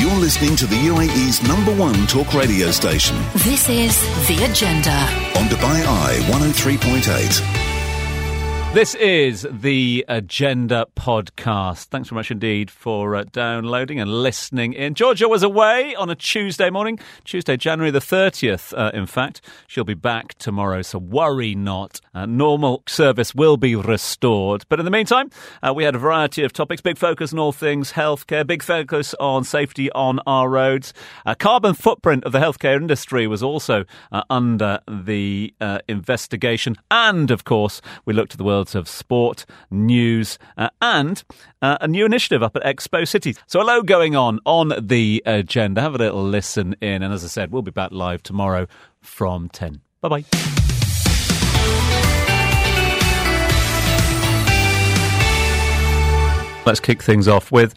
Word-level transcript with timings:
You're 0.00 0.16
listening 0.16 0.56
to 0.56 0.66
the 0.66 0.76
UAE's 0.76 1.42
number 1.46 1.74
one 1.76 2.06
talk 2.06 2.32
radio 2.32 2.70
station. 2.70 3.18
This 3.34 3.68
is 3.68 4.00
The 4.28 4.46
Agenda. 4.50 4.96
On 5.38 5.46
Dubai 5.46 5.84
Eye 5.84 6.16
103.8. 6.30 7.59
This 8.72 8.94
is 8.94 9.48
the 9.50 10.04
Agenda 10.06 10.86
podcast. 10.94 11.86
Thanks 11.86 12.08
very 12.08 12.20
much 12.20 12.30
indeed 12.30 12.70
for 12.70 13.16
uh, 13.16 13.24
downloading 13.32 13.98
and 13.98 14.08
listening 14.22 14.74
in. 14.74 14.94
Georgia 14.94 15.28
was 15.28 15.42
away 15.42 15.96
on 15.96 16.08
a 16.08 16.14
Tuesday 16.14 16.70
morning, 16.70 17.00
Tuesday, 17.24 17.56
January 17.56 17.90
the 17.90 17.98
30th, 17.98 18.72
uh, 18.78 18.92
in 18.94 19.06
fact. 19.06 19.40
She'll 19.66 19.82
be 19.82 19.94
back 19.94 20.34
tomorrow, 20.38 20.82
so 20.82 21.00
worry 21.00 21.56
not. 21.56 22.00
Uh, 22.14 22.26
normal 22.26 22.84
service 22.86 23.34
will 23.34 23.56
be 23.56 23.74
restored. 23.74 24.64
But 24.68 24.78
in 24.78 24.84
the 24.84 24.92
meantime, 24.92 25.30
uh, 25.64 25.74
we 25.74 25.82
had 25.82 25.96
a 25.96 25.98
variety 25.98 26.44
of 26.44 26.52
topics. 26.52 26.80
Big 26.80 26.96
focus 26.96 27.32
on 27.32 27.40
all 27.40 27.50
things 27.50 27.90
healthcare, 27.94 28.46
big 28.46 28.62
focus 28.62 29.14
on 29.18 29.42
safety 29.42 29.90
on 29.90 30.20
our 30.28 30.48
roads. 30.48 30.94
Uh, 31.26 31.34
carbon 31.34 31.74
footprint 31.74 32.22
of 32.22 32.30
the 32.30 32.38
healthcare 32.38 32.76
industry 32.76 33.26
was 33.26 33.42
also 33.42 33.84
uh, 34.12 34.22
under 34.30 34.78
the 34.86 35.52
investigation. 35.88 36.76
And, 36.88 37.32
of 37.32 37.42
course, 37.42 37.82
we 38.04 38.14
looked 38.14 38.30
at 38.30 38.38
the 38.38 38.44
world 38.44 38.59
worlds 38.60 38.74
of 38.74 38.86
sport, 38.88 39.46
news, 39.70 40.38
uh, 40.58 40.68
and 40.82 41.24
uh, 41.62 41.78
a 41.80 41.88
new 41.88 42.04
initiative 42.04 42.42
up 42.42 42.54
at 42.56 42.62
Expo 42.62 43.08
City. 43.08 43.34
So 43.46 43.62
a 43.62 43.64
lot 43.64 43.86
going 43.86 44.14
on 44.16 44.38
on 44.44 44.74
the 44.78 45.22
agenda. 45.24 45.80
Have 45.80 45.94
a 45.94 45.98
little 45.98 46.22
listen 46.22 46.76
in. 46.82 47.02
And 47.02 47.14
as 47.14 47.24
I 47.24 47.28
said, 47.28 47.52
we'll 47.52 47.62
be 47.62 47.70
back 47.70 47.90
live 47.90 48.22
tomorrow 48.22 48.66
from 49.00 49.48
10. 49.48 49.80
Bye 50.02 50.08
bye. 50.08 50.24
Let's 56.66 56.80
kick 56.80 57.02
things 57.02 57.26
off 57.26 57.50
with 57.50 57.74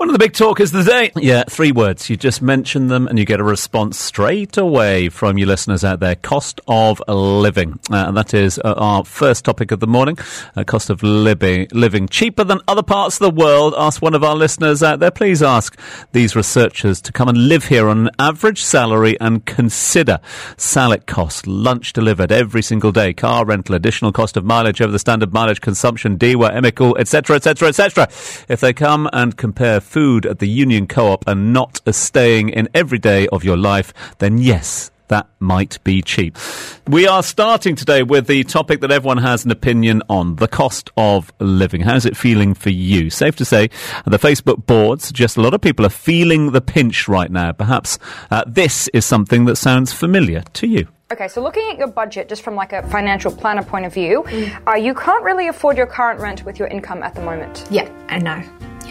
one 0.00 0.08
of 0.08 0.14
the 0.14 0.18
big 0.18 0.32
talkers 0.32 0.72
of 0.72 0.82
the 0.82 0.90
day. 0.90 1.12
Yeah, 1.16 1.44
three 1.46 1.72
words. 1.72 2.08
You 2.08 2.16
just 2.16 2.40
mention 2.40 2.86
them 2.86 3.06
and 3.06 3.18
you 3.18 3.26
get 3.26 3.38
a 3.38 3.44
response 3.44 4.00
straight 4.00 4.56
away 4.56 5.10
from 5.10 5.36
your 5.36 5.46
listeners 5.46 5.84
out 5.84 6.00
there. 6.00 6.16
Cost 6.16 6.58
of 6.66 7.02
living. 7.06 7.78
Uh, 7.90 8.06
and 8.08 8.16
that 8.16 8.32
is 8.32 8.58
uh, 8.64 8.72
our 8.78 9.04
first 9.04 9.44
topic 9.44 9.72
of 9.72 9.80
the 9.80 9.86
morning. 9.86 10.16
Uh, 10.56 10.64
cost 10.64 10.88
of 10.88 11.02
living, 11.02 11.68
living 11.72 12.08
cheaper 12.08 12.44
than 12.44 12.60
other 12.66 12.82
parts 12.82 13.20
of 13.20 13.30
the 13.30 13.38
world. 13.38 13.74
Ask 13.76 14.00
one 14.00 14.14
of 14.14 14.24
our 14.24 14.34
listeners 14.34 14.82
out 14.82 15.00
there. 15.00 15.10
Please 15.10 15.42
ask 15.42 15.78
these 16.12 16.34
researchers 16.34 17.02
to 17.02 17.12
come 17.12 17.28
and 17.28 17.48
live 17.48 17.66
here 17.66 17.86
on 17.86 18.06
an 18.06 18.10
average 18.18 18.62
salary 18.62 19.20
and 19.20 19.44
consider 19.44 20.18
salad 20.56 21.06
cost, 21.06 21.46
lunch 21.46 21.92
delivered 21.92 22.32
every 22.32 22.62
single 22.62 22.90
day, 22.90 23.12
car 23.12 23.44
rental, 23.44 23.74
additional 23.74 24.12
cost 24.12 24.38
of 24.38 24.46
mileage 24.46 24.80
over 24.80 24.92
the 24.92 24.98
standard 24.98 25.34
mileage 25.34 25.60
consumption, 25.60 26.16
DEWA, 26.16 26.52
Emicool, 26.52 26.98
etc., 26.98 27.36
etc., 27.36 27.68
etc. 27.68 28.08
If 28.48 28.60
they 28.60 28.72
come 28.72 29.06
and 29.12 29.36
compare 29.36 29.82
food 29.90 30.24
at 30.24 30.38
the 30.38 30.48
Union 30.48 30.86
Co-op 30.86 31.26
and 31.26 31.52
not 31.52 31.80
a 31.84 31.92
staying 31.92 32.50
in 32.50 32.68
every 32.74 32.98
day 32.98 33.26
of 33.28 33.42
your 33.42 33.56
life, 33.56 33.92
then 34.18 34.38
yes, 34.38 34.92
that 35.08 35.28
might 35.40 35.82
be 35.82 36.00
cheap. 36.00 36.38
We 36.86 37.08
are 37.08 37.24
starting 37.24 37.74
today 37.74 38.04
with 38.04 38.28
the 38.28 38.44
topic 38.44 38.80
that 38.82 38.92
everyone 38.92 39.18
has 39.18 39.44
an 39.44 39.50
opinion 39.50 40.02
on 40.08 40.36
the 40.36 40.46
cost 40.46 40.90
of 40.96 41.32
living. 41.40 41.80
How's 41.80 42.06
it 42.06 42.16
feeling 42.16 42.54
for 42.54 42.70
you? 42.70 43.10
Safe 43.10 43.34
to 43.36 43.44
say, 43.44 43.68
the 44.06 44.18
Facebook 44.18 44.64
board 44.66 45.02
suggests 45.02 45.36
a 45.36 45.40
lot 45.40 45.54
of 45.54 45.60
people 45.60 45.84
are 45.84 45.90
feeling 45.90 46.52
the 46.52 46.60
pinch 46.60 47.08
right 47.08 47.30
now. 47.30 47.50
Perhaps 47.50 47.98
uh, 48.30 48.44
this 48.46 48.86
is 48.94 49.04
something 49.04 49.46
that 49.46 49.56
sounds 49.56 49.92
familiar 49.92 50.42
to 50.52 50.68
you. 50.68 50.86
Okay, 51.12 51.26
so 51.26 51.42
looking 51.42 51.68
at 51.72 51.76
your 51.76 51.88
budget 51.88 52.28
just 52.28 52.42
from 52.42 52.54
like 52.54 52.72
a 52.72 52.88
financial 52.88 53.32
planner 53.32 53.64
point 53.64 53.84
of 53.84 53.92
view, 53.92 54.22
mm. 54.28 54.68
uh, 54.68 54.76
you 54.76 54.94
can't 54.94 55.24
really 55.24 55.48
afford 55.48 55.76
your 55.76 55.86
current 55.86 56.20
rent 56.20 56.44
with 56.44 56.60
your 56.60 56.68
income 56.68 57.02
at 57.02 57.16
the 57.16 57.22
moment. 57.22 57.66
Yeah, 57.68 57.90
I 58.08 58.18
know. 58.18 58.40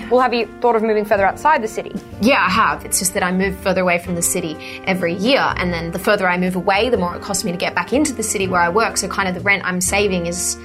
Well, 0.09 0.19
have 0.21 0.33
you 0.33 0.47
thought 0.59 0.75
of 0.75 0.81
moving 0.81 1.05
further 1.05 1.25
outside 1.25 1.61
the 1.61 1.67
city? 1.67 1.93
Yeah, 2.21 2.43
I 2.43 2.49
have. 2.49 2.83
It's 2.85 2.97
just 2.99 3.13
that 3.13 3.23
I 3.23 3.31
move 3.31 3.55
further 3.59 3.81
away 3.81 3.99
from 3.99 4.15
the 4.15 4.21
city 4.21 4.57
every 4.85 5.13
year, 5.13 5.41
and 5.57 5.71
then 5.73 5.91
the 5.91 5.99
further 5.99 6.27
I 6.27 6.37
move 6.37 6.55
away, 6.55 6.89
the 6.89 6.97
more 6.97 7.15
it 7.15 7.21
costs 7.21 7.43
me 7.43 7.51
to 7.51 7.57
get 7.57 7.75
back 7.75 7.93
into 7.93 8.13
the 8.13 8.23
city 8.23 8.47
where 8.47 8.61
I 8.61 8.69
work. 8.69 8.97
So, 8.97 9.07
kind 9.07 9.29
of 9.29 9.35
the 9.35 9.41
rent 9.41 9.63
I'm 9.65 9.81
saving 9.81 10.25
is 10.25 10.57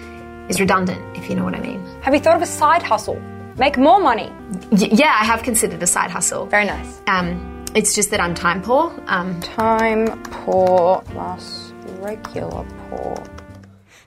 is 0.48 0.60
redundant, 0.60 1.16
if 1.16 1.28
you 1.30 1.36
know 1.36 1.44
what 1.44 1.54
I 1.54 1.60
mean. 1.60 1.84
Have 2.02 2.12
you 2.14 2.20
thought 2.20 2.36
of 2.36 2.42
a 2.42 2.46
side 2.46 2.82
hustle? 2.82 3.20
Make 3.56 3.78
more 3.78 4.00
money. 4.00 4.30
Y- 4.72 4.88
yeah, 4.92 5.16
I 5.20 5.24
have 5.24 5.42
considered 5.42 5.82
a 5.82 5.86
side 5.86 6.10
hustle. 6.10 6.46
Very 6.46 6.64
nice. 6.66 7.00
Um, 7.06 7.64
it's 7.74 7.94
just 7.94 8.10
that 8.10 8.20
I'm 8.20 8.34
time 8.34 8.62
poor. 8.62 8.92
Um, 9.06 9.40
time 9.40 10.22
poor 10.24 11.02
plus 11.06 11.72
regular 12.00 12.64
poor. 12.90 13.16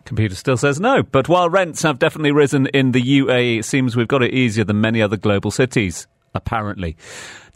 Computer 0.07 0.35
still 0.35 0.57
says 0.57 0.79
no. 0.79 1.03
But 1.03 1.27
while 1.27 1.49
rents 1.49 1.83
have 1.83 1.99
definitely 1.99 2.31
risen 2.31 2.67
in 2.67 2.93
the 2.93 3.01
UAE, 3.01 3.59
it 3.59 3.65
seems 3.65 3.95
we've 3.95 4.07
got 4.07 4.23
it 4.23 4.33
easier 4.33 4.63
than 4.63 4.79
many 4.79 5.01
other 5.01 5.17
global 5.17 5.51
cities, 5.51 6.07
apparently. 6.33 6.95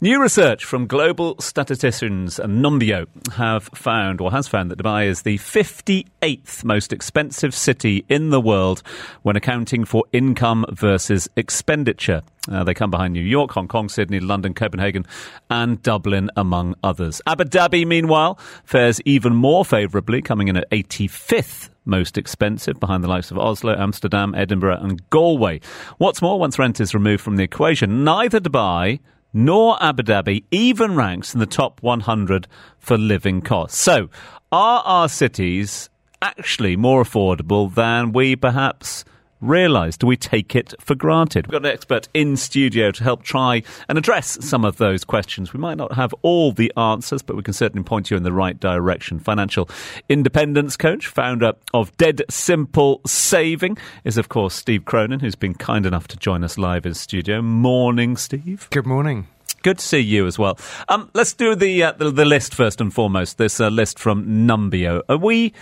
New 0.02 0.20
research 0.20 0.64
from 0.64 0.86
global 0.86 1.36
statisticians 1.40 2.38
Numbeo 2.38 3.06
have 3.34 3.64
found, 3.74 4.20
or 4.20 4.30
has 4.32 4.48
found, 4.48 4.70
that 4.70 4.78
Dubai 4.78 5.06
is 5.06 5.22
the 5.22 5.38
58th 5.38 6.64
most 6.64 6.92
expensive 6.92 7.54
city 7.54 8.04
in 8.08 8.30
the 8.30 8.40
world 8.40 8.82
when 9.22 9.36
accounting 9.36 9.84
for 9.84 10.04
income 10.12 10.66
versus 10.70 11.30
expenditure. 11.36 12.20
Uh, 12.50 12.64
they 12.64 12.74
come 12.74 12.90
behind 12.90 13.14
New 13.14 13.22
York, 13.22 13.52
Hong 13.52 13.68
Kong, 13.68 13.88
Sydney, 13.88 14.20
London, 14.20 14.52
Copenhagen, 14.52 15.06
and 15.48 15.80
Dublin, 15.82 16.28
among 16.36 16.74
others. 16.82 17.22
Abu 17.26 17.44
Dhabi, 17.44 17.86
meanwhile, 17.86 18.38
fares 18.64 19.00
even 19.06 19.34
more 19.34 19.64
favourably, 19.64 20.20
coming 20.20 20.48
in 20.48 20.56
at 20.56 20.68
85th 20.70 21.70
most 21.84 22.16
expensive, 22.18 22.78
behind 22.78 23.02
the 23.02 23.08
likes 23.08 23.30
of 23.30 23.38
Oslo, 23.38 23.74
Amsterdam, 23.76 24.34
Edinburgh, 24.34 24.78
and 24.80 25.08
Galway. 25.10 25.60
What's 25.98 26.22
more, 26.22 26.38
once 26.38 26.58
rent 26.58 26.80
is 26.80 26.94
removed 26.94 27.22
from 27.22 27.36
the 27.36 27.44
equation, 27.44 28.04
neither 28.04 28.40
Dubai 28.40 29.00
nor 29.32 29.82
Abu 29.82 30.02
Dhabi 30.02 30.44
even 30.50 30.94
ranks 30.94 31.34
in 31.34 31.40
the 31.40 31.46
top 31.46 31.82
100 31.82 32.46
for 32.78 32.98
living 32.98 33.40
costs. 33.40 33.80
So, 33.80 34.10
are 34.50 34.82
our 34.84 35.08
cities 35.08 35.88
actually 36.20 36.76
more 36.76 37.02
affordable 37.02 37.74
than 37.74 38.12
we 38.12 38.36
perhaps 38.36 39.04
realise? 39.42 39.96
Do 39.96 40.06
we 40.06 40.16
take 40.16 40.56
it 40.56 40.74
for 40.80 40.94
granted? 40.94 41.46
We've 41.46 41.52
got 41.60 41.66
an 41.66 41.72
expert 41.72 42.08
in 42.14 42.36
studio 42.36 42.90
to 42.92 43.04
help 43.04 43.22
try 43.22 43.62
and 43.88 43.98
address 43.98 44.38
some 44.40 44.64
of 44.64 44.78
those 44.78 45.04
questions. 45.04 45.52
We 45.52 45.60
might 45.60 45.76
not 45.76 45.92
have 45.94 46.14
all 46.22 46.52
the 46.52 46.72
answers, 46.76 47.20
but 47.20 47.36
we 47.36 47.42
can 47.42 47.52
certainly 47.52 47.84
point 47.84 48.10
you 48.10 48.16
in 48.16 48.22
the 48.22 48.32
right 48.32 48.58
direction. 48.58 49.18
Financial 49.18 49.68
independence 50.08 50.76
coach, 50.76 51.06
founder 51.06 51.52
of 51.74 51.94
Dead 51.96 52.22
Simple 52.30 53.00
Saving, 53.06 53.76
is 54.04 54.16
of 54.16 54.28
course 54.28 54.54
Steve 54.54 54.84
Cronin, 54.84 55.20
who's 55.20 55.34
been 55.34 55.54
kind 55.54 55.84
enough 55.84 56.08
to 56.08 56.16
join 56.16 56.44
us 56.44 56.56
live 56.56 56.86
in 56.86 56.94
studio. 56.94 57.42
Morning, 57.42 58.16
Steve. 58.16 58.68
Good 58.70 58.86
morning. 58.86 59.26
Good 59.62 59.78
to 59.78 59.84
see 59.84 60.00
you 60.00 60.26
as 60.26 60.38
well. 60.38 60.58
Um, 60.88 61.10
let's 61.14 61.32
do 61.32 61.54
the, 61.54 61.82
uh, 61.84 61.92
the, 61.92 62.10
the 62.10 62.24
list 62.24 62.54
first 62.54 62.80
and 62.80 62.92
foremost. 62.92 63.38
This 63.38 63.60
uh, 63.60 63.68
list 63.68 63.98
from 63.98 64.46
Numbeo. 64.46 65.02
Are 65.08 65.16
we? 65.16 65.52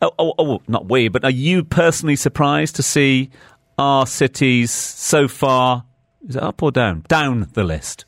Oh, 0.00 0.12
oh, 0.18 0.34
oh, 0.38 0.62
not 0.68 0.88
we, 0.88 1.08
but 1.08 1.24
are 1.24 1.30
you 1.30 1.64
personally 1.64 2.16
surprised 2.16 2.76
to 2.76 2.82
see 2.82 3.30
our 3.76 4.06
cities 4.06 4.70
so 4.70 5.28
far? 5.28 5.84
Is 6.28 6.36
it 6.36 6.42
up 6.42 6.62
or 6.62 6.70
down? 6.70 7.04
Down 7.08 7.48
the 7.52 7.64
list. 7.64 8.04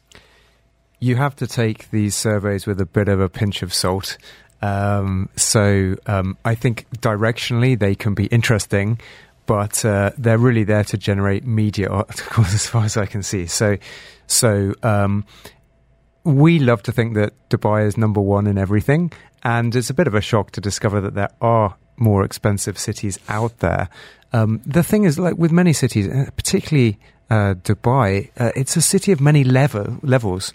You 0.98 1.16
have 1.16 1.34
to 1.36 1.46
take 1.46 1.90
these 1.90 2.14
surveys 2.14 2.66
with 2.66 2.80
a 2.80 2.86
bit 2.86 3.08
of 3.08 3.20
a 3.20 3.28
pinch 3.28 3.62
of 3.62 3.72
salt. 3.72 4.18
Um, 4.62 5.30
so 5.36 5.96
um, 6.06 6.36
I 6.44 6.54
think 6.54 6.86
directionally 6.98 7.78
they 7.78 7.94
can 7.94 8.14
be 8.14 8.26
interesting, 8.26 9.00
but 9.46 9.84
uh, 9.84 10.10
they're 10.18 10.38
really 10.38 10.64
there 10.64 10.84
to 10.84 10.98
generate 10.98 11.46
media 11.46 11.88
articles, 11.88 12.54
as 12.54 12.66
far 12.66 12.84
as 12.84 12.96
I 12.96 13.06
can 13.06 13.22
see. 13.22 13.46
So 13.46 13.78
so 14.30 14.74
um, 14.82 15.24
we 16.24 16.58
love 16.58 16.82
to 16.84 16.92
think 16.92 17.14
that 17.14 17.32
Dubai 17.48 17.86
is 17.86 17.96
number 17.96 18.20
one 18.20 18.46
in 18.46 18.58
everything, 18.58 19.12
and 19.42 19.74
it's 19.74 19.90
a 19.90 19.94
bit 19.94 20.06
of 20.06 20.14
a 20.14 20.20
shock 20.20 20.52
to 20.52 20.60
discover 20.60 21.00
that 21.00 21.14
there 21.14 21.30
are 21.40 21.76
more 21.96 22.24
expensive 22.24 22.78
cities 22.78 23.18
out 23.28 23.58
there. 23.58 23.88
Um, 24.32 24.62
the 24.64 24.82
thing 24.82 25.04
is, 25.04 25.18
like 25.18 25.36
with 25.36 25.52
many 25.52 25.72
cities, 25.72 26.08
uh, 26.08 26.30
particularly 26.36 26.98
uh, 27.28 27.54
Dubai, 27.54 28.30
uh, 28.38 28.52
it's 28.54 28.76
a 28.76 28.82
city 28.82 29.12
of 29.12 29.20
many 29.20 29.44
level 29.44 29.98
levels. 30.02 30.52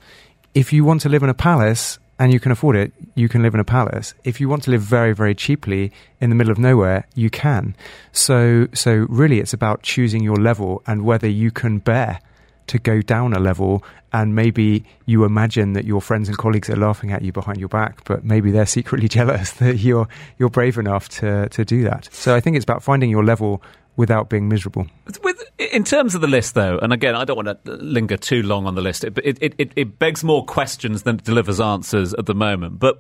If 0.54 0.72
you 0.72 0.86
want 0.86 1.02
to 1.02 1.10
live 1.10 1.24
in 1.24 1.30
a 1.30 1.34
palace 1.34 2.00
and 2.18 2.32
you 2.32 2.40
can 2.40 2.52
afford 2.52 2.78
it, 2.78 2.94
you 3.16 3.28
can 3.28 3.42
live 3.44 3.54
in 3.54 3.60
a 3.60 3.66
palace. 3.66 4.14
If 4.24 4.40
you 4.40 4.48
want 4.48 4.64
to 4.64 4.72
live 4.72 4.82
very, 4.82 5.14
very 5.14 5.36
cheaply 5.36 5.92
in 6.22 6.30
the 6.30 6.36
middle 6.36 6.52
of 6.52 6.58
nowhere, 6.58 7.08
you 7.14 7.30
can. 7.30 7.76
So, 8.14 8.68
so 8.74 9.06
really, 9.10 9.40
it's 9.42 9.54
about 9.54 9.84
choosing 9.84 10.24
your 10.24 10.38
level 10.38 10.82
and 10.88 11.04
whether 11.04 11.28
you 11.28 11.52
can 11.52 11.80
bear 11.80 12.22
to 12.68 12.80
go 12.80 13.02
down 13.02 13.34
a 13.34 13.40
level 13.40 13.84
and 14.14 14.36
maybe 14.36 14.84
you 15.06 15.26
imagine 15.26 15.74
that 15.74 15.86
your 15.86 16.02
friends 16.02 16.28
and 16.28 16.38
colleagues 16.38 16.70
are 16.70 16.76
laughing 16.76 17.12
at 17.12 17.22
you 17.22 17.32
behind 17.32 17.60
your 17.60 17.70
back 17.70 18.04
but 18.06 18.24
maybe 18.24 18.52
they're 18.52 18.66
secretly 18.80 19.08
jealous 19.08 19.52
that 19.54 19.78
you're 19.78 20.08
you're 20.38 20.50
brave 20.50 20.78
enough 20.78 21.10
to 21.10 21.50
to 21.50 21.66
do 21.66 21.84
that. 21.84 22.10
So 22.12 22.36
i 22.36 22.40
think 22.40 22.56
it's 22.56 22.64
about 22.64 22.84
finding 22.84 23.10
your 23.10 23.24
level 23.24 23.62
without 23.98 24.30
being 24.30 24.48
miserable. 24.50 24.88
With, 25.24 25.44
in 25.58 25.84
terms 25.84 26.16
of 26.16 26.22
the 26.22 26.28
list, 26.28 26.54
though, 26.54 26.78
and 26.80 26.92
again, 26.92 27.16
I 27.16 27.26
don't 27.26 27.36
want 27.36 27.66
to 27.66 27.72
linger 27.72 28.18
too 28.18 28.44
long 28.44 28.66
on 28.68 28.76
the 28.76 28.82
list, 28.82 29.04
it, 29.04 29.18
it, 29.24 29.54
it, 29.58 29.72
it, 29.76 30.00
begs 30.00 30.24
more 30.24 30.46
questions 30.46 31.04
than 31.04 31.16
it 31.16 31.24
delivers 31.24 31.60
answers 31.60 32.14
at 32.16 32.26
the 32.26 32.36
moment. 32.36 32.80
But 32.80 33.00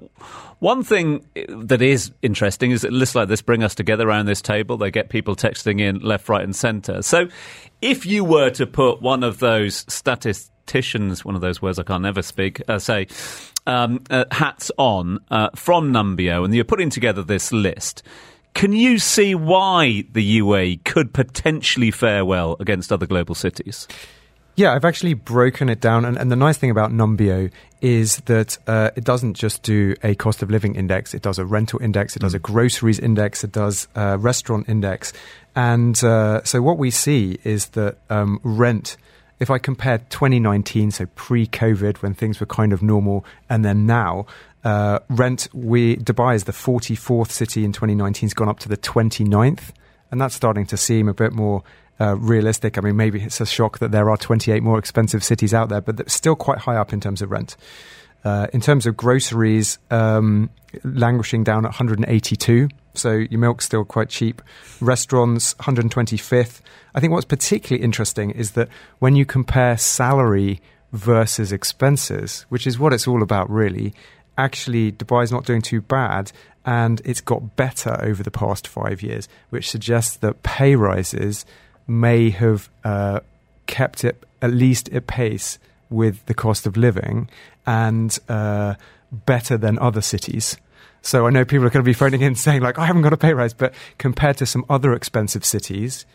one 0.59 0.83
thing 0.83 1.25
that 1.47 1.81
is 1.81 2.11
interesting 2.21 2.71
is 2.71 2.81
that 2.81 2.93
lists 2.93 3.15
like 3.15 3.27
this 3.27 3.41
bring 3.41 3.63
us 3.63 3.75
together 3.75 4.07
around 4.07 4.25
this 4.25 4.41
table. 4.41 4.77
They 4.77 4.91
get 4.91 5.09
people 5.09 5.35
texting 5.35 5.81
in 5.81 5.99
left, 5.99 6.29
right, 6.29 6.43
and 6.43 6.55
centre. 6.55 7.01
So 7.01 7.27
if 7.81 8.05
you 8.05 8.23
were 8.23 8.49
to 8.51 8.65
put 8.65 9.01
one 9.01 9.23
of 9.23 9.39
those 9.39 9.85
statist 9.93 10.51
statisticians, 10.65 11.23
one 11.23 11.35
of 11.35 11.41
those 11.41 11.61
words 11.61 11.79
I 11.79 11.83
can't 11.83 12.05
ever 12.05 12.21
speak, 12.21 12.61
uh, 12.67 12.79
say, 12.79 13.07
um, 13.67 14.03
uh, 14.09 14.25
hats 14.31 14.71
on 14.77 15.19
uh, 15.29 15.49
from 15.55 15.91
Numbeo, 15.91 16.43
and 16.43 16.53
you're 16.53 16.63
putting 16.63 16.89
together 16.89 17.23
this 17.23 17.51
list. 17.51 18.03
Can 18.55 18.71
you 18.71 18.99
see 18.99 19.35
why 19.35 20.05
the 20.13 20.39
UAE 20.39 20.85
could 20.85 21.13
potentially 21.13 21.91
fare 21.91 22.23
well 22.23 22.55
against 22.61 22.91
other 22.91 23.05
global 23.05 23.35
cities? 23.35 23.85
Yeah, 24.55 24.71
I've 24.71 24.85
actually 24.85 25.13
broken 25.13 25.67
it 25.67 25.81
down. 25.81 26.05
And, 26.05 26.17
and 26.17 26.31
the 26.31 26.37
nice 26.37 26.57
thing 26.57 26.71
about 26.71 26.91
Numbeo 26.91 27.51
is 27.81 28.15
that 28.27 28.57
uh, 28.65 28.91
it 28.95 29.03
doesn't 29.03 29.33
just 29.33 29.61
do 29.61 29.93
a 30.03 30.15
cost 30.15 30.41
of 30.41 30.49
living 30.49 30.75
index, 30.75 31.13
it 31.13 31.21
does 31.21 31.37
a 31.37 31.43
rental 31.43 31.81
index, 31.81 32.15
it 32.15 32.19
does 32.19 32.33
a 32.33 32.39
groceries 32.39 32.97
index, 32.97 33.43
it 33.43 33.51
does 33.51 33.89
a 33.93 34.17
restaurant 34.17 34.69
index. 34.69 35.11
And 35.53 36.01
uh, 36.01 36.41
so 36.45 36.61
what 36.61 36.77
we 36.77 36.91
see 36.91 37.37
is 37.43 37.67
that 37.67 37.97
um, 38.09 38.39
rent, 38.41 38.95
if 39.41 39.51
I 39.51 39.57
compare 39.57 39.97
2019, 39.97 40.91
so 40.91 41.07
pre 41.15 41.45
COVID, 41.45 41.97
when 41.97 42.13
things 42.13 42.39
were 42.39 42.45
kind 42.45 42.71
of 42.71 42.81
normal, 42.81 43.25
and 43.49 43.65
then 43.65 43.85
now, 43.85 44.25
uh, 44.65 44.99
rent, 45.09 45.47
we 45.53 45.95
Dubai 45.97 46.35
is 46.35 46.45
the 46.45 46.51
44th 46.51 47.29
city 47.29 47.63
in 47.63 47.71
2019. 47.71 48.27
It's 48.27 48.33
gone 48.33 48.49
up 48.49 48.59
to 48.59 48.69
the 48.69 48.77
29th, 48.77 49.71
and 50.11 50.19
that's 50.19 50.33
starting 50.33 50.65
to 50.65 50.75
seem 50.75 51.07
a 51.07 51.13
bit 51.13 51.33
more 51.33 51.63
uh, 52.01 52.17
realistic. 52.17 52.77
I 52.77 52.81
mean, 52.81 52.97
maybe 52.97 53.21
it's 53.21 53.39
a 53.39 53.45
shock 53.45 53.77
that 53.79 53.91
there 53.91 54.09
are 54.09 54.17
28 54.17 54.63
more 54.63 54.79
expensive 54.79 55.23
cities 55.23 55.53
out 55.53 55.69
there, 55.69 55.81
but 55.81 56.09
still 56.09 56.35
quite 56.35 56.57
high 56.57 56.77
up 56.77 56.91
in 56.93 56.99
terms 56.99 57.21
of 57.21 57.29
rent. 57.29 57.55
Uh, 58.23 58.47
in 58.53 58.59
terms 58.59 58.87
of 58.87 58.97
groceries, 58.97 59.77
um, 59.91 60.49
languishing 60.83 61.43
down 61.43 61.63
at 61.63 61.69
182. 61.69 62.67
So 62.95 63.11
your 63.11 63.39
milk's 63.39 63.65
still 63.65 63.85
quite 63.85 64.09
cheap. 64.09 64.41
Restaurants, 64.81 65.53
125th. 65.55 66.61
I 66.95 66.99
think 66.99 67.13
what's 67.13 67.25
particularly 67.25 67.83
interesting 67.83 68.31
is 68.31 68.51
that 68.53 68.69
when 68.97 69.15
you 69.15 69.27
compare 69.27 69.77
salary 69.77 70.59
versus 70.91 71.51
expenses, 71.51 72.47
which 72.49 72.65
is 72.65 72.79
what 72.79 72.93
it's 72.93 73.07
all 73.07 73.21
about, 73.21 73.47
really, 73.47 73.93
actually 74.37 74.91
Dubai's 74.91 75.31
not 75.31 75.45
doing 75.45 75.61
too 75.61 75.81
bad 75.81 76.31
and 76.65 77.01
it's 77.05 77.21
got 77.21 77.55
better 77.55 77.97
over 78.01 78.23
the 78.23 78.31
past 78.31 78.67
five 78.67 79.03
years, 79.03 79.29
which 79.49 79.69
suggests 79.69 80.17
that 80.17 80.43
pay 80.43 80.75
rises 80.75 81.45
may 81.87 82.31
have 82.31 82.69
uh, 82.83 83.19
kept 83.67 84.03
it 84.03 84.23
at 84.41 84.51
least 84.51 84.89
at 84.89 85.07
pace 85.07 85.59
with 85.89 86.25
the 86.25 86.33
cost 86.33 86.65
of 86.65 86.75
living 86.75 87.29
and 87.65 88.17
uh, 88.27 88.73
better 89.11 89.57
than 89.57 89.77
other 89.79 90.01
cities. 90.01 90.57
So 91.01 91.27
I 91.27 91.29
know 91.29 91.45
people 91.45 91.67
are 91.67 91.69
going 91.69 91.83
to 91.83 91.87
be 91.87 91.93
phoning 91.93 92.21
in 92.21 92.33
saying 92.33 92.61
like, 92.61 92.79
I 92.79 92.85
haven't 92.85 93.03
got 93.03 93.13
a 93.13 93.17
pay 93.17 93.33
rise, 93.33 93.53
but 93.53 93.73
compared 93.99 94.37
to 94.37 94.47
some 94.47 94.65
other 94.67 94.93
expensive 94.93 95.45
cities, 95.45 96.05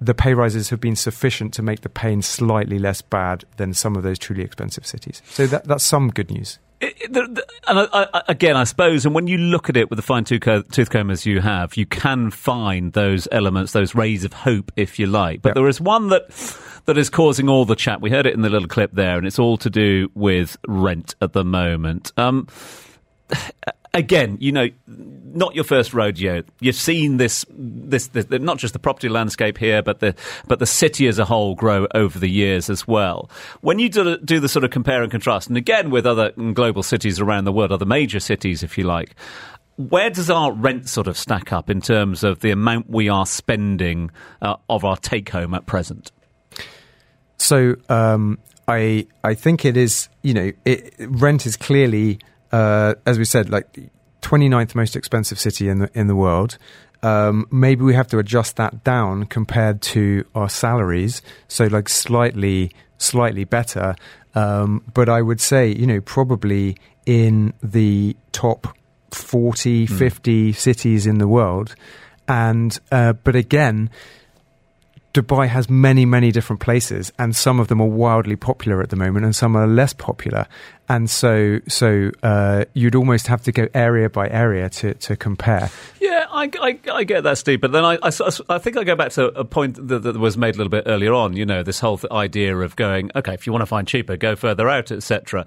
the 0.00 0.14
pay 0.14 0.32
rises 0.32 0.70
have 0.70 0.80
been 0.80 0.96
sufficient 0.96 1.52
to 1.54 1.62
make 1.62 1.82
the 1.82 1.90
pain 1.90 2.22
slightly 2.22 2.78
less 2.78 3.02
bad 3.02 3.44
than 3.58 3.74
some 3.74 3.96
of 3.96 4.02
those 4.02 4.18
truly 4.18 4.42
expensive 4.42 4.86
cities. 4.86 5.20
So 5.26 5.46
that, 5.46 5.66
that's 5.66 5.84
some 5.84 6.08
good 6.08 6.30
news. 6.30 6.58
It, 6.80 7.12
the, 7.12 7.22
the, 7.22 7.46
and 7.68 7.78
I, 7.92 8.06
I, 8.12 8.22
again, 8.28 8.56
I 8.56 8.64
suppose, 8.64 9.06
and 9.06 9.14
when 9.14 9.26
you 9.26 9.38
look 9.38 9.68
at 9.68 9.76
it 9.76 9.88
with 9.90 9.96
the 9.96 10.02
fine 10.02 10.24
tooth, 10.24 10.42
tooth 10.70 11.26
you 11.26 11.40
have, 11.40 11.76
you 11.76 11.86
can 11.86 12.30
find 12.30 12.92
those 12.92 13.26
elements, 13.32 13.72
those 13.72 13.94
rays 13.94 14.24
of 14.24 14.32
hope, 14.32 14.72
if 14.76 14.98
you 14.98 15.06
like. 15.06 15.40
But 15.42 15.50
Yep. 15.50 15.54
there 15.54 15.68
is 15.68 15.80
one 15.80 16.08
that 16.08 16.28
that 16.86 16.98
is 16.98 17.08
causing 17.08 17.48
all 17.48 17.64
the 17.64 17.76
chat. 17.76 18.00
We 18.00 18.10
heard 18.10 18.26
it 18.26 18.34
in 18.34 18.42
the 18.42 18.50
little 18.50 18.68
clip 18.68 18.92
there, 18.92 19.16
and 19.16 19.26
it's 19.26 19.38
all 19.38 19.56
to 19.58 19.70
do 19.70 20.10
with 20.14 20.56
rent 20.66 21.14
at 21.22 21.32
the 21.32 21.44
moment. 21.44 22.12
Um, 22.16 22.46
again, 23.94 24.36
you 24.40 24.52
know, 24.52 24.68
not 24.86 25.54
your 25.54 25.64
first 25.64 25.94
rodeo. 25.94 26.42
You've 26.60 26.76
seen 26.76 27.16
this, 27.16 27.46
this, 27.48 28.08
this, 28.08 28.26
not 28.28 28.58
just 28.58 28.72
the 28.72 28.78
property 28.78 29.08
landscape 29.08 29.56
here, 29.56 29.82
but 29.82 30.00
the, 30.00 30.14
but 30.46 30.58
the 30.58 30.66
city 30.66 31.08
as 31.08 31.18
a 31.18 31.24
whole 31.24 31.54
grow 31.54 31.86
over 31.94 32.18
the 32.18 32.28
years 32.28 32.68
as 32.68 32.86
well. 32.86 33.30
When 33.60 33.78
you 33.78 33.88
do, 33.88 34.18
do 34.18 34.40
the 34.40 34.48
sort 34.48 34.64
of 34.64 34.70
compare 34.70 35.02
and 35.02 35.10
contrast, 35.10 35.48
and 35.48 35.56
again 35.56 35.90
with 35.90 36.06
other 36.06 36.32
global 36.52 36.82
cities 36.82 37.20
around 37.20 37.44
the 37.44 37.52
world, 37.52 37.72
other 37.72 37.86
major 37.86 38.20
cities, 38.20 38.62
if 38.62 38.76
you 38.76 38.84
like, 38.84 39.14
where 39.76 40.10
does 40.10 40.30
our 40.30 40.52
rent 40.52 40.88
sort 40.88 41.06
of 41.06 41.16
stack 41.16 41.52
up 41.52 41.70
in 41.70 41.80
terms 41.80 42.22
of 42.22 42.40
the 42.40 42.50
amount 42.50 42.88
we 42.90 43.08
are 43.08 43.26
spending 43.26 44.10
uh, 44.42 44.56
of 44.68 44.84
our 44.84 44.96
take 44.96 45.30
home 45.30 45.54
at 45.54 45.66
present? 45.66 46.12
So 47.38 47.74
um, 47.88 48.38
I 48.68 49.06
I 49.24 49.34
think 49.34 49.64
it 49.64 49.76
is 49.76 50.08
you 50.22 50.32
know 50.32 50.52
it, 50.64 50.94
rent 50.98 51.46
is 51.46 51.56
clearly 51.56 52.20
uh, 52.54 52.94
as 53.04 53.18
we 53.18 53.24
said 53.24 53.50
like 53.50 53.90
29th 54.22 54.76
most 54.76 54.94
expensive 54.94 55.40
city 55.40 55.68
in 55.68 55.80
the 55.80 55.90
in 55.92 56.06
the 56.06 56.14
world. 56.14 56.56
Um, 57.02 57.46
maybe 57.50 57.82
we 57.84 57.94
have 57.94 58.06
to 58.08 58.18
adjust 58.18 58.56
that 58.56 58.84
down 58.84 59.26
compared 59.26 59.82
to 59.92 60.24
our 60.34 60.48
salaries, 60.48 61.20
so 61.48 61.64
like 61.66 61.88
slightly 61.88 62.70
slightly 62.96 63.44
better. 63.44 63.96
Um, 64.36 64.84
but 64.94 65.08
I 65.08 65.20
would 65.20 65.40
say 65.40 65.68
you 65.68 65.86
know 65.86 66.00
probably 66.00 66.76
in 67.04 67.52
the 67.62 68.16
top 68.32 68.74
40, 69.10 69.86
50 69.86 70.52
cities 70.52 71.06
in 71.06 71.18
the 71.18 71.28
world, 71.28 71.74
and 72.28 72.78
uh, 72.92 73.14
but 73.14 73.34
again. 73.34 73.90
Dubai 75.14 75.46
has 75.46 75.70
many, 75.70 76.04
many 76.04 76.32
different 76.32 76.60
places, 76.60 77.12
and 77.20 77.36
some 77.36 77.60
of 77.60 77.68
them 77.68 77.80
are 77.80 77.86
wildly 77.86 78.34
popular 78.34 78.82
at 78.82 78.90
the 78.90 78.96
moment, 78.96 79.24
and 79.24 79.34
some 79.34 79.54
are 79.54 79.66
less 79.66 79.92
popular. 79.92 80.46
And 80.88 81.08
so, 81.08 81.60
so 81.68 82.10
uh, 82.24 82.64
you'd 82.74 82.96
almost 82.96 83.28
have 83.28 83.40
to 83.44 83.52
go 83.52 83.68
area 83.74 84.10
by 84.10 84.28
area 84.28 84.68
to, 84.70 84.94
to 84.94 85.16
compare. 85.16 85.70
Yeah, 86.00 86.26
I, 86.30 86.50
I, 86.60 86.78
I 86.92 87.04
get 87.04 87.22
that, 87.22 87.38
Steve. 87.38 87.60
But 87.60 87.70
then 87.70 87.84
I, 87.84 87.96
I, 88.02 88.10
I 88.48 88.58
think 88.58 88.76
I 88.76 88.82
go 88.82 88.96
back 88.96 89.12
to 89.12 89.26
a 89.28 89.44
point 89.44 89.76
that, 89.86 90.00
that 90.00 90.18
was 90.18 90.36
made 90.36 90.56
a 90.56 90.58
little 90.58 90.70
bit 90.70 90.82
earlier 90.86 91.14
on. 91.14 91.36
You 91.36 91.46
know, 91.46 91.62
this 91.62 91.78
whole 91.78 92.00
idea 92.10 92.56
of 92.56 92.74
going, 92.74 93.12
okay, 93.14 93.34
if 93.34 93.46
you 93.46 93.52
want 93.52 93.62
to 93.62 93.66
find 93.66 93.86
cheaper, 93.86 94.16
go 94.16 94.34
further 94.34 94.68
out, 94.68 94.90
etc. 94.90 95.46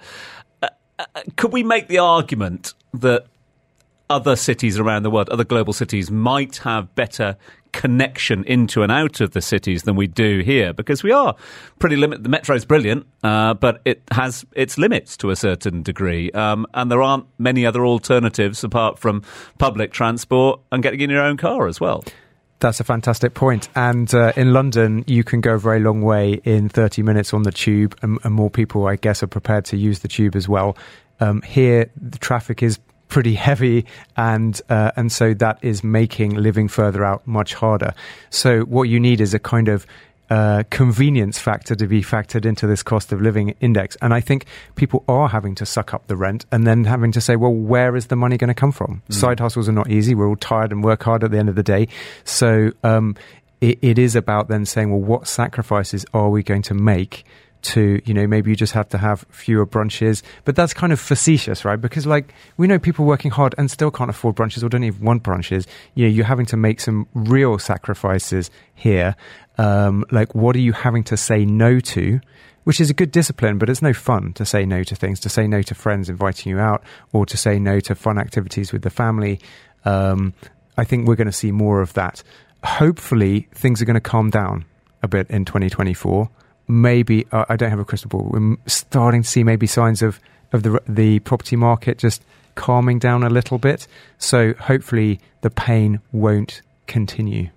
Uh, 0.64 0.70
uh, 0.98 1.06
could 1.36 1.52
we 1.52 1.64
make 1.64 1.90
the 1.90 2.00
argument 2.00 2.74
that 2.94 3.26
other 4.10 4.38
cities 4.38 4.80
around 4.80 5.04
the 5.04 5.10
world, 5.10 5.28
other 5.30 5.44
global 5.44 5.74
cities, 5.74 6.10
might 6.10 6.58
have 6.58 6.96
better 6.96 7.36
connection 7.78 8.44
into 8.46 8.82
and 8.82 8.92
out 8.92 9.22
of 9.22 9.32
the 9.32 9.42
cities 9.42 9.84
than 9.84 9.96
we 9.96 10.08
do 10.08 10.40
here 10.40 10.74
because 10.74 11.04
we 11.04 11.12
are 11.12 11.36
pretty 11.78 11.96
limited. 11.96 12.24
The 12.24 12.30
metro's 12.30 12.66
brilliant, 12.66 13.06
uh, 13.24 13.54
but 13.54 13.82
it 13.86 14.02
has 14.12 14.44
its 14.54 14.80
limits 14.80 15.16
to 15.18 15.30
a 15.30 15.36
certain 15.36 15.84
degree, 15.84 16.32
um, 16.32 16.66
and 16.74 16.92
there 16.92 17.04
aren't 17.04 17.28
many 17.38 17.68
other 17.68 17.86
alternatives 17.86 18.64
apart 18.64 18.98
from 18.98 19.22
public 19.60 19.94
transport 19.94 20.60
and 20.72 20.82
getting 20.82 21.02
in 21.02 21.12
your 21.12 21.22
own 21.22 21.38
car 21.38 21.68
as 21.68 21.80
well. 21.80 22.04
That's 22.60 22.80
a 22.80 22.84
fantastic 22.84 23.36
point. 23.36 23.70
And 23.76 24.12
uh, 24.12 24.34
in 24.36 24.54
London, 24.54 25.04
you 25.06 25.24
can 25.24 25.42
go 25.42 25.54
a 25.54 25.60
very 25.60 25.80
long 25.80 26.02
way 26.02 26.42
in 26.44 26.70
30 26.70 27.04
minutes 27.04 27.32
on 27.32 27.44
the 27.44 27.52
tube, 27.52 27.96
and, 28.02 28.18
and 28.24 28.34
more 28.34 28.50
people, 28.50 28.88
I 28.88 28.96
guess, 28.96 29.22
are 29.22 29.28
prepared 29.28 29.66
to 29.66 29.78
use 29.78 30.00
the 30.00 30.08
tube 30.08 30.36
as 30.36 30.50
well. 30.50 30.76
Um, 31.20 31.44
here, 31.44 31.92
the 31.96 32.18
traffic 32.18 32.64
is 32.64 32.80
pretty 33.08 33.36
heavy, 33.36 33.86
and 34.16 34.62
uh, 34.70 34.92
and 34.96 35.12
so 35.12 35.34
that 35.36 35.60
is 35.62 35.84
making 35.84 36.36
living 36.36 36.68
further 36.68 37.04
out 37.04 37.26
much 37.28 37.54
harder. 37.54 37.94
So 38.30 38.62
what 38.62 38.84
you 38.84 39.00
need 39.00 39.22
is 39.22 39.34
a 39.34 39.40
kind 39.40 39.68
of 39.68 39.86
uh, 40.30 40.64
convenience 40.70 41.40
factor 41.40 41.76
to 41.76 41.88
be 41.88 42.02
factored 42.02 42.46
into 42.46 42.68
this 42.68 42.84
cost 42.84 43.14
of 43.14 43.22
living 43.22 43.56
index. 43.62 43.96
And 44.02 44.14
I 44.14 44.20
think 44.20 44.46
people 44.76 45.04
are 45.08 45.30
having 45.30 45.56
to 45.56 45.66
suck 45.66 45.94
up 45.94 46.08
the 46.08 46.18
rent 46.18 46.46
and 46.52 46.68
then 46.68 46.84
having 46.84 47.12
to 47.14 47.22
say, 47.22 47.36
well, 47.36 47.54
where 47.54 47.96
is 47.96 48.08
the 48.08 48.16
money 48.16 48.38
going 48.38 48.50
to 48.50 48.54
come 48.54 48.72
from? 48.72 49.02
Side 49.10 49.40
hustles 49.40 49.70
are 49.70 49.74
not 49.74 49.90
easy. 49.90 50.16
We're 50.16 50.28
all 50.28 50.36
tired 50.36 50.72
and 50.72 50.84
work 50.84 51.04
hard 51.04 51.24
at 51.24 51.32
the 51.32 51.38
end 51.38 51.50
of 51.50 51.56
the 51.56 51.64
day. 51.64 51.88
So 52.26 52.72
um, 52.84 53.16
it, 53.62 53.80
it 53.82 53.98
is 53.98 54.16
about 54.16 54.50
then 54.50 54.66
saying, 54.66 54.92
well, 54.92 55.00
what 55.00 55.28
sacrifices 55.28 56.06
are 56.14 56.30
we 56.30 56.44
going 56.44 56.64
to 56.64 56.74
make? 56.74 57.24
To, 57.74 58.02
you 58.06 58.14
know, 58.14 58.28
maybe 58.28 58.50
you 58.50 58.56
just 58.56 58.74
have 58.74 58.90
to 58.90 58.98
have 58.98 59.26
fewer 59.30 59.66
brunches, 59.66 60.22
but 60.46 60.56
that's 60.56 60.74
kind 60.74 60.94
of 60.94 61.00
facetious, 61.00 61.66
right? 61.66 61.80
Because, 61.80 62.06
like, 62.06 62.34
we 62.56 62.68
know 62.68 62.80
people 62.80 63.06
working 63.06 63.32
hard 63.32 63.56
and 63.58 63.70
still 63.70 63.92
can't 63.92 64.10
afford 64.10 64.36
brunches 64.36 64.64
or 64.64 64.70
don't 64.70 64.84
even 64.84 65.04
want 65.04 65.24
brunches. 65.24 65.68
You 65.94 66.06
know, 66.06 66.12
you're 66.12 66.26
having 66.26 66.46
to 66.48 66.58
make 66.58 66.80
some 66.80 67.08
real 67.14 67.60
sacrifices 67.60 68.50
here. 68.76 69.16
Um, 69.58 70.06
like, 70.12 70.34
what 70.36 70.56
are 70.56 70.60
you 70.60 70.74
having 70.74 71.04
to 71.06 71.18
say 71.18 71.46
no 71.46 71.80
to? 71.80 72.20
Which 72.64 72.80
is 72.80 72.90
a 72.90 72.94
good 72.94 73.12
discipline, 73.12 73.58
but 73.58 73.70
it's 73.70 73.82
no 73.82 73.94
fun 73.94 74.34
to 74.34 74.46
say 74.46 74.66
no 74.66 74.84
to 74.84 74.96
things, 74.96 75.20
to 75.22 75.30
say 75.30 75.48
no 75.48 75.62
to 75.62 75.76
friends 75.76 76.10
inviting 76.10 76.50
you 76.50 76.60
out, 76.60 76.84
or 77.14 77.26
to 77.26 77.38
say 77.38 77.60
no 77.60 77.80
to 77.82 77.96
fun 77.96 78.18
activities 78.18 78.72
with 78.72 78.82
the 78.82 78.90
family. 78.90 79.40
Um, 79.86 80.34
I 80.78 80.84
think 80.84 81.08
we're 81.08 81.16
going 81.16 81.28
to 81.28 81.34
see 81.34 81.52
more 81.52 81.82
of 81.82 81.94
that. 81.94 82.24
Hopefully, 82.64 83.48
things 83.54 83.82
are 83.82 83.86
going 83.86 83.96
to 83.96 84.02
calm 84.02 84.30
down 84.30 84.66
a 85.02 85.08
bit 85.08 85.30
in 85.30 85.46
2024. 85.46 86.30
Maybe 86.68 87.26
uh, 87.32 87.46
I 87.50 87.56
don't 87.56 87.70
have 87.70 87.80
a 87.80 87.86
crystal 87.86 88.10
ball. 88.10 88.30
We're 88.32 88.58
starting 88.66 89.24
to 89.24 89.28
see 89.28 89.44
maybe 89.44 89.68
signs 89.68 90.02
of 90.02 90.20
of 90.54 90.64
the 90.64 90.82
the 90.88 91.20
property 91.20 91.56
market 91.56 91.98
just 91.98 92.24
calming 92.56 93.00
down 93.00 93.24
a 93.24 93.30
little 93.30 93.58
bit. 93.58 93.88
So 94.18 94.54
hopefully, 94.54 95.20
the 95.42 95.50
pain 95.50 96.00
won't 96.12 96.62
continue. 96.88 97.50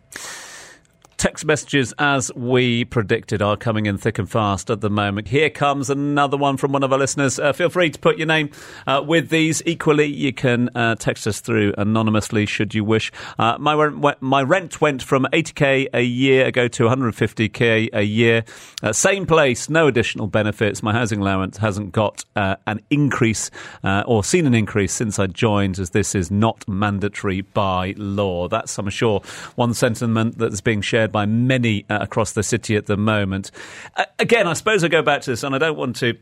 Text 1.20 1.44
messages, 1.44 1.92
as 1.98 2.32
we 2.34 2.82
predicted, 2.86 3.42
are 3.42 3.54
coming 3.54 3.84
in 3.84 3.98
thick 3.98 4.18
and 4.18 4.30
fast 4.30 4.70
at 4.70 4.80
the 4.80 4.88
moment. 4.88 5.28
Here 5.28 5.50
comes 5.50 5.90
another 5.90 6.38
one 6.38 6.56
from 6.56 6.72
one 6.72 6.82
of 6.82 6.94
our 6.94 6.98
listeners. 6.98 7.38
Uh, 7.38 7.52
feel 7.52 7.68
free 7.68 7.90
to 7.90 7.98
put 7.98 8.16
your 8.16 8.26
name 8.26 8.48
uh, 8.86 9.04
with 9.06 9.28
these. 9.28 9.62
Equally, 9.66 10.06
you 10.06 10.32
can 10.32 10.70
uh, 10.74 10.94
text 10.94 11.26
us 11.26 11.40
through 11.40 11.74
anonymously 11.76 12.46
should 12.46 12.74
you 12.74 12.84
wish. 12.84 13.12
Uh, 13.38 13.58
my, 13.60 13.74
rent, 13.74 14.22
my 14.22 14.42
rent 14.42 14.80
went 14.80 15.02
from 15.02 15.26
80k 15.30 15.88
a 15.92 16.00
year 16.00 16.46
ago 16.46 16.68
to 16.68 16.84
150k 16.84 17.90
a 17.92 18.02
year. 18.02 18.42
Uh, 18.82 18.90
same 18.90 19.26
place, 19.26 19.68
no 19.68 19.88
additional 19.88 20.26
benefits. 20.26 20.82
My 20.82 20.94
housing 20.94 21.20
allowance 21.20 21.58
hasn't 21.58 21.92
got 21.92 22.24
uh, 22.34 22.56
an 22.66 22.80
increase 22.88 23.50
or 23.84 24.24
seen 24.24 24.46
an 24.46 24.54
increase 24.54 24.94
since 24.94 25.18
I 25.18 25.26
joined, 25.26 25.78
as 25.78 25.90
this 25.90 26.14
is 26.14 26.30
not 26.30 26.66
mandatory 26.66 27.42
by 27.42 27.92
law. 27.98 28.48
That's, 28.48 28.78
I'm 28.78 28.88
sure, 28.88 29.20
one 29.56 29.74
sentiment 29.74 30.38
that's 30.38 30.62
being 30.62 30.80
shared 30.80 31.09
by 31.12 31.26
many 31.26 31.84
uh, 31.88 31.98
across 32.00 32.32
the 32.32 32.42
city 32.42 32.76
at 32.76 32.86
the 32.86 32.96
moment. 32.96 33.50
Uh, 33.96 34.04
again, 34.18 34.46
I 34.46 34.52
suppose 34.54 34.84
I 34.84 34.88
go 34.88 35.02
back 35.02 35.22
to 35.22 35.30
this, 35.30 35.42
and 35.42 35.54
I 35.54 35.58
don't 35.58 35.76
want 35.76 35.96
to 35.96 36.14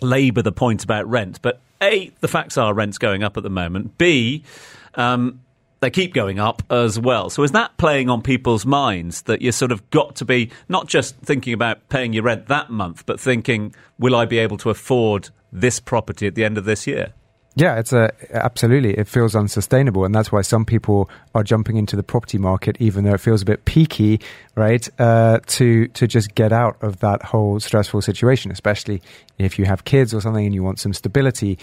labour 0.00 0.42
the 0.42 0.52
point 0.52 0.84
about 0.84 1.08
rent, 1.08 1.40
but 1.42 1.60
A, 1.80 2.10
the 2.20 2.28
facts 2.28 2.58
are 2.58 2.74
rent's 2.74 2.98
going 2.98 3.22
up 3.22 3.36
at 3.36 3.42
the 3.42 3.50
moment. 3.50 3.98
B, 3.98 4.44
um, 4.94 5.40
they 5.80 5.90
keep 5.90 6.14
going 6.14 6.38
up 6.38 6.62
as 6.70 6.98
well. 6.98 7.28
So 7.28 7.42
is 7.42 7.52
that 7.52 7.76
playing 7.76 8.08
on 8.08 8.22
people's 8.22 8.64
minds 8.64 9.22
that 9.22 9.42
you 9.42 9.50
sort 9.50 9.72
of 9.72 9.88
got 9.90 10.16
to 10.16 10.24
be 10.24 10.50
not 10.68 10.86
just 10.86 11.16
thinking 11.16 11.52
about 11.52 11.88
paying 11.88 12.12
your 12.12 12.22
rent 12.22 12.46
that 12.46 12.70
month, 12.70 13.04
but 13.04 13.18
thinking, 13.18 13.74
will 13.98 14.14
I 14.14 14.24
be 14.24 14.38
able 14.38 14.58
to 14.58 14.70
afford 14.70 15.30
this 15.52 15.80
property 15.80 16.26
at 16.26 16.34
the 16.34 16.44
end 16.44 16.56
of 16.56 16.64
this 16.64 16.86
year? 16.86 17.14
Yeah, 17.54 17.78
it's 17.78 17.92
a 17.92 18.10
absolutely. 18.32 18.94
It 18.94 19.06
feels 19.06 19.36
unsustainable, 19.36 20.06
and 20.06 20.14
that's 20.14 20.32
why 20.32 20.40
some 20.40 20.64
people 20.64 21.10
are 21.34 21.42
jumping 21.42 21.76
into 21.76 21.96
the 21.96 22.02
property 22.02 22.38
market, 22.38 22.76
even 22.80 23.04
though 23.04 23.12
it 23.12 23.20
feels 23.20 23.42
a 23.42 23.44
bit 23.44 23.66
peaky, 23.66 24.20
right? 24.54 24.88
Uh, 24.98 25.40
to 25.48 25.88
to 25.88 26.06
just 26.06 26.34
get 26.34 26.52
out 26.52 26.78
of 26.80 27.00
that 27.00 27.22
whole 27.22 27.60
stressful 27.60 28.00
situation, 28.00 28.50
especially 28.50 29.02
if 29.38 29.58
you 29.58 29.66
have 29.66 29.84
kids 29.84 30.14
or 30.14 30.20
something 30.22 30.46
and 30.46 30.54
you 30.54 30.62
want 30.62 30.80
some 30.80 30.94
stability 30.94 31.58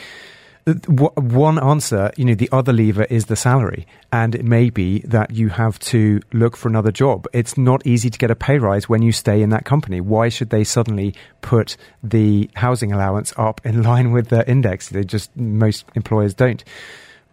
one 0.66 1.58
answer, 1.62 2.12
you 2.18 2.26
know, 2.26 2.36
the 2.36 2.50
other 2.52 2.74
lever 2.74 3.04
is 3.06 3.26
the 3.26 3.36
salary. 3.36 3.88
And 4.12 4.36
it 4.36 4.46
may 4.46 4.70
be 4.70 5.00
that 5.00 5.32
you 5.32 5.50
have 5.50 5.80
to 5.80 6.22
look 6.34 6.56
for 6.56 6.68
another 6.68 6.92
job. 6.92 7.28
It's 7.34 7.58
not 7.58 7.86
easy 7.86 8.10
to 8.10 8.18
get 8.18 8.32
a 8.32 8.36
pay 8.36 8.60
rise 8.60 8.88
when 8.88 9.02
you 9.02 9.12
stay 9.12 9.42
in 9.42 9.50
that 9.50 9.66
company. 9.66 10.02
Why 10.02 10.30
should 10.30 10.50
they 10.50 10.64
suddenly 10.64 11.16
put 11.42 11.78
the 12.04 12.50
housing 12.56 12.92
allowance 12.92 13.34
up 13.38 13.62
in 13.66 13.84
line 13.90 14.12
with 14.12 14.30
the 14.30 14.48
index? 14.50 14.90
They 14.90 15.04
just, 15.04 15.36
most 15.36 15.86
employers 15.96 16.34
don't. 16.34 16.64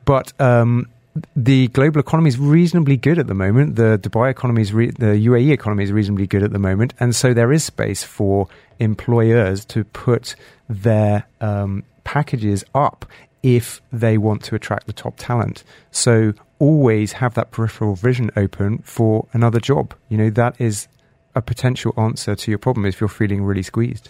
But, 0.04 0.32
um, 0.40 0.88
the 1.34 1.68
global 1.68 2.00
economy 2.00 2.28
is 2.28 2.38
reasonably 2.38 2.96
good 2.96 3.18
at 3.18 3.26
the 3.26 3.34
moment. 3.34 3.76
The 3.76 3.98
Dubai 3.98 4.30
economy 4.30 4.62
is 4.62 4.72
re- 4.72 4.90
the 4.90 5.06
UAE 5.06 5.50
economy 5.50 5.84
is 5.84 5.90
reasonably 5.90 6.26
good 6.26 6.42
at 6.42 6.52
the 6.52 6.58
moment, 6.58 6.92
and 7.00 7.16
so 7.16 7.32
there 7.32 7.52
is 7.52 7.64
space 7.64 8.04
for 8.04 8.48
employers 8.78 9.64
to 9.66 9.84
put 9.84 10.36
their 10.68 11.24
um, 11.40 11.84
packages 12.06 12.64
up 12.72 13.04
if 13.42 13.82
they 13.92 14.16
want 14.16 14.44
to 14.44 14.54
attract 14.54 14.86
the 14.86 14.92
top 14.92 15.14
talent. 15.16 15.64
So 15.90 16.32
always 16.60 17.12
have 17.14 17.34
that 17.34 17.50
peripheral 17.50 17.96
vision 17.96 18.30
open 18.36 18.78
for 18.78 19.26
another 19.32 19.58
job. 19.58 19.92
You 20.08 20.16
know, 20.16 20.30
that 20.30 20.60
is 20.60 20.86
a 21.34 21.42
potential 21.42 21.92
answer 21.96 22.36
to 22.36 22.50
your 22.50 22.58
problem 22.58 22.86
if 22.86 23.00
you're 23.00 23.08
feeling 23.08 23.42
really 23.42 23.64
squeezed. 23.64 24.08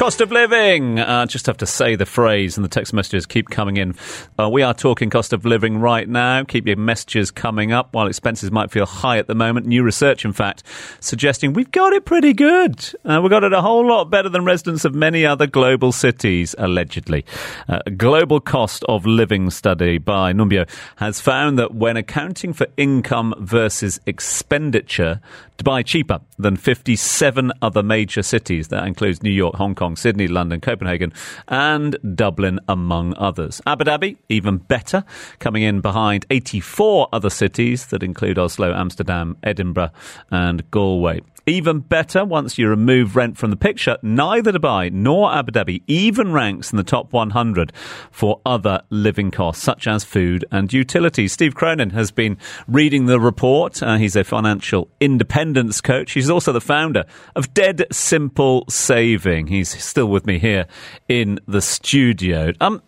Cost 0.00 0.22
of 0.22 0.32
living. 0.32 0.98
Uh, 0.98 1.26
just 1.26 1.44
have 1.44 1.58
to 1.58 1.66
say 1.66 1.94
the 1.94 2.06
phrase, 2.06 2.56
and 2.56 2.64
the 2.64 2.70
text 2.70 2.94
messages 2.94 3.26
keep 3.26 3.50
coming 3.50 3.76
in. 3.76 3.94
Uh, 4.38 4.48
we 4.48 4.62
are 4.62 4.72
talking 4.72 5.10
cost 5.10 5.34
of 5.34 5.44
living 5.44 5.76
right 5.76 6.08
now. 6.08 6.42
Keep 6.42 6.68
your 6.68 6.78
messages 6.78 7.30
coming 7.30 7.70
up 7.70 7.92
while 7.92 8.06
expenses 8.06 8.50
might 8.50 8.70
feel 8.70 8.86
high 8.86 9.18
at 9.18 9.26
the 9.26 9.34
moment. 9.34 9.66
New 9.66 9.82
research, 9.82 10.24
in 10.24 10.32
fact, 10.32 10.62
suggesting 11.00 11.52
we've 11.52 11.70
got 11.70 11.92
it 11.92 12.06
pretty 12.06 12.32
good. 12.32 12.82
Uh, 13.04 13.20
we've 13.22 13.28
got 13.28 13.44
it 13.44 13.52
a 13.52 13.60
whole 13.60 13.86
lot 13.86 14.08
better 14.08 14.30
than 14.30 14.42
residents 14.42 14.86
of 14.86 14.94
many 14.94 15.26
other 15.26 15.46
global 15.46 15.92
cities, 15.92 16.54
allegedly. 16.56 17.26
Uh, 17.68 17.80
a 17.84 17.90
global 17.90 18.40
cost 18.40 18.82
of 18.84 19.04
living 19.04 19.50
study 19.50 19.98
by 19.98 20.32
Numbeo 20.32 20.66
has 20.96 21.20
found 21.20 21.58
that 21.58 21.74
when 21.74 21.98
accounting 21.98 22.54
for 22.54 22.66
income 22.78 23.34
versus 23.36 24.00
expenditure, 24.06 25.20
Dubai 25.60 25.84
cheaper 25.84 26.20
than 26.38 26.56
57 26.56 27.52
other 27.60 27.82
major 27.82 28.22
cities. 28.22 28.68
That 28.68 28.86
includes 28.86 29.22
New 29.22 29.30
York, 29.30 29.56
Hong 29.56 29.74
Kong, 29.74 29.94
Sydney, 29.94 30.26
London, 30.26 30.58
Copenhagen, 30.58 31.12
and 31.48 31.98
Dublin, 32.14 32.60
among 32.66 33.14
others. 33.18 33.60
Abu 33.66 33.84
Dhabi, 33.84 34.16
even 34.30 34.56
better, 34.56 35.04
coming 35.38 35.62
in 35.62 35.82
behind 35.82 36.24
84 36.30 37.08
other 37.12 37.28
cities 37.28 37.88
that 37.88 38.02
include 38.02 38.38
Oslo, 38.38 38.72
Amsterdam, 38.72 39.36
Edinburgh, 39.42 39.90
and 40.30 40.68
Galway. 40.70 41.20
Even 41.50 41.80
better, 41.80 42.24
once 42.24 42.58
you 42.58 42.68
remove 42.68 43.16
rent 43.16 43.36
from 43.36 43.50
the 43.50 43.56
picture, 43.56 43.96
neither 44.04 44.52
Dubai 44.52 44.92
nor 44.92 45.34
Abu 45.34 45.50
Dhabi 45.50 45.82
even 45.88 46.32
ranks 46.32 46.70
in 46.70 46.76
the 46.76 46.84
top 46.84 47.12
100 47.12 47.72
for 48.12 48.40
other 48.46 48.82
living 48.88 49.32
costs, 49.32 49.60
such 49.60 49.88
as 49.88 50.04
food 50.04 50.44
and 50.52 50.72
utilities. 50.72 51.32
Steve 51.32 51.56
Cronin 51.56 51.90
has 51.90 52.12
been 52.12 52.38
reading 52.68 53.06
the 53.06 53.18
report. 53.18 53.82
Uh, 53.82 53.96
he's 53.96 54.14
a 54.14 54.22
financial 54.22 54.88
independence 55.00 55.80
coach. 55.80 56.12
He's 56.12 56.30
also 56.30 56.52
the 56.52 56.60
founder 56.60 57.04
of 57.34 57.52
Dead 57.52 57.84
Simple 57.90 58.64
Saving. 58.68 59.48
He's 59.48 59.70
still 59.82 60.06
with 60.06 60.26
me 60.26 60.38
here 60.38 60.68
in 61.08 61.40
the 61.48 61.60
studio. 61.60 62.52
Um, 62.60 62.80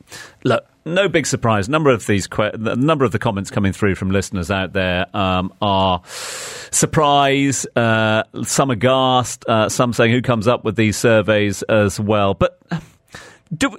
look, 0.45 0.69
no 0.85 1.09
big 1.09 1.27
surprise. 1.27 1.69
A 1.69 1.71
number 1.71 1.91
of 1.91 2.07
these, 2.07 2.27
que- 2.27 2.53
the 2.55 2.77
number 2.77 3.05
of 3.05 3.13
the 3.13 3.19
comments 3.19 3.51
coming 3.51 3.73
through 3.73 3.95
from 3.95 4.11
listeners 4.11 4.51
out 4.51 4.73
there 4.73 5.07
um, 5.17 5.53
are 5.61 6.03
surprise. 6.07 7.67
Uh, 7.77 8.25
some 8.43 8.71
aghast. 8.71 9.45
Uh, 9.47 9.69
some 9.69 9.93
saying 9.93 10.13
who 10.13 10.23
comes 10.23 10.49
up 10.49 10.65
with 10.65 10.77
these 10.77 10.97
surveys 10.97 11.63
as 11.65 12.01
well. 12.01 12.35
But 12.35 12.61
do. 13.57 13.77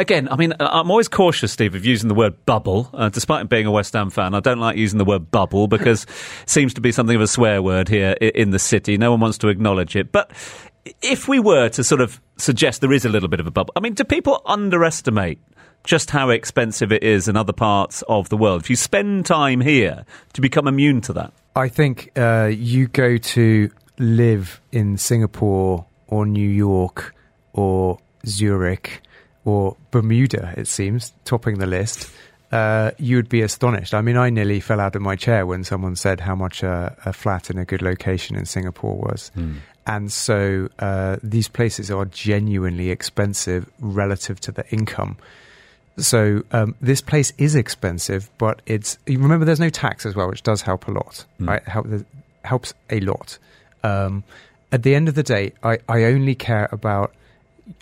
Again, 0.00 0.28
I 0.30 0.36
mean, 0.36 0.52
I'm 0.60 0.92
always 0.92 1.08
cautious, 1.08 1.50
Steve, 1.50 1.74
of 1.74 1.84
using 1.84 2.06
the 2.06 2.14
word 2.14 2.46
bubble. 2.46 2.88
Uh, 2.94 3.08
despite 3.08 3.48
being 3.48 3.66
a 3.66 3.72
West 3.72 3.94
Ham 3.94 4.10
fan, 4.10 4.32
I 4.32 4.38
don't 4.38 4.60
like 4.60 4.76
using 4.76 4.98
the 4.98 5.04
word 5.04 5.32
bubble 5.32 5.66
because 5.66 6.04
it 6.04 6.10
seems 6.48 6.72
to 6.74 6.80
be 6.80 6.92
something 6.92 7.16
of 7.16 7.22
a 7.22 7.26
swear 7.26 7.60
word 7.60 7.88
here 7.88 8.12
in 8.12 8.50
the 8.50 8.60
city. 8.60 8.96
No 8.96 9.10
one 9.10 9.18
wants 9.18 9.38
to 9.38 9.48
acknowledge 9.48 9.96
it. 9.96 10.12
But 10.12 10.30
if 11.02 11.26
we 11.26 11.40
were 11.40 11.68
to 11.70 11.82
sort 11.82 12.00
of 12.00 12.20
suggest 12.36 12.80
there 12.80 12.92
is 12.92 13.04
a 13.04 13.08
little 13.08 13.28
bit 13.28 13.40
of 13.40 13.48
a 13.48 13.50
bubble, 13.50 13.72
I 13.74 13.80
mean, 13.80 13.94
do 13.94 14.04
people 14.04 14.40
underestimate 14.46 15.40
just 15.84 16.10
how 16.10 16.30
expensive 16.30 16.92
it 16.92 17.02
is 17.02 17.28
in 17.28 17.36
other 17.36 17.52
parts 17.52 18.02
of 18.08 18.28
the 18.28 18.36
world. 18.36 18.62
If 18.62 18.70
you 18.70 18.76
spend 18.76 19.26
time 19.26 19.60
here, 19.60 20.04
to 20.34 20.40
become 20.40 20.68
immune 20.68 21.00
to 21.02 21.12
that? 21.14 21.32
I 21.56 21.68
think 21.68 22.12
uh, 22.16 22.50
you 22.52 22.88
go 22.88 23.16
to 23.16 23.70
live 23.98 24.60
in 24.70 24.96
Singapore 24.96 25.86
or 26.06 26.26
New 26.26 26.48
York 26.48 27.14
or 27.52 27.98
Zurich 28.26 29.02
or 29.44 29.76
Bermuda, 29.90 30.54
it 30.56 30.68
seems, 30.68 31.12
topping 31.24 31.58
the 31.58 31.66
list. 31.66 32.10
Uh, 32.52 32.92
you 32.98 33.16
would 33.16 33.28
be 33.28 33.42
astonished. 33.42 33.92
I 33.92 34.00
mean, 34.00 34.16
I 34.16 34.30
nearly 34.30 34.60
fell 34.60 34.80
out 34.80 34.96
of 34.96 35.02
my 35.02 35.16
chair 35.16 35.46
when 35.46 35.64
someone 35.64 35.96
said 35.96 36.20
how 36.20 36.34
much 36.34 36.62
a, 36.62 36.96
a 37.04 37.12
flat 37.12 37.50
in 37.50 37.58
a 37.58 37.64
good 37.64 37.82
location 37.82 38.36
in 38.36 38.46
Singapore 38.46 38.96
was. 38.96 39.30
Mm. 39.36 39.56
And 39.86 40.12
so 40.12 40.68
uh, 40.78 41.16
these 41.22 41.48
places 41.48 41.90
are 41.90 42.04
genuinely 42.04 42.90
expensive 42.90 43.68
relative 43.80 44.38
to 44.40 44.52
the 44.52 44.68
income. 44.70 45.16
So 45.98 46.44
um, 46.52 46.74
this 46.80 47.00
place 47.00 47.32
is 47.38 47.54
expensive, 47.54 48.30
but 48.38 48.62
it's 48.66 48.98
you 49.06 49.18
remember 49.18 49.44
there's 49.44 49.60
no 49.60 49.70
tax 49.70 50.06
as 50.06 50.14
well, 50.14 50.28
which 50.28 50.42
does 50.42 50.62
help 50.62 50.88
a 50.88 50.92
lot. 50.92 51.24
Mm. 51.40 51.48
Right, 51.48 51.62
help, 51.68 51.86
helps 52.44 52.74
a 52.90 53.00
lot. 53.00 53.38
Um, 53.82 54.24
at 54.70 54.82
the 54.82 54.94
end 54.94 55.08
of 55.08 55.14
the 55.14 55.22
day, 55.22 55.52
I, 55.62 55.78
I 55.88 56.04
only 56.04 56.34
care 56.34 56.68
about 56.72 57.14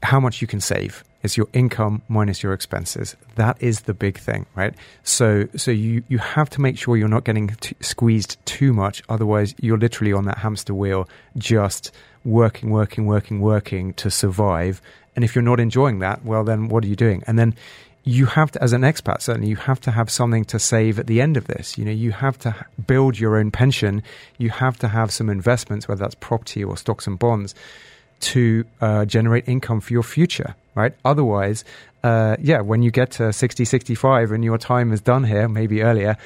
how 0.03 0.21
much 0.21 0.41
you 0.41 0.47
can 0.47 0.61
save. 0.61 1.05
It's 1.23 1.37
your 1.37 1.49
income 1.53 2.03
minus 2.09 2.43
your 2.43 2.53
expenses. 2.53 3.17
That 3.35 3.57
is 3.61 3.83
the 3.83 3.95
big 3.95 4.19
thing, 4.19 4.47
right? 4.55 4.75
So, 5.03 5.49
so 5.57 5.73
you, 5.73 6.05
you 6.09 6.19
have 6.19 6.49
to 6.51 6.61
make 6.61 6.79
sure 6.79 6.97
you're 6.97 7.09
not 7.09 7.25
getting 7.25 7.49
t- 7.49 7.75
squeezed 7.81 8.37
too 8.47 8.73
much. 8.73 9.03
Otherwise, 9.09 9.55
you're 9.61 9.79
literally 9.79 10.13
on 10.13 10.25
that 10.27 10.39
hamster 10.39 10.75
wheel, 10.75 11.09
just 11.37 11.91
working, 12.25 12.71
working, 12.71 13.07
working, 13.07 13.41
working 13.41 13.93
to 13.95 14.11
survive. 14.11 14.81
And 15.17 15.25
if 15.25 15.35
you're 15.35 15.43
not 15.43 15.59
enjoying 15.59 15.99
that, 16.01 16.25
well, 16.25 16.45
then 16.45 16.69
what 16.69 16.85
are 16.85 16.89
you 16.89 16.97
doing? 16.97 17.25
And 17.27 17.39
then 17.39 17.57
you 18.07 18.27
have 18.27 18.53
to, 18.53 18.63
as 18.63 18.73
an 18.73 18.83
expat, 18.83 19.21
certainly, 19.21 19.49
you 19.49 19.57
have 19.57 19.81
to 19.81 19.91
have 19.91 20.09
something 20.11 20.45
to 20.45 20.61
save 20.61 21.01
at 21.01 21.09
the 21.09 21.21
end 21.21 21.37
of 21.37 21.49
this. 21.49 21.77
You 21.77 21.85
know, 21.85 21.91
you 21.91 22.13
have 22.13 22.39
to 22.39 22.55
build 22.87 23.19
your 23.19 23.37
own 23.37 23.51
pension. 23.51 24.01
You 24.39 24.51
have 24.51 24.79
to 24.79 24.89
have 24.89 25.11
some 25.11 25.29
investments, 25.29 25.89
whether 25.89 25.99
that's 25.99 26.15
property 26.15 26.63
or 26.63 26.77
stocks 26.77 27.09
and 27.09 27.19
bonds, 27.19 27.53
to 28.21 28.65
uh, 28.81 29.07
generate 29.07 29.49
income 29.49 29.81
for 29.81 29.93
your 29.93 30.05
future, 30.05 30.55
right? 30.77 30.95
Otherwise, 31.05 31.65
uh, 32.05 32.37
yeah, 32.41 32.61
when 32.61 32.81
you 32.85 32.93
get 32.93 33.11
to 33.11 33.33
60, 33.33 33.65
65 33.65 34.31
and 34.31 34.45
your 34.45 34.57
time 34.57 34.93
is 34.93 35.01
done 35.01 35.25
here, 35.25 35.49
maybe 35.49 35.83
earlier, 35.83 36.17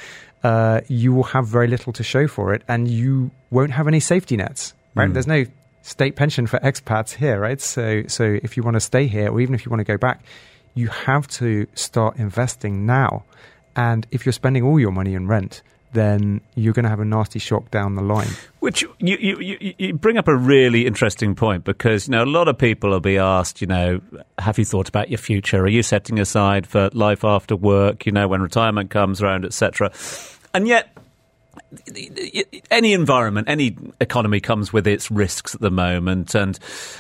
uh, 0.45 0.83
you 0.87 1.15
will 1.15 1.25
have 1.25 1.47
very 1.47 1.67
little 1.67 1.95
to 1.95 2.03
show 2.03 2.29
for 2.29 2.53
it 2.53 2.63
and 2.69 2.89
you 2.89 3.31
won't 3.51 3.73
have 3.73 3.89
any 3.89 4.01
safety 4.01 4.37
nets, 4.37 4.75
right? 4.95 5.09
Mm. 5.09 5.15
There's 5.15 5.27
no 5.27 5.47
state 5.81 6.15
pension 6.15 6.47
for 6.47 6.59
expats 6.59 7.15
here, 7.15 7.41
right? 7.41 7.59
So, 7.59 8.03
so 8.07 8.39
if 8.43 8.59
you 8.59 8.63
want 8.63 8.75
to 8.75 8.81
stay 8.81 9.07
here 9.07 9.31
or 9.31 9.41
even 9.41 9.55
if 9.55 9.65
you 9.65 9.71
want 9.71 9.81
to 9.81 9.91
go 9.91 9.97
back, 9.97 10.23
you 10.75 10.89
have 10.89 11.27
to 11.29 11.67
start 11.75 12.17
investing 12.17 12.87
now. 12.87 13.25
And 13.77 14.07
if 14.11 14.27
you're 14.27 14.33
spending 14.33 14.65
all 14.65 14.79
your 14.79 14.91
money 14.91 15.15
in 15.15 15.27
rent, 15.27 15.62
then 15.93 16.41
you're 16.55 16.73
going 16.73 16.85
to 16.85 16.89
have 16.89 17.00
a 17.00 17.05
nasty 17.05 17.39
shock 17.39 17.71
down 17.71 17.95
the 17.95 18.03
line. 18.03 18.29
Which 18.61 18.83
you, 18.83 18.95
you, 18.99 19.37
you, 19.41 19.75
you 19.79 19.95
bring 19.95 20.19
up 20.19 20.29
a 20.29 20.37
really 20.37 20.87
interesting 20.87 21.35
point 21.35 21.65
because 21.65 22.07
you 22.07 22.12
know 22.12 22.23
a 22.23 22.27
lot 22.27 22.49
of 22.49 22.59
people 22.59 22.91
will 22.91 23.00
be 23.00 23.19
asked, 23.19 23.61
you 23.61 23.67
know, 23.67 24.00
have 24.39 24.59
you 24.59 24.65
thought 24.65 24.89
about 24.89 25.11
your 25.11 25.19
future? 25.19 25.62
Are 25.62 25.69
you 25.69 25.83
setting 25.83 26.19
aside 26.21 26.67
for 26.67 26.91
life 26.93 27.25
after 27.25 27.57
work? 27.57 28.07
You 28.07 28.12
know, 28.12 28.29
when 28.29 28.41
retirement 28.41 28.91
comes 28.91 29.21
around, 29.23 29.45
etc. 29.45 29.93
And 30.55 30.69
yet, 30.69 30.97
any 32.71 32.92
environment, 32.92 33.49
any 33.49 33.76
economy 34.00 34.40
comes 34.40 34.73
with 34.73 34.87
its 34.87 35.11
risks 35.11 35.54
at 35.54 35.61
the 35.61 35.71
moment. 35.71 36.35
And 36.35 36.59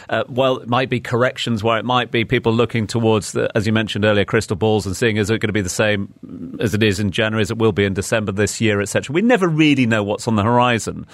uh, 0.08 0.24
while 0.26 0.58
it 0.58 0.68
might 0.68 0.88
be 0.88 1.00
corrections, 1.00 1.62
where 1.62 1.78
it 1.78 1.84
might 1.84 2.10
be 2.10 2.24
people 2.24 2.52
looking 2.52 2.86
towards, 2.86 3.32
the, 3.32 3.50
as 3.54 3.66
you 3.66 3.72
mentioned 3.72 4.04
earlier, 4.04 4.24
crystal 4.24 4.56
balls 4.56 4.86
and 4.86 4.96
seeing 4.96 5.16
is 5.16 5.30
it 5.30 5.38
going 5.38 5.48
to 5.48 5.52
be 5.52 5.60
the 5.60 5.68
same 5.68 6.58
as 6.60 6.74
it 6.74 6.82
is 6.82 7.00
in 7.00 7.10
January, 7.10 7.42
as 7.42 7.50
it 7.50 7.58
will 7.58 7.72
be 7.72 7.84
in 7.84 7.94
December 7.94 8.32
this 8.32 8.60
year, 8.60 8.80
etc. 8.80 9.12
We 9.12 9.22
never 9.22 9.48
really 9.48 9.86
know 9.86 10.02
what's 10.02 10.28
on 10.28 10.36
the 10.36 10.42
horizon. 10.42 11.06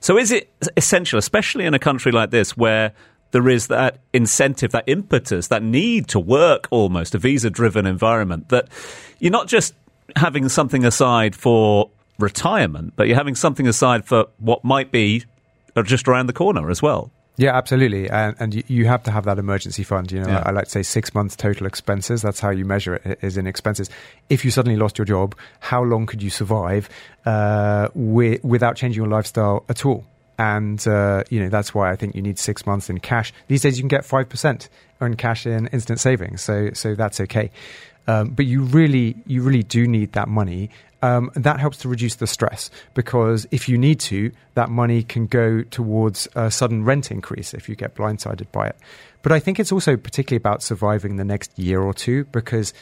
So 0.00 0.18
is 0.18 0.30
it 0.30 0.52
essential, 0.76 1.18
especially 1.18 1.64
in 1.64 1.74
a 1.74 1.78
country 1.78 2.12
like 2.12 2.30
this, 2.30 2.56
where 2.56 2.92
there 3.30 3.48
is 3.48 3.68
that 3.68 3.98
incentive, 4.12 4.72
that 4.72 4.84
impetus, 4.86 5.48
that 5.48 5.62
need 5.62 6.08
to 6.08 6.20
work 6.20 6.68
almost, 6.70 7.14
a 7.14 7.18
visa 7.18 7.50
driven 7.50 7.86
environment, 7.86 8.48
that 8.50 8.68
you're 9.18 9.32
not 9.32 9.48
just 9.48 9.74
having 10.16 10.48
something 10.48 10.84
aside 10.84 11.34
for 11.34 11.90
retirement, 12.22 12.94
but 12.96 13.08
you're 13.08 13.16
having 13.16 13.34
something 13.34 13.66
aside 13.66 14.04
for 14.04 14.26
what 14.38 14.64
might 14.64 14.90
be 14.90 15.24
just 15.84 16.08
around 16.08 16.26
the 16.26 16.32
corner 16.32 16.70
as 16.70 16.80
well. 16.80 17.10
Yeah, 17.38 17.56
absolutely, 17.56 18.10
and, 18.10 18.36
and 18.38 18.70
you, 18.70 18.84
have 18.86 19.02
to 19.04 19.10
have 19.10 19.24
that 19.24 19.38
emergency 19.38 19.84
fund. 19.84 20.12
You 20.12 20.20
know, 20.20 20.28
yeah. 20.28 20.42
I 20.44 20.50
like 20.50 20.64
to 20.64 20.70
say 20.70 20.82
six 20.82 21.14
months 21.14 21.34
total 21.34 21.66
expenses. 21.66 22.20
That's 22.20 22.40
how 22.40 22.50
you 22.50 22.66
measure 22.66 22.96
it 22.96 23.18
is 23.22 23.38
in 23.38 23.46
expenses. 23.46 23.88
If 24.28 24.44
you 24.44 24.50
suddenly 24.50 24.76
lost 24.76 24.98
your 24.98 25.06
job, 25.06 25.34
how 25.60 25.82
long 25.82 26.04
could 26.04 26.22
you 26.22 26.28
survive 26.28 26.90
uh, 27.24 27.88
with, 27.94 28.44
without 28.44 28.76
changing 28.76 29.02
your 29.02 29.10
lifestyle 29.10 29.64
at 29.70 29.86
all? 29.86 30.04
And 30.38 30.86
uh, 30.86 31.24
you 31.30 31.40
know 31.40 31.48
that's 31.48 31.74
why 31.74 31.90
I 31.90 31.96
think 31.96 32.14
you 32.14 32.22
need 32.22 32.38
six 32.38 32.66
months 32.66 32.90
in 32.90 33.00
cash. 33.00 33.32
These 33.48 33.62
days, 33.62 33.78
you 33.78 33.82
can 33.82 33.88
get 33.88 34.04
five 34.04 34.28
percent 34.28 34.68
in 35.00 35.16
cash 35.16 35.46
in 35.46 35.68
instant 35.68 36.00
savings, 36.00 36.42
so 36.42 36.70
so 36.74 36.94
that's 36.94 37.18
okay. 37.20 37.50
Um, 38.06 38.30
but 38.30 38.46
you 38.46 38.62
really, 38.62 39.16
you 39.26 39.42
really 39.42 39.62
do 39.62 39.86
need 39.86 40.12
that 40.12 40.28
money. 40.28 40.70
Um, 41.02 41.32
that 41.34 41.58
helps 41.58 41.78
to 41.78 41.88
reduce 41.88 42.14
the 42.14 42.28
stress 42.28 42.70
because 42.94 43.46
if 43.50 43.68
you 43.68 43.76
need 43.76 43.98
to, 44.00 44.30
that 44.54 44.70
money 44.70 45.02
can 45.02 45.26
go 45.26 45.62
towards 45.62 46.28
a 46.36 46.50
sudden 46.50 46.84
rent 46.84 47.10
increase 47.10 47.54
if 47.54 47.68
you 47.68 47.74
get 47.74 47.96
blindsided 47.96 48.50
by 48.52 48.68
it. 48.68 48.76
But 49.22 49.32
I 49.32 49.40
think 49.40 49.58
it's 49.58 49.72
also 49.72 49.96
particularly 49.96 50.40
about 50.40 50.62
surviving 50.62 51.16
the 51.16 51.24
next 51.24 51.58
year 51.58 51.80
or 51.80 51.92
two 51.92 52.24
because 52.26 52.72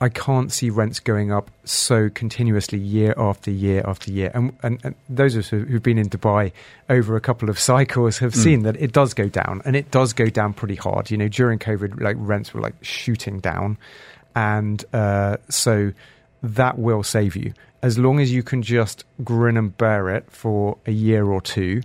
I 0.00 0.08
can't 0.08 0.52
see 0.52 0.68
rents 0.68 0.98
going 0.98 1.32
up 1.32 1.50
so 1.64 2.10
continuously 2.10 2.78
year 2.78 3.14
after 3.16 3.52
year 3.52 3.84
after 3.86 4.10
year. 4.10 4.32
And, 4.34 4.56
and, 4.62 4.80
and 4.84 4.94
those 5.08 5.36
of 5.36 5.40
us 5.40 5.48
who've 5.48 5.82
been 5.82 5.98
in 5.98 6.10
Dubai 6.10 6.52
over 6.90 7.16
a 7.16 7.20
couple 7.20 7.48
of 7.48 7.58
cycles 7.58 8.18
have 8.18 8.32
mm. 8.32 8.42
seen 8.42 8.62
that 8.64 8.76
it 8.80 8.92
does 8.92 9.14
go 9.14 9.28
down, 9.28 9.62
and 9.64 9.76
it 9.76 9.92
does 9.92 10.12
go 10.12 10.26
down 10.26 10.52
pretty 10.52 10.74
hard. 10.74 11.10
You 11.10 11.16
know, 11.16 11.28
during 11.28 11.60
COVID, 11.60 12.00
like 12.00 12.16
rents 12.18 12.52
were 12.52 12.60
like 12.60 12.74
shooting 12.82 13.38
down 13.38 13.78
and 14.34 14.84
uh, 14.92 15.36
so 15.48 15.92
that 16.44 16.78
will 16.78 17.02
save 17.02 17.36
you 17.36 17.52
as 17.82 17.98
long 17.98 18.20
as 18.20 18.32
you 18.32 18.42
can 18.42 18.62
just 18.62 19.04
grin 19.22 19.56
and 19.56 19.76
bear 19.76 20.08
it 20.08 20.30
for 20.30 20.78
a 20.86 20.90
year 20.90 21.26
or 21.26 21.40
two. 21.40 21.82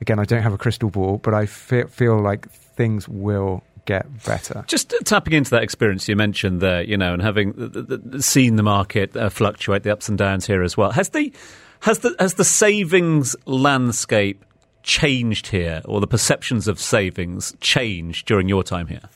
Again, 0.00 0.18
I 0.18 0.24
don't 0.24 0.42
have 0.42 0.52
a 0.52 0.58
crystal 0.58 0.90
ball, 0.90 1.18
but 1.18 1.34
I 1.34 1.46
fe- 1.46 1.84
feel 1.84 2.20
like 2.20 2.48
things 2.50 3.08
will 3.08 3.64
get 3.84 4.24
better. 4.24 4.64
Just 4.66 4.94
tapping 5.04 5.32
into 5.32 5.50
that 5.50 5.62
experience 5.62 6.08
you 6.08 6.14
mentioned 6.14 6.60
there, 6.60 6.82
you 6.82 6.96
know, 6.96 7.12
and 7.12 7.22
having 7.22 8.20
seen 8.20 8.56
the 8.56 8.62
market 8.62 9.16
uh, 9.16 9.28
fluctuate, 9.28 9.82
the 9.82 9.92
ups 9.92 10.08
and 10.08 10.16
downs 10.16 10.46
here 10.46 10.62
as 10.62 10.76
well. 10.76 10.92
Has 10.92 11.08
the 11.10 11.32
has 11.80 12.00
the 12.00 12.14
has 12.18 12.34
the 12.34 12.44
savings 12.44 13.34
landscape 13.46 14.44
changed 14.82 15.48
here, 15.48 15.82
or 15.84 16.00
the 16.00 16.06
perceptions 16.06 16.68
of 16.68 16.78
savings 16.78 17.54
changed 17.60 18.26
during 18.26 18.48
your 18.48 18.62
time 18.62 18.86
here? 18.86 19.08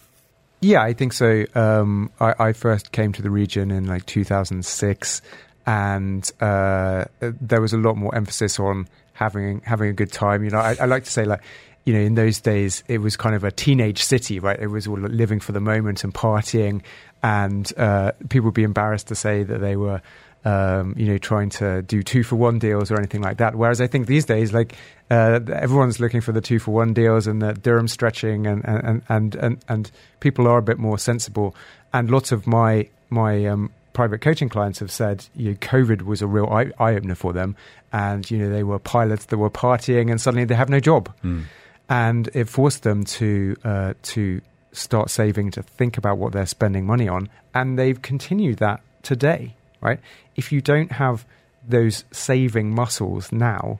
Yeah, 0.62 0.82
I 0.82 0.92
think 0.92 1.12
so. 1.12 1.44
Um, 1.56 2.10
I, 2.20 2.34
I, 2.38 2.52
first 2.52 2.92
came 2.92 3.12
to 3.14 3.22
the 3.22 3.30
region 3.30 3.72
in 3.72 3.86
like 3.86 4.06
2006, 4.06 5.22
and 5.66 6.32
uh, 6.40 7.04
there 7.20 7.60
was 7.60 7.72
a 7.72 7.76
lot 7.76 7.96
more 7.96 8.14
emphasis 8.14 8.60
on 8.60 8.86
having 9.12 9.60
having 9.62 9.90
a 9.90 9.92
good 9.92 10.12
time. 10.12 10.44
You 10.44 10.50
know, 10.50 10.58
I, 10.58 10.76
I, 10.80 10.84
like 10.86 11.04
to 11.04 11.10
say 11.10 11.24
like. 11.24 11.42
You 11.84 11.94
know, 11.94 11.98
in 11.98 12.14
those 12.14 12.40
days, 12.40 12.84
it 12.86 12.98
was 12.98 13.16
kind 13.16 13.34
of 13.34 13.42
a 13.42 13.50
teenage 13.50 14.04
city, 14.04 14.38
right? 14.38 14.56
It 14.56 14.68
was 14.68 14.86
all 14.86 15.00
living 15.00 15.40
for 15.40 15.50
the 15.50 15.58
moment 15.58 16.04
and 16.04 16.14
partying, 16.14 16.82
and 17.24 17.72
uh, 17.76 18.12
people 18.28 18.44
would 18.44 18.54
be 18.54 18.62
embarrassed 18.62 19.08
to 19.08 19.16
say 19.16 19.42
that 19.42 19.58
they 19.58 19.74
were 19.74 20.00
um, 20.44 20.94
you 20.96 21.06
know, 21.06 21.18
trying 21.18 21.50
to 21.50 21.82
do 21.82 22.02
two 22.02 22.22
for 22.22 22.36
one 22.36 22.58
deals 22.58 22.90
or 22.90 22.98
anything 22.98 23.22
like 23.22 23.36
that. 23.38 23.54
Whereas 23.54 23.80
I 23.80 23.86
think 23.86 24.06
these 24.06 24.24
days, 24.24 24.52
like 24.52 24.74
uh, 25.10 25.40
everyone's 25.52 26.00
looking 26.00 26.20
for 26.20 26.32
the 26.32 26.40
two 26.40 26.58
for 26.58 26.72
one 26.72 26.92
deals 26.92 27.26
and 27.26 27.40
the 27.40 27.52
dirham 27.54 27.88
stretching, 27.88 28.46
and 28.46 28.64
and, 28.64 29.02
and 29.08 29.34
and 29.36 29.64
and 29.68 29.90
people 30.20 30.48
are 30.48 30.58
a 30.58 30.62
bit 30.62 30.78
more 30.78 30.98
sensible. 30.98 31.54
And 31.92 32.10
lots 32.10 32.32
of 32.32 32.46
my 32.46 32.88
my 33.08 33.46
um, 33.46 33.70
private 33.92 34.20
coaching 34.20 34.48
clients 34.48 34.80
have 34.80 34.90
said, 34.90 35.26
you 35.36 35.50
know, 35.50 35.56
COVID 35.56 36.02
was 36.02 36.22
a 36.22 36.26
real 36.26 36.46
eye, 36.46 36.72
eye 36.78 36.94
opener 36.94 37.14
for 37.14 37.32
them, 37.32 37.54
and 37.92 38.28
you 38.30 38.38
know 38.38 38.50
they 38.50 38.64
were 38.64 38.78
pilots 38.78 39.26
that 39.26 39.38
were 39.38 39.50
partying, 39.50 40.10
and 40.10 40.20
suddenly 40.20 40.44
they 40.44 40.56
have 40.56 40.68
no 40.68 40.80
job, 40.80 41.14
mm. 41.22 41.44
and 41.88 42.28
it 42.34 42.48
forced 42.48 42.82
them 42.82 43.04
to 43.04 43.56
uh, 43.64 43.94
to 44.02 44.40
start 44.72 45.10
saving, 45.10 45.50
to 45.52 45.62
think 45.62 45.98
about 45.98 46.18
what 46.18 46.32
they're 46.32 46.46
spending 46.46 46.84
money 46.84 47.06
on, 47.06 47.28
and 47.54 47.78
they've 47.78 48.02
continued 48.02 48.58
that 48.58 48.80
today 49.02 49.54
right? 49.82 50.00
If 50.36 50.52
you 50.52 50.60
don't 50.60 50.92
have 50.92 51.26
those 51.68 52.04
saving 52.12 52.74
muscles 52.74 53.30
now, 53.30 53.78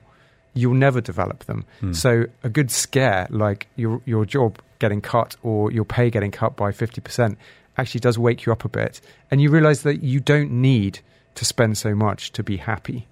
you'll 0.53 0.75
never 0.75 1.01
develop 1.01 1.45
them. 1.45 1.65
Mm. 1.81 1.95
So 1.95 2.25
a 2.43 2.49
good 2.49 2.69
scare, 2.69 3.27
like 3.29 3.67
your 3.75 4.01
your 4.05 4.25
job 4.25 4.59
getting 4.79 5.01
cut 5.01 5.35
or 5.41 5.71
your 5.71 5.85
pay 5.85 6.09
getting 6.09 6.31
cut 6.31 6.55
by 6.55 6.71
fifty 6.71 7.01
percent, 7.01 7.37
actually 7.77 8.01
does 8.01 8.19
wake 8.19 8.45
you 8.45 8.51
up 8.51 8.65
a 8.65 8.69
bit, 8.69 9.01
and 9.31 9.41
you 9.41 9.49
realise 9.49 9.81
that 9.81 10.03
you 10.03 10.19
don't 10.19 10.51
need 10.51 10.99
to 11.35 11.45
spend 11.45 11.77
so 11.77 11.95
much 11.95 12.31
to 12.33 12.43
be 12.43 12.57
happy. 12.57 13.07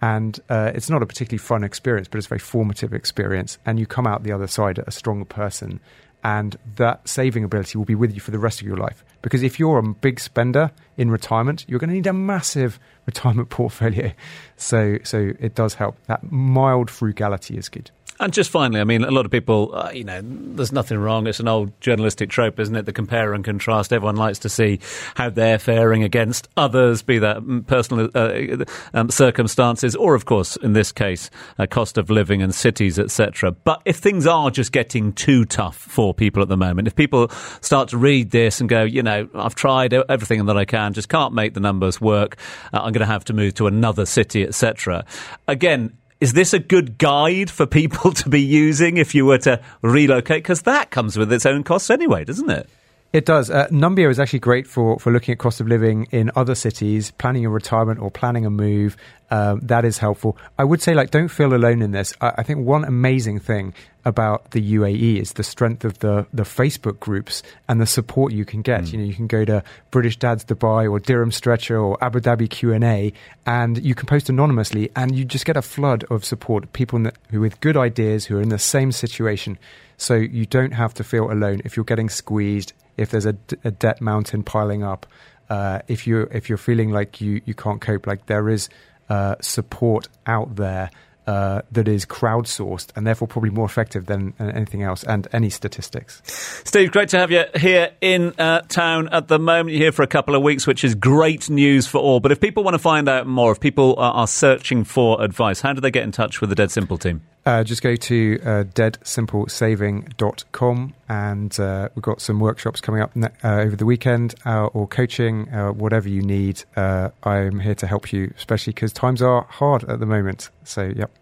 And 0.00 0.38
uh, 0.50 0.72
it's 0.74 0.90
not 0.90 1.02
a 1.02 1.06
particularly 1.06 1.38
fun 1.38 1.64
experience, 1.64 2.06
but 2.06 2.18
it's 2.18 2.26
a 2.26 2.28
very 2.28 2.38
formative 2.38 2.92
experience. 2.92 3.58
And 3.64 3.80
you 3.80 3.86
come 3.86 4.06
out 4.06 4.22
the 4.22 4.32
other 4.32 4.46
side 4.46 4.78
a 4.86 4.90
stronger 4.90 5.24
person, 5.24 5.80
and 6.26 6.56
that 6.74 7.08
saving 7.08 7.44
ability 7.44 7.78
will 7.78 7.84
be 7.84 7.94
with 7.94 8.12
you 8.12 8.18
for 8.18 8.32
the 8.32 8.38
rest 8.40 8.60
of 8.60 8.66
your 8.66 8.76
life. 8.76 9.04
Because 9.22 9.44
if 9.44 9.60
you're 9.60 9.78
a 9.78 9.82
big 9.94 10.18
spender 10.18 10.72
in 10.96 11.08
retirement, 11.08 11.64
you're 11.68 11.78
going 11.78 11.90
to 11.90 11.94
need 11.94 12.08
a 12.08 12.12
massive 12.12 12.80
retirement 13.06 13.48
portfolio. 13.50 14.10
So, 14.56 14.98
so 15.04 15.30
it 15.38 15.54
does 15.54 15.74
help. 15.74 15.96
That 16.06 16.32
mild 16.32 16.90
frugality 16.90 17.56
is 17.56 17.68
good. 17.68 17.92
And 18.18 18.32
just 18.32 18.50
finally, 18.50 18.80
I 18.80 18.84
mean, 18.84 19.04
a 19.04 19.10
lot 19.10 19.26
of 19.26 19.30
people, 19.30 19.74
uh, 19.74 19.90
you 19.90 20.04
know, 20.04 20.20
there's 20.22 20.72
nothing 20.72 20.98
wrong. 20.98 21.26
It's 21.26 21.40
an 21.40 21.48
old 21.48 21.78
journalistic 21.80 22.30
trope, 22.30 22.58
isn't 22.58 22.74
it? 22.74 22.86
The 22.86 22.92
compare 22.92 23.34
and 23.34 23.44
contrast. 23.44 23.92
Everyone 23.92 24.16
likes 24.16 24.38
to 24.40 24.48
see 24.48 24.80
how 25.14 25.28
they're 25.28 25.58
faring 25.58 26.02
against 26.02 26.48
others, 26.56 27.02
be 27.02 27.18
that 27.18 27.38
mm, 27.38 27.66
personal 27.66 28.08
uh, 28.14 28.64
um, 28.94 29.10
circumstances, 29.10 29.94
or, 29.94 30.14
of 30.14 30.24
course, 30.24 30.56
in 30.56 30.72
this 30.72 30.92
case, 30.92 31.30
uh, 31.58 31.66
cost 31.66 31.98
of 31.98 32.08
living 32.08 32.40
and 32.40 32.54
cities, 32.54 32.98
etc. 32.98 33.52
But 33.52 33.82
if 33.84 33.96
things 33.96 34.26
are 34.26 34.50
just 34.50 34.72
getting 34.72 35.12
too 35.12 35.44
tough 35.44 35.76
for 35.76 36.14
people 36.14 36.42
at 36.42 36.48
the 36.48 36.56
moment, 36.56 36.88
if 36.88 36.96
people 36.96 37.28
start 37.60 37.90
to 37.90 37.98
read 37.98 38.30
this 38.30 38.60
and 38.60 38.68
go, 38.68 38.82
you 38.82 39.02
know, 39.02 39.28
I've 39.34 39.54
tried 39.54 39.92
everything 39.92 40.46
that 40.46 40.56
I 40.56 40.64
can, 40.64 40.94
just 40.94 41.10
can't 41.10 41.34
make 41.34 41.54
the 41.54 41.60
numbers 41.60 42.00
work, 42.00 42.36
uh, 42.72 42.78
I'm 42.78 42.92
going 42.92 43.00
to 43.00 43.06
have 43.06 43.24
to 43.26 43.34
move 43.34 43.54
to 43.54 43.66
another 43.66 44.06
city, 44.06 44.42
etc. 44.42 45.04
Again, 45.48 45.92
is 46.20 46.32
this 46.32 46.52
a 46.52 46.58
good 46.58 46.98
guide 46.98 47.50
for 47.50 47.66
people 47.66 48.12
to 48.20 48.28
be 48.28 48.40
using 48.40 48.96
if 48.96 49.14
you 49.14 49.26
were 49.26 49.38
to 49.38 49.60
relocate? 49.82 50.42
Because 50.42 50.62
that 50.62 50.90
comes 50.90 51.16
with 51.16 51.32
its 51.32 51.46
own 51.46 51.62
costs 51.62 51.90
anyway, 51.90 52.24
doesn't 52.24 52.50
it? 52.50 52.68
It 53.12 53.24
does. 53.24 53.50
Uh, 53.50 53.66
Numbeo 53.68 54.10
is 54.10 54.18
actually 54.18 54.40
great 54.40 54.66
for, 54.66 54.98
for 54.98 55.12
looking 55.12 55.32
at 55.32 55.38
cost 55.38 55.60
of 55.60 55.68
living 55.68 56.06
in 56.10 56.30
other 56.36 56.54
cities, 56.54 57.12
planning 57.12 57.46
a 57.46 57.50
retirement 57.50 58.00
or 58.00 58.10
planning 58.10 58.44
a 58.44 58.50
move. 58.50 58.96
Um, 59.30 59.60
that 59.60 59.84
is 59.84 59.98
helpful. 59.98 60.36
I 60.58 60.64
would 60.64 60.82
say, 60.82 60.94
like, 60.94 61.10
don't 61.10 61.28
feel 61.28 61.54
alone 61.54 61.82
in 61.82 61.92
this. 61.92 62.12
I, 62.20 62.34
I, 62.38 62.42
think 62.42 62.66
one 62.66 62.84
amazing 62.84 63.38
thing 63.40 63.74
about 64.04 64.50
the 64.50 64.74
UAE 64.74 65.20
is 65.20 65.32
the 65.32 65.42
strength 65.42 65.84
of 65.84 65.98
the 65.98 66.26
the 66.32 66.42
Facebook 66.44 67.00
groups 67.00 67.42
and 67.68 67.80
the 67.80 67.86
support 67.86 68.32
you 68.32 68.44
can 68.44 68.62
get. 68.62 68.82
Mm. 68.82 68.92
You 68.92 68.98
know, 68.98 69.04
you 69.04 69.14
can 69.14 69.26
go 69.26 69.44
to 69.44 69.64
British 69.90 70.16
Dads 70.16 70.44
Dubai 70.44 70.90
or 70.90 71.00
Dirham 71.00 71.32
Stretcher 71.32 71.78
or 71.78 71.96
Abu 72.04 72.20
Dhabi 72.20 72.50
Q 72.50 72.72
and 72.72 72.84
A, 72.84 73.12
and 73.46 73.84
you 73.84 73.94
can 73.94 74.06
post 74.06 74.28
anonymously, 74.28 74.90
and 74.94 75.16
you 75.16 75.24
just 75.24 75.46
get 75.46 75.56
a 75.56 75.62
flood 75.62 76.04
of 76.10 76.24
support. 76.24 76.72
People 76.72 76.98
the, 76.98 77.12
who 77.30 77.40
with 77.40 77.60
good 77.60 77.76
ideas 77.76 78.26
who 78.26 78.36
are 78.38 78.42
in 78.42 78.50
the 78.50 78.58
same 78.58 78.92
situation. 78.92 79.58
So 79.96 80.14
you 80.14 80.44
don't 80.44 80.72
have 80.72 80.92
to 80.94 81.04
feel 81.04 81.32
alone 81.32 81.62
if 81.64 81.74
you're 81.76 81.84
getting 81.84 82.10
squeezed 82.10 82.74
if 82.96 83.10
there's 83.10 83.26
a, 83.26 83.36
a 83.64 83.70
debt 83.70 84.00
mountain 84.00 84.42
piling 84.42 84.82
up, 84.82 85.06
uh, 85.48 85.80
if 85.88 86.06
you 86.06 86.28
if 86.32 86.48
you're 86.48 86.58
feeling 86.58 86.90
like 86.90 87.20
you 87.20 87.40
you 87.44 87.54
can't 87.54 87.80
cope, 87.80 88.06
like 88.06 88.26
there 88.26 88.48
is 88.48 88.68
uh, 89.08 89.36
support 89.40 90.08
out 90.26 90.56
there 90.56 90.90
uh, 91.26 91.62
that 91.72 91.88
is 91.88 92.06
crowdsourced 92.06 92.90
and 92.94 93.06
therefore 93.06 93.26
probably 93.26 93.50
more 93.50 93.66
effective 93.66 94.06
than 94.06 94.32
anything 94.38 94.82
else 94.82 95.02
and 95.04 95.26
any 95.32 95.50
statistics. 95.50 96.22
Steve, 96.64 96.92
great 96.92 97.08
to 97.08 97.18
have 97.18 97.30
you 97.30 97.44
here 97.56 97.90
in 98.00 98.32
uh, 98.38 98.60
town 98.62 99.08
at 99.08 99.28
the 99.28 99.38
moment. 99.38 99.70
You're 99.70 99.84
here 99.84 99.92
for 99.92 100.02
a 100.02 100.08
couple 100.08 100.34
of 100.34 100.42
weeks, 100.42 100.66
which 100.66 100.84
is 100.84 100.94
great 100.94 101.50
news 101.50 101.86
for 101.86 101.98
all. 101.98 102.20
But 102.20 102.32
if 102.32 102.40
people 102.40 102.62
want 102.62 102.74
to 102.74 102.78
find 102.78 103.08
out 103.08 103.26
more, 103.26 103.52
if 103.52 103.60
people 103.60 103.96
are, 103.98 104.12
are 104.12 104.28
searching 104.28 104.84
for 104.84 105.22
advice, 105.22 105.60
how 105.60 105.72
do 105.72 105.80
they 105.80 105.90
get 105.90 106.04
in 106.04 106.12
touch 106.12 106.40
with 106.40 106.50
the 106.50 106.56
Dead 106.56 106.70
Simple 106.70 106.98
team? 106.98 107.22
Uh, 107.46 107.62
just 107.62 107.80
go 107.80 107.94
to 107.94 108.40
uh, 108.42 108.64
deadsimplesaving.com 108.74 110.94
and 111.08 111.60
uh, 111.60 111.88
we've 111.94 112.02
got 112.02 112.20
some 112.20 112.40
workshops 112.40 112.80
coming 112.80 113.00
up 113.00 113.14
ne- 113.14 113.28
uh, 113.44 113.60
over 113.60 113.76
the 113.76 113.86
weekend 113.86 114.34
uh, 114.44 114.66
or 114.66 114.88
coaching, 114.88 115.48
uh, 115.50 115.70
whatever 115.70 116.08
you 116.08 116.22
need. 116.22 116.64
Uh, 116.74 117.10
I'm 117.22 117.60
here 117.60 117.76
to 117.76 117.86
help 117.86 118.12
you, 118.12 118.34
especially 118.36 118.72
because 118.72 118.92
times 118.92 119.22
are 119.22 119.46
hard 119.48 119.84
at 119.84 120.00
the 120.00 120.06
moment. 120.06 120.50
So, 120.64 120.92
yep. 120.94 121.12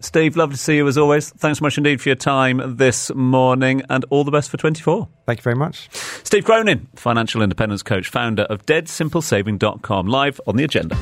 Steve, 0.00 0.36
lovely 0.36 0.54
to 0.54 0.60
see 0.60 0.74
you 0.76 0.88
as 0.88 0.98
always. 0.98 1.30
Thanks 1.30 1.60
so 1.60 1.62
much 1.62 1.78
indeed 1.78 2.00
for 2.00 2.08
your 2.08 2.16
time 2.16 2.76
this 2.76 3.14
morning 3.14 3.82
and 3.88 4.04
all 4.10 4.24
the 4.24 4.32
best 4.32 4.50
for 4.50 4.56
24. 4.56 5.06
Thank 5.26 5.38
you 5.38 5.42
very 5.42 5.56
much. 5.56 5.88
Steve 6.24 6.44
Cronin, 6.44 6.88
financial 6.96 7.42
independence 7.42 7.84
coach, 7.84 8.08
founder 8.08 8.42
of 8.44 8.64
deadsimplesaving.com, 8.66 10.08
live 10.08 10.40
on 10.46 10.56
the 10.56 10.64
agenda. 10.64 10.96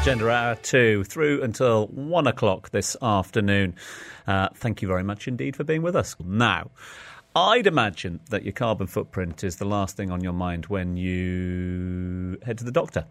Agenda 0.00 0.30
Hour 0.30 0.54
2 0.54 1.02
through 1.02 1.42
until 1.42 1.88
1 1.88 2.28
o'clock 2.28 2.70
this 2.70 2.96
afternoon. 3.02 3.74
Uh, 4.28 4.48
thank 4.54 4.80
you 4.80 4.86
very 4.86 5.02
much 5.02 5.26
indeed 5.26 5.56
for 5.56 5.64
being 5.64 5.82
with 5.82 5.96
us. 5.96 6.14
Now, 6.24 6.70
I'd 7.34 7.66
imagine 7.66 8.20
that 8.30 8.44
your 8.44 8.52
carbon 8.52 8.86
footprint 8.86 9.42
is 9.42 9.56
the 9.56 9.64
last 9.64 9.96
thing 9.96 10.12
on 10.12 10.22
your 10.22 10.32
mind 10.32 10.66
when 10.66 10.96
you 10.96 12.38
head 12.44 12.58
to 12.58 12.64
the 12.64 12.70
doctor. 12.70 13.06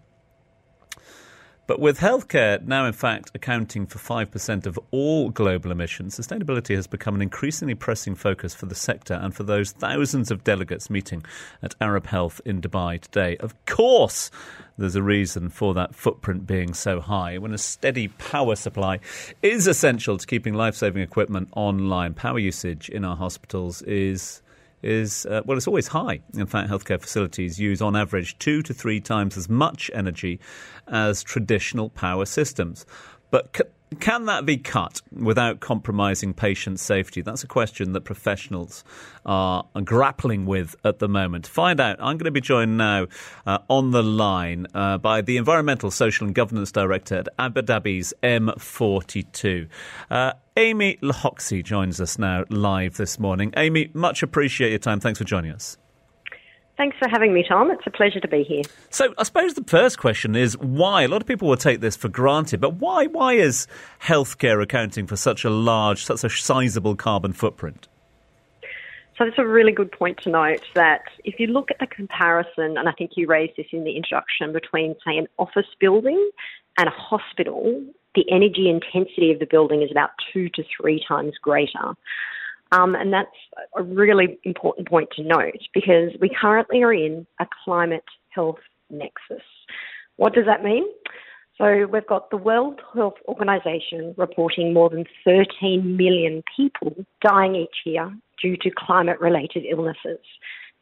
But 1.67 1.81
with 1.81 1.99
healthcare 1.99 2.65
now, 2.65 2.85
in 2.85 2.93
fact, 2.93 3.31
accounting 3.35 3.87
for 3.87 3.99
5% 3.99 4.65
of 4.65 4.79
all 4.89 5.29
global 5.29 5.69
emissions, 5.69 6.17
sustainability 6.17 6.73
has 6.75 6.87
become 6.87 7.13
an 7.13 7.21
increasingly 7.21 7.75
pressing 7.75 8.15
focus 8.15 8.55
for 8.55 8.67
the 8.67 8.73
sector 8.73 9.15
and 9.15 9.35
for 9.35 9.43
those 9.43 9.73
thousands 9.73 10.31
of 10.31 10.45
delegates 10.45 10.89
meeting 10.89 11.25
at 11.61 11.75
Arab 11.81 12.07
Health 12.07 12.39
in 12.45 12.61
Dubai 12.61 13.01
today. 13.01 13.35
Of 13.41 13.53
course, 13.65 14.31
there's 14.77 14.95
a 14.95 15.03
reason 15.03 15.49
for 15.49 15.73
that 15.73 15.93
footprint 15.93 16.47
being 16.47 16.73
so 16.73 17.01
high. 17.01 17.37
When 17.37 17.53
a 17.53 17.57
steady 17.57 18.07
power 18.07 18.55
supply 18.55 19.01
is 19.41 19.67
essential 19.67 20.17
to 20.17 20.25
keeping 20.25 20.53
life 20.53 20.75
saving 20.75 21.01
equipment 21.01 21.49
online, 21.53 22.13
power 22.13 22.39
usage 22.39 22.87
in 22.87 23.03
our 23.03 23.17
hospitals 23.17 23.81
is 23.81 24.41
is, 24.83 25.25
uh, 25.25 25.41
well, 25.45 25.57
it's 25.57 25.67
always 25.67 25.87
high. 25.87 26.19
In 26.35 26.45
fact, 26.45 26.69
healthcare 26.69 27.01
facilities 27.01 27.59
use 27.59 27.81
on 27.81 27.95
average 27.95 28.37
two 28.37 28.61
to 28.61 28.73
three 28.73 28.99
times 28.99 29.35
as 29.35 29.49
much 29.49 29.89
energy 29.93 30.39
as 30.87 31.23
traditional 31.23 31.89
power 31.89 32.25
systems. 32.25 32.85
But 33.29 33.55
c- 33.55 33.63
can 33.99 34.25
that 34.25 34.45
be 34.45 34.57
cut 34.57 35.01
without 35.13 35.61
compromising 35.61 36.33
patient 36.33 36.79
safety? 36.79 37.21
That's 37.21 37.43
a 37.43 37.47
question 37.47 37.93
that 37.93 38.01
professionals 38.01 38.83
are 39.25 39.65
grappling 39.83 40.45
with 40.45 40.75
at 40.83 40.99
the 40.99 41.07
moment. 41.07 41.45
To 41.45 41.51
find 41.51 41.79
out, 41.79 41.97
I'm 41.99 42.17
going 42.17 42.25
to 42.25 42.31
be 42.31 42.41
joined 42.41 42.77
now 42.77 43.07
uh, 43.45 43.59
on 43.69 43.91
the 43.91 44.03
line 44.03 44.67
uh, 44.73 44.97
by 44.97 45.21
the 45.21 45.37
Environmental, 45.37 45.89
Social 45.89 46.27
and 46.27 46.35
Governance 46.35 46.71
Director 46.71 47.15
at 47.15 47.29
Abu 47.39 47.61
Dhabi's 47.61 48.13
M42. 48.21 49.69
Uh, 50.11 50.33
Amy 50.57 50.97
Lhoxey 51.01 51.63
joins 51.63 52.01
us 52.01 52.19
now 52.19 52.43
live 52.49 52.97
this 52.97 53.17
morning. 53.19 53.53
Amy, 53.55 53.89
much 53.93 54.21
appreciate 54.21 54.69
your 54.69 54.79
time. 54.79 54.99
Thanks 54.99 55.19
for 55.19 55.25
joining 55.25 55.51
us. 55.51 55.77
Thanks 56.77 56.95
for 56.99 57.09
having 57.09 57.33
me, 57.33 57.43
Tom. 57.47 57.71
It's 57.71 57.87
a 57.87 57.89
pleasure 57.89 58.19
to 58.19 58.27
be 58.27 58.43
here. 58.43 58.61
So, 58.91 59.13
I 59.17 59.23
suppose 59.23 59.55
the 59.55 59.63
first 59.63 59.97
question 59.97 60.35
is 60.35 60.55
why? 60.59 61.01
A 61.01 61.07
lot 61.07 61.21
of 61.21 61.27
people 61.27 61.47
will 61.47 61.57
take 61.57 61.79
this 61.79 61.95
for 61.95 62.07
granted, 62.07 62.61
but 62.61 62.75
why? 62.75 63.07
Why 63.07 63.33
is 63.33 63.67
healthcare 63.99 64.61
accounting 64.61 65.07
for 65.07 65.15
such 65.15 65.43
a 65.43 65.49
large, 65.49 66.05
such 66.05 66.23
a 66.23 66.29
sizable 66.29 66.95
carbon 66.95 67.33
footprint? 67.33 67.87
So, 69.17 69.25
it's 69.25 69.39
a 69.39 69.45
really 69.45 69.71
good 69.71 69.91
point 69.91 70.19
to 70.19 70.29
note 70.29 70.61
that 70.75 71.01
if 71.23 71.39
you 71.39 71.47
look 71.47 71.71
at 71.71 71.79
the 71.79 71.87
comparison, 71.87 72.77
and 72.77 72.87
I 72.87 72.91
think 72.91 73.11
you 73.15 73.25
raised 73.25 73.53
this 73.57 73.65
in 73.71 73.83
the 73.83 73.95
introduction, 73.95 74.53
between, 74.53 74.95
say, 75.03 75.17
an 75.17 75.27
office 75.39 75.65
building 75.79 76.29
and 76.77 76.87
a 76.87 76.91
hospital, 76.91 77.83
the 78.13 78.31
energy 78.31 78.69
intensity 78.69 79.31
of 79.31 79.39
the 79.39 79.47
building 79.47 79.81
is 79.81 79.89
about 79.89 80.11
two 80.31 80.47
to 80.49 80.63
three 80.79 81.03
times 81.07 81.33
greater. 81.41 81.95
Um, 82.71 82.95
and 82.95 83.13
that's 83.13 83.29
a 83.77 83.83
really 83.83 84.37
important 84.43 84.89
point 84.89 85.09
to 85.15 85.23
note 85.23 85.59
because 85.73 86.11
we 86.19 86.29
currently 86.29 86.83
are 86.83 86.93
in 86.93 87.25
a 87.39 87.47
climate 87.63 88.03
health 88.29 88.59
nexus. 88.89 89.43
What 90.17 90.33
does 90.33 90.45
that 90.45 90.63
mean? 90.63 90.85
So 91.57 91.87
we've 91.91 92.05
got 92.05 92.29
the 92.29 92.37
World 92.37 92.81
Health 92.93 93.15
Organization 93.27 94.13
reporting 94.15 94.73
more 94.73 94.89
than 94.89 95.05
13 95.25 95.97
million 95.97 96.43
people 96.55 96.93
dying 97.21 97.55
each 97.55 97.77
year 97.85 98.11
due 98.39 98.57
to 98.57 98.69
climate 98.69 99.19
related 99.19 99.65
illnesses. 99.67 100.19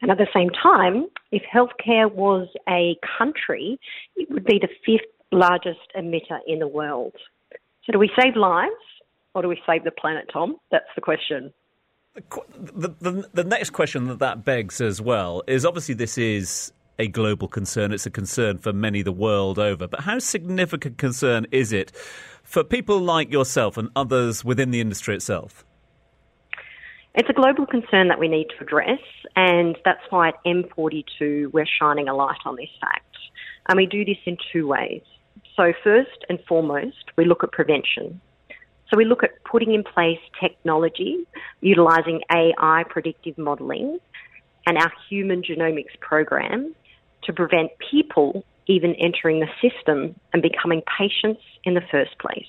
And 0.02 0.10
at 0.10 0.18
the 0.18 0.26
same 0.34 0.50
time, 0.50 1.06
if 1.32 1.42
healthcare 1.42 2.12
was 2.12 2.48
a 2.68 2.98
country, 3.18 3.78
it 4.16 4.30
would 4.30 4.44
be 4.44 4.58
the 4.60 4.68
fifth 4.84 5.10
largest 5.32 5.80
emitter 5.96 6.40
in 6.46 6.58
the 6.58 6.68
world. 6.68 7.14
So 7.84 7.92
do 7.92 7.98
we 7.98 8.10
save 8.20 8.36
lives 8.36 8.74
or 9.34 9.42
do 9.42 9.48
we 9.48 9.60
save 9.66 9.84
the 9.84 9.90
planet, 9.90 10.28
Tom? 10.30 10.56
That's 10.70 10.84
the 10.94 11.00
question. 11.00 11.54
The, 12.16 12.94
the, 13.00 13.30
the 13.34 13.44
next 13.44 13.70
question 13.70 14.06
that 14.06 14.20
that 14.20 14.44
begs 14.44 14.80
as 14.80 15.00
well 15.00 15.42
is 15.46 15.66
obviously 15.66 15.94
this 15.94 16.16
is 16.16 16.72
a 16.98 17.08
global 17.08 17.48
concern. 17.48 17.92
It's 17.92 18.06
a 18.06 18.10
concern 18.10 18.58
for 18.58 18.72
many 18.72 19.02
the 19.02 19.12
world 19.12 19.58
over. 19.58 19.86
But 19.86 20.00
how 20.00 20.18
significant 20.18 20.98
concern 20.98 21.46
is 21.50 21.72
it 21.72 21.92
for 22.42 22.64
people 22.64 23.00
like 23.00 23.30
yourself 23.30 23.76
and 23.76 23.90
others 23.94 24.44
within 24.44 24.70
the 24.70 24.80
industry 24.80 25.14
itself? 25.14 25.64
It's 27.14 27.28
a 27.30 27.32
global 27.32 27.66
concern 27.66 28.08
that 28.08 28.18
we 28.18 28.28
need 28.28 28.48
to 28.58 28.64
address, 28.64 29.00
and 29.36 29.76
that's 29.86 30.02
why 30.10 30.28
at 30.28 30.34
M42 30.44 31.50
we're 31.50 31.66
shining 31.66 32.08
a 32.08 32.14
light 32.14 32.40
on 32.44 32.56
this 32.56 32.68
fact. 32.78 33.16
And 33.68 33.76
we 33.78 33.86
do 33.86 34.04
this 34.04 34.18
in 34.26 34.36
two 34.52 34.66
ways. 34.66 35.00
So, 35.56 35.72
first 35.82 36.26
and 36.28 36.38
foremost, 36.46 37.12
we 37.16 37.24
look 37.24 37.42
at 37.42 37.52
prevention. 37.52 38.20
So 38.90 38.96
we 38.96 39.04
look 39.04 39.22
at 39.22 39.42
putting 39.44 39.74
in 39.74 39.82
place 39.82 40.18
technology, 40.40 41.26
utilising 41.60 42.20
AI 42.32 42.84
predictive 42.88 43.36
modelling 43.36 43.98
and 44.66 44.78
our 44.78 44.92
human 45.08 45.42
genomics 45.42 45.98
program 46.00 46.74
to 47.24 47.32
prevent 47.32 47.70
people 47.90 48.44
even 48.68 48.94
entering 48.94 49.40
the 49.40 49.48
system 49.60 50.14
and 50.32 50.42
becoming 50.42 50.82
patients 50.98 51.42
in 51.64 51.74
the 51.74 51.82
first 51.90 52.18
place. 52.18 52.46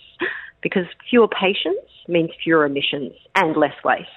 Because 0.61 0.85
fewer 1.09 1.27
patients 1.27 1.87
means 2.07 2.31
fewer 2.43 2.65
emissions 2.65 3.13
and 3.35 3.55
less 3.55 3.75
waste. 3.83 4.07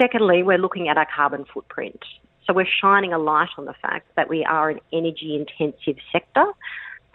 Secondly, 0.00 0.42
we're 0.42 0.58
looking 0.58 0.88
at 0.88 0.96
our 0.96 1.06
carbon 1.14 1.44
footprint. 1.52 2.00
So 2.46 2.54
we're 2.54 2.68
shining 2.80 3.12
a 3.12 3.18
light 3.18 3.50
on 3.58 3.64
the 3.64 3.74
fact 3.82 4.06
that 4.16 4.28
we 4.28 4.44
are 4.44 4.70
an 4.70 4.80
energy 4.92 5.34
intensive 5.34 5.96
sector 6.12 6.46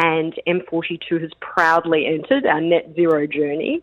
and 0.04 0.38
M42 0.46 1.22
has 1.22 1.32
proudly 1.40 2.06
entered 2.06 2.46
our 2.46 2.60
net 2.60 2.92
zero 2.94 3.26
journey 3.26 3.82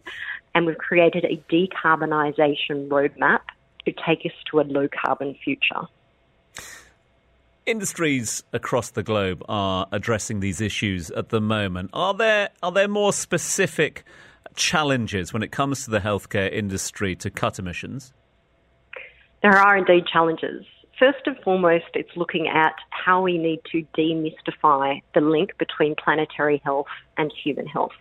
and 0.55 0.67
we've 0.67 0.77
created 0.77 1.25
a 1.25 1.43
decarbonisation 1.51 2.89
roadmap 2.89 3.41
to 3.87 3.93
take 4.07 4.27
us 4.27 4.33
to 4.51 4.61
a 4.61 4.65
low 4.65 4.87
carbon 4.87 5.35
future. 5.43 5.81
Industries 7.65 8.45
across 8.53 8.91
the 8.91 9.03
globe 9.03 9.43
are 9.49 9.87
addressing 9.93 10.41
these 10.41 10.61
issues 10.61 11.11
at 11.13 11.31
the 11.31 11.41
moment. 11.41 11.89
Are 11.95 12.13
there 12.13 12.51
are 12.63 12.73
there 12.73 12.89
more 12.89 13.15
specific 13.15 14.05
challenges 14.55 15.33
when 15.33 15.43
it 15.43 15.51
comes 15.51 15.85
to 15.85 15.91
the 15.91 16.01
healthcare 16.01 16.53
industry 16.53 17.17
to 17.17 17.31
cut 17.31 17.59
emissions? 17.59 18.13
There 19.43 19.57
are 19.57 19.75
indeed 19.79 20.05
challenges. 20.13 20.67
First 21.01 21.21
and 21.25 21.39
foremost, 21.39 21.87
it's 21.95 22.15
looking 22.15 22.47
at 22.47 22.75
how 22.91 23.23
we 23.23 23.39
need 23.39 23.61
to 23.73 23.87
demystify 23.97 25.01
the 25.15 25.23
link 25.23 25.57
between 25.57 25.95
planetary 25.95 26.61
health 26.63 26.89
and 27.17 27.33
human 27.43 27.67
health. 27.67 27.97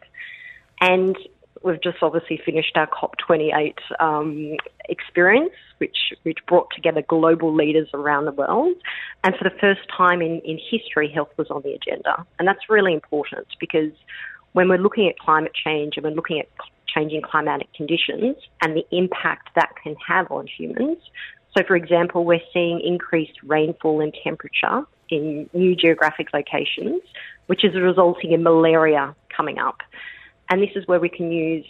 And 0.82 1.16
we've 1.64 1.82
just 1.82 2.00
obviously 2.02 2.42
finished 2.46 2.76
our 2.76 2.88
COP28 2.88 3.76
um, 4.02 4.58
experience, 4.90 5.54
which, 5.78 5.96
which 6.24 6.40
brought 6.46 6.68
together 6.76 7.02
global 7.02 7.56
leaders 7.56 7.88
around 7.94 8.26
the 8.26 8.34
world. 8.34 8.76
And 9.24 9.34
for 9.38 9.46
the 9.46 9.56
first 9.62 9.82
time 9.96 10.22
in, 10.22 10.42
in 10.42 10.60
history, 10.70 11.10
health 11.10 11.30
was 11.38 11.50
on 11.50 11.62
the 11.62 11.72
agenda. 11.72 12.26
And 12.38 12.46
that's 12.46 12.70
really 12.70 12.94
important 12.94 13.48
because 13.62 13.94
when 14.52 14.68
we're 14.68 14.78
looking 14.78 15.08
at 15.08 15.18
climate 15.20 15.54
change 15.54 15.94
and 15.96 16.04
we're 16.04 16.12
looking 16.12 16.42
at 16.42 16.50
changing 16.94 17.22
climatic 17.22 17.72
conditions 17.74 18.36
and 18.62 18.76
the 18.76 18.86
impact 18.92 19.52
that 19.56 19.70
can 19.82 19.96
have 20.06 20.30
on 20.32 20.48
humans, 20.48 20.98
so, 21.60 21.66
for 21.68 21.76
example, 21.76 22.24
we're 22.24 22.40
seeing 22.54 22.80
increased 22.80 23.38
rainfall 23.44 24.00
and 24.00 24.16
temperature 24.24 24.84
in 25.10 25.50
new 25.52 25.76
geographic 25.76 26.28
locations, 26.34 27.02
which 27.48 27.66
is 27.66 27.76
resulting 27.76 28.32
in 28.32 28.44
malaria 28.44 29.14
coming 29.36 29.60
up. 29.60 29.80
And 30.50 30.64
this 30.64 30.70
is 30.76 30.88
where 30.88 31.02
we 31.02 31.10
can 31.10 31.34
use 31.34 31.66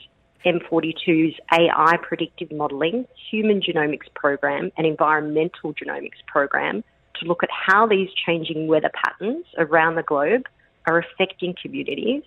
M42's 0.45 1.39
AI 1.51 1.97
predictive 2.03 2.51
modelling, 2.51 3.07
human 3.31 3.61
genomics 3.61 4.13
program, 4.13 4.71
and 4.77 4.85
environmental 4.85 5.73
genomics 5.73 6.23
program 6.27 6.83
to 7.19 7.25
look 7.25 7.41
at 7.41 7.49
how 7.51 7.87
these 7.87 8.09
changing 8.27 8.67
weather 8.67 8.91
patterns 8.93 9.45
around 9.57 9.95
the 9.95 10.03
globe 10.03 10.43
are 10.85 10.99
affecting 10.99 11.55
communities, 11.59 12.21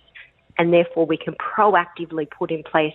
and 0.57 0.73
therefore 0.73 1.05
we 1.05 1.15
can 1.15 1.35
proactively 1.35 2.29
put 2.29 2.51
in 2.51 2.61
place 2.63 2.93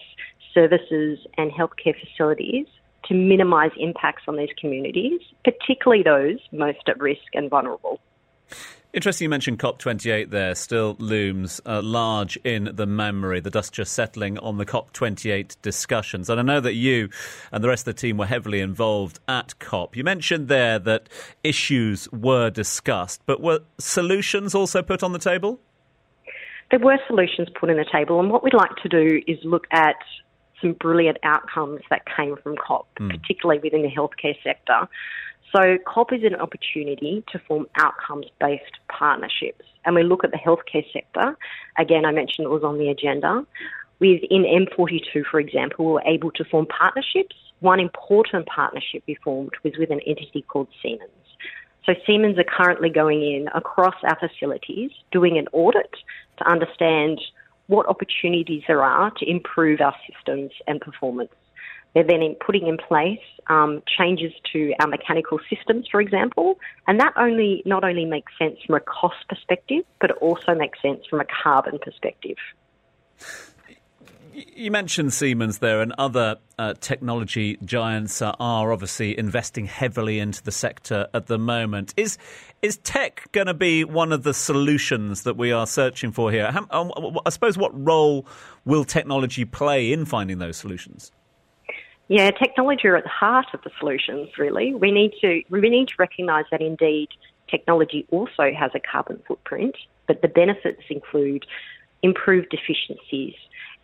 services 0.52 1.20
and 1.38 1.50
healthcare 1.52 1.94
facilities 1.98 2.66
to 3.04 3.14
minimise 3.14 3.70
impacts 3.78 4.22
on 4.28 4.36
these 4.36 4.50
communities, 4.60 5.20
particularly 5.44 6.02
those 6.02 6.38
most 6.52 6.88
at 6.88 6.98
risk 7.00 7.22
and 7.34 7.48
vulnerable. 7.50 8.00
Interesting 8.94 9.26
you 9.26 9.28
mentioned 9.28 9.58
COP28 9.58 10.30
there, 10.30 10.54
still 10.54 10.96
looms 10.98 11.60
uh, 11.66 11.82
large 11.82 12.38
in 12.38 12.70
the 12.72 12.86
memory, 12.86 13.38
the 13.38 13.50
dust 13.50 13.74
just 13.74 13.92
settling 13.92 14.38
on 14.38 14.56
the 14.56 14.64
COP28 14.64 15.56
discussions. 15.60 16.30
And 16.30 16.40
I 16.40 16.42
know 16.42 16.58
that 16.60 16.72
you 16.72 17.10
and 17.52 17.62
the 17.62 17.68
rest 17.68 17.86
of 17.86 17.94
the 17.94 18.00
team 18.00 18.16
were 18.16 18.24
heavily 18.24 18.60
involved 18.60 19.20
at 19.28 19.58
COP. 19.58 19.94
You 19.94 20.04
mentioned 20.04 20.48
there 20.48 20.78
that 20.78 21.10
issues 21.44 22.10
were 22.12 22.48
discussed, 22.48 23.20
but 23.26 23.42
were 23.42 23.60
solutions 23.78 24.54
also 24.54 24.82
put 24.82 25.02
on 25.02 25.12
the 25.12 25.18
table? 25.18 25.60
There 26.70 26.80
were 26.80 26.98
solutions 27.06 27.48
put 27.60 27.68
on 27.68 27.76
the 27.76 27.86
table, 27.92 28.20
and 28.20 28.30
what 28.30 28.42
we'd 28.42 28.54
like 28.54 28.74
to 28.82 28.88
do 28.88 29.20
is 29.26 29.38
look 29.44 29.66
at 29.70 29.96
some 30.60 30.72
brilliant 30.74 31.18
outcomes 31.22 31.80
that 31.90 32.02
came 32.16 32.36
from 32.36 32.56
COP, 32.56 32.88
mm. 32.98 33.10
particularly 33.10 33.60
within 33.62 33.82
the 33.82 33.90
healthcare 33.90 34.36
sector. 34.42 34.88
So 35.54 35.78
COP 35.86 36.12
is 36.12 36.24
an 36.24 36.34
opportunity 36.34 37.24
to 37.32 37.38
form 37.38 37.66
outcomes-based 37.76 38.78
partnerships. 38.88 39.64
And 39.84 39.94
we 39.94 40.02
look 40.02 40.24
at 40.24 40.30
the 40.30 40.36
healthcare 40.36 40.84
sector. 40.92 41.36
Again, 41.78 42.04
I 42.04 42.12
mentioned 42.12 42.44
it 42.44 42.50
was 42.50 42.64
on 42.64 42.78
the 42.78 42.88
agenda. 42.88 43.46
Within 44.00 44.44
M42, 44.44 45.24
for 45.30 45.40
example, 45.40 45.86
we 45.86 45.92
were 45.92 46.02
able 46.04 46.30
to 46.32 46.44
form 46.44 46.66
partnerships. 46.66 47.34
One 47.60 47.80
important 47.80 48.46
partnership 48.46 49.02
we 49.06 49.16
formed 49.24 49.52
was 49.64 49.72
with 49.78 49.90
an 49.90 50.00
entity 50.06 50.42
called 50.42 50.68
Siemens. 50.82 51.10
So 51.86 51.94
Siemens 52.06 52.38
are 52.38 52.44
currently 52.44 52.90
going 52.90 53.22
in 53.22 53.48
across 53.54 53.94
our 54.04 54.18
facilities, 54.20 54.90
doing 55.10 55.38
an 55.38 55.48
audit 55.52 55.90
to 56.36 56.48
understand 56.48 57.18
what 57.68 57.86
opportunities 57.86 58.62
there 58.66 58.82
are 58.82 59.10
to 59.18 59.30
improve 59.30 59.80
our 59.80 59.94
systems 60.10 60.50
and 60.66 60.80
performance. 60.80 61.30
They're 61.94 62.04
then 62.04 62.22
in 62.22 62.36
putting 62.44 62.66
in 62.66 62.76
place 62.76 63.20
um, 63.48 63.82
changes 63.86 64.32
to 64.52 64.74
our 64.80 64.88
mechanical 64.88 65.38
systems, 65.48 65.86
for 65.90 66.00
example, 66.00 66.58
and 66.86 67.00
that 67.00 67.12
only 67.16 67.62
not 67.64 67.84
only 67.84 68.04
makes 68.04 68.32
sense 68.38 68.56
from 68.66 68.74
a 68.74 68.80
cost 68.80 69.16
perspective, 69.28 69.84
but 70.00 70.10
it 70.10 70.16
also 70.20 70.54
makes 70.54 70.80
sense 70.82 71.00
from 71.08 71.20
a 71.20 71.24
carbon 71.42 71.78
perspective. 71.78 72.36
You 74.46 74.70
mentioned 74.70 75.12
Siemens 75.12 75.58
there, 75.58 75.80
and 75.80 75.92
other 75.98 76.36
uh, 76.58 76.74
technology 76.80 77.58
giants 77.64 78.22
are 78.22 78.72
obviously 78.72 79.18
investing 79.18 79.66
heavily 79.66 80.20
into 80.20 80.42
the 80.42 80.52
sector 80.52 81.08
at 81.12 81.26
the 81.26 81.38
moment. 81.38 81.92
Is 81.96 82.18
is 82.62 82.76
tech 82.78 83.30
going 83.32 83.48
to 83.48 83.54
be 83.54 83.84
one 83.84 84.12
of 84.12 84.22
the 84.22 84.34
solutions 84.34 85.22
that 85.22 85.36
we 85.36 85.50
are 85.50 85.66
searching 85.66 86.12
for 86.12 86.30
here? 86.30 86.52
How, 86.52 86.66
um, 86.70 87.18
I 87.26 87.30
suppose 87.30 87.58
what 87.58 87.72
role 87.74 88.26
will 88.64 88.84
technology 88.84 89.44
play 89.44 89.92
in 89.92 90.04
finding 90.04 90.38
those 90.38 90.56
solutions? 90.56 91.10
Yeah, 92.06 92.30
technology 92.30 92.86
are 92.88 92.96
at 92.96 93.04
the 93.04 93.10
heart 93.10 93.46
of 93.54 93.62
the 93.62 93.70
solutions. 93.80 94.28
Really, 94.38 94.72
we 94.72 94.92
need 94.92 95.14
to 95.20 95.42
we 95.50 95.60
need 95.68 95.88
to 95.88 95.94
recognise 95.98 96.44
that 96.52 96.60
indeed 96.60 97.08
technology 97.50 98.06
also 98.10 98.52
has 98.56 98.70
a 98.74 98.80
carbon 98.80 99.20
footprint, 99.26 99.76
but 100.06 100.22
the 100.22 100.28
benefits 100.28 100.82
include 100.90 101.44
improved 102.02 102.54
efficiencies, 102.54 103.34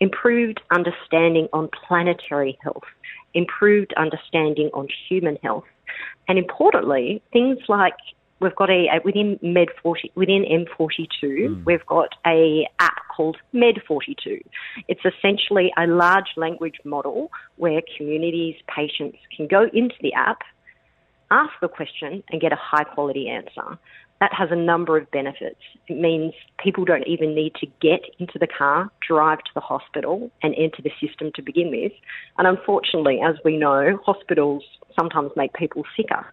improved 0.00 0.60
understanding 0.70 1.48
on 1.52 1.68
planetary 1.86 2.58
health, 2.62 2.84
improved 3.34 3.92
understanding 3.96 4.70
on 4.74 4.88
human 5.08 5.36
health, 5.36 5.64
and 6.28 6.38
importantly, 6.38 7.22
things 7.32 7.58
like 7.68 7.94
we've 8.40 8.54
got 8.56 8.70
a, 8.70 9.00
within 9.04 9.38
Med 9.42 9.68
40 9.82 10.12
within 10.14 10.44
M42 10.44 11.22
mm. 11.22 11.64
we've 11.64 11.84
got 11.86 12.10
a 12.26 12.66
app 12.78 13.02
called 13.14 13.36
Med 13.52 13.80
42. 13.86 14.40
It's 14.88 15.00
essentially 15.04 15.72
a 15.78 15.86
large 15.86 16.28
language 16.36 16.78
model 16.84 17.30
where 17.56 17.80
communities 17.96 18.56
patients 18.74 19.18
can 19.34 19.46
go 19.46 19.68
into 19.72 19.94
the 20.02 20.12
app, 20.14 20.42
ask 21.30 21.52
the 21.60 21.68
question, 21.68 22.22
and 22.30 22.40
get 22.40 22.52
a 22.52 22.58
high 22.60 22.84
quality 22.84 23.28
answer. 23.28 23.78
That 24.24 24.32
has 24.32 24.48
a 24.50 24.56
number 24.56 24.96
of 24.96 25.10
benefits. 25.10 25.60
It 25.86 26.00
means 26.00 26.32
people 26.58 26.86
don't 26.86 27.06
even 27.06 27.34
need 27.34 27.54
to 27.56 27.66
get 27.82 28.00
into 28.18 28.38
the 28.38 28.46
car, 28.46 28.90
drive 29.06 29.40
to 29.40 29.50
the 29.54 29.60
hospital, 29.60 30.30
and 30.42 30.54
enter 30.56 30.80
the 30.80 30.92
system 30.98 31.30
to 31.34 31.42
begin 31.42 31.70
with. 31.70 31.92
And 32.38 32.48
unfortunately, 32.48 33.20
as 33.22 33.34
we 33.44 33.58
know, 33.58 34.00
hospitals 34.02 34.64
sometimes 34.98 35.32
make 35.36 35.52
people 35.52 35.82
sicker. 35.94 36.24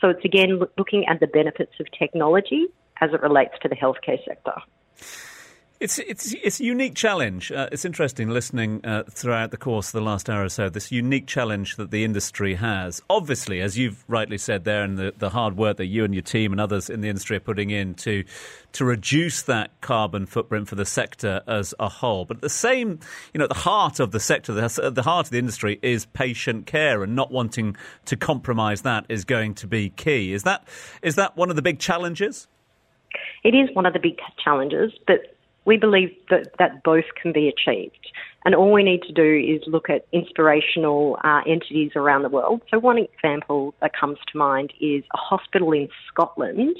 So 0.00 0.08
it's 0.08 0.24
again 0.24 0.60
looking 0.76 1.06
at 1.06 1.20
the 1.20 1.28
benefits 1.28 1.74
of 1.78 1.86
technology 1.96 2.66
as 3.00 3.10
it 3.12 3.22
relates 3.22 3.54
to 3.62 3.68
the 3.68 3.76
healthcare 3.76 4.18
sector. 4.24 4.60
It's 5.78 5.98
it's 5.98 6.32
it's 6.32 6.58
a 6.58 6.64
unique 6.64 6.94
challenge. 6.94 7.52
Uh, 7.52 7.68
it's 7.70 7.84
interesting 7.84 8.30
listening 8.30 8.80
uh, 8.82 9.02
throughout 9.10 9.50
the 9.50 9.58
course 9.58 9.88
of 9.88 9.92
the 9.92 10.00
last 10.00 10.30
hour 10.30 10.44
or 10.44 10.48
so. 10.48 10.70
This 10.70 10.90
unique 10.90 11.26
challenge 11.26 11.76
that 11.76 11.90
the 11.90 12.02
industry 12.02 12.54
has. 12.54 13.02
Obviously, 13.10 13.60
as 13.60 13.76
you've 13.76 14.02
rightly 14.08 14.38
said 14.38 14.64
there, 14.64 14.82
and 14.82 14.96
the, 14.96 15.12
the 15.18 15.28
hard 15.28 15.58
work 15.58 15.76
that 15.76 15.86
you 15.86 16.02
and 16.04 16.14
your 16.14 16.22
team 16.22 16.52
and 16.52 16.62
others 16.62 16.88
in 16.88 17.02
the 17.02 17.10
industry 17.10 17.36
are 17.36 17.40
putting 17.40 17.68
in 17.68 17.92
to 17.96 18.24
to 18.72 18.86
reduce 18.86 19.42
that 19.42 19.70
carbon 19.82 20.24
footprint 20.24 20.66
for 20.66 20.76
the 20.76 20.86
sector 20.86 21.42
as 21.46 21.74
a 21.78 21.90
whole. 21.90 22.24
But 22.24 22.40
the 22.40 22.48
same, 22.48 22.98
you 23.34 23.38
know, 23.38 23.44
at 23.44 23.50
the 23.50 23.54
heart 23.54 24.00
of 24.00 24.12
the 24.12 24.20
sector, 24.20 24.54
the, 24.54 24.90
the 24.90 25.02
heart 25.02 25.26
of 25.26 25.30
the 25.30 25.38
industry 25.38 25.78
is 25.82 26.06
patient 26.06 26.64
care, 26.64 27.02
and 27.02 27.14
not 27.14 27.30
wanting 27.30 27.76
to 28.06 28.16
compromise 28.16 28.80
that 28.82 29.04
is 29.10 29.26
going 29.26 29.54
to 29.56 29.66
be 29.66 29.90
key. 29.90 30.32
Is 30.32 30.42
that 30.44 30.66
is 31.02 31.16
that 31.16 31.36
one 31.36 31.50
of 31.50 31.56
the 31.56 31.62
big 31.62 31.78
challenges? 31.78 32.48
It 33.44 33.54
is 33.54 33.68
one 33.74 33.84
of 33.84 33.92
the 33.92 34.00
big 34.00 34.18
challenges, 34.42 34.92
but 35.06 35.35
we 35.66 35.76
believe 35.76 36.14
that, 36.30 36.52
that 36.58 36.82
both 36.82 37.04
can 37.20 37.32
be 37.32 37.48
achieved. 37.48 38.08
And 38.46 38.54
all 38.54 38.72
we 38.72 38.84
need 38.84 39.02
to 39.02 39.12
do 39.12 39.22
is 39.22 39.60
look 39.66 39.90
at 39.90 40.06
inspirational 40.12 41.18
uh, 41.24 41.40
entities 41.48 41.90
around 41.96 42.22
the 42.22 42.28
world. 42.28 42.62
So, 42.70 42.78
one 42.78 42.96
example 42.96 43.74
that 43.80 43.90
comes 43.92 44.18
to 44.30 44.38
mind 44.38 44.72
is 44.80 45.02
a 45.12 45.16
hospital 45.16 45.72
in 45.72 45.88
Scotland. 46.06 46.76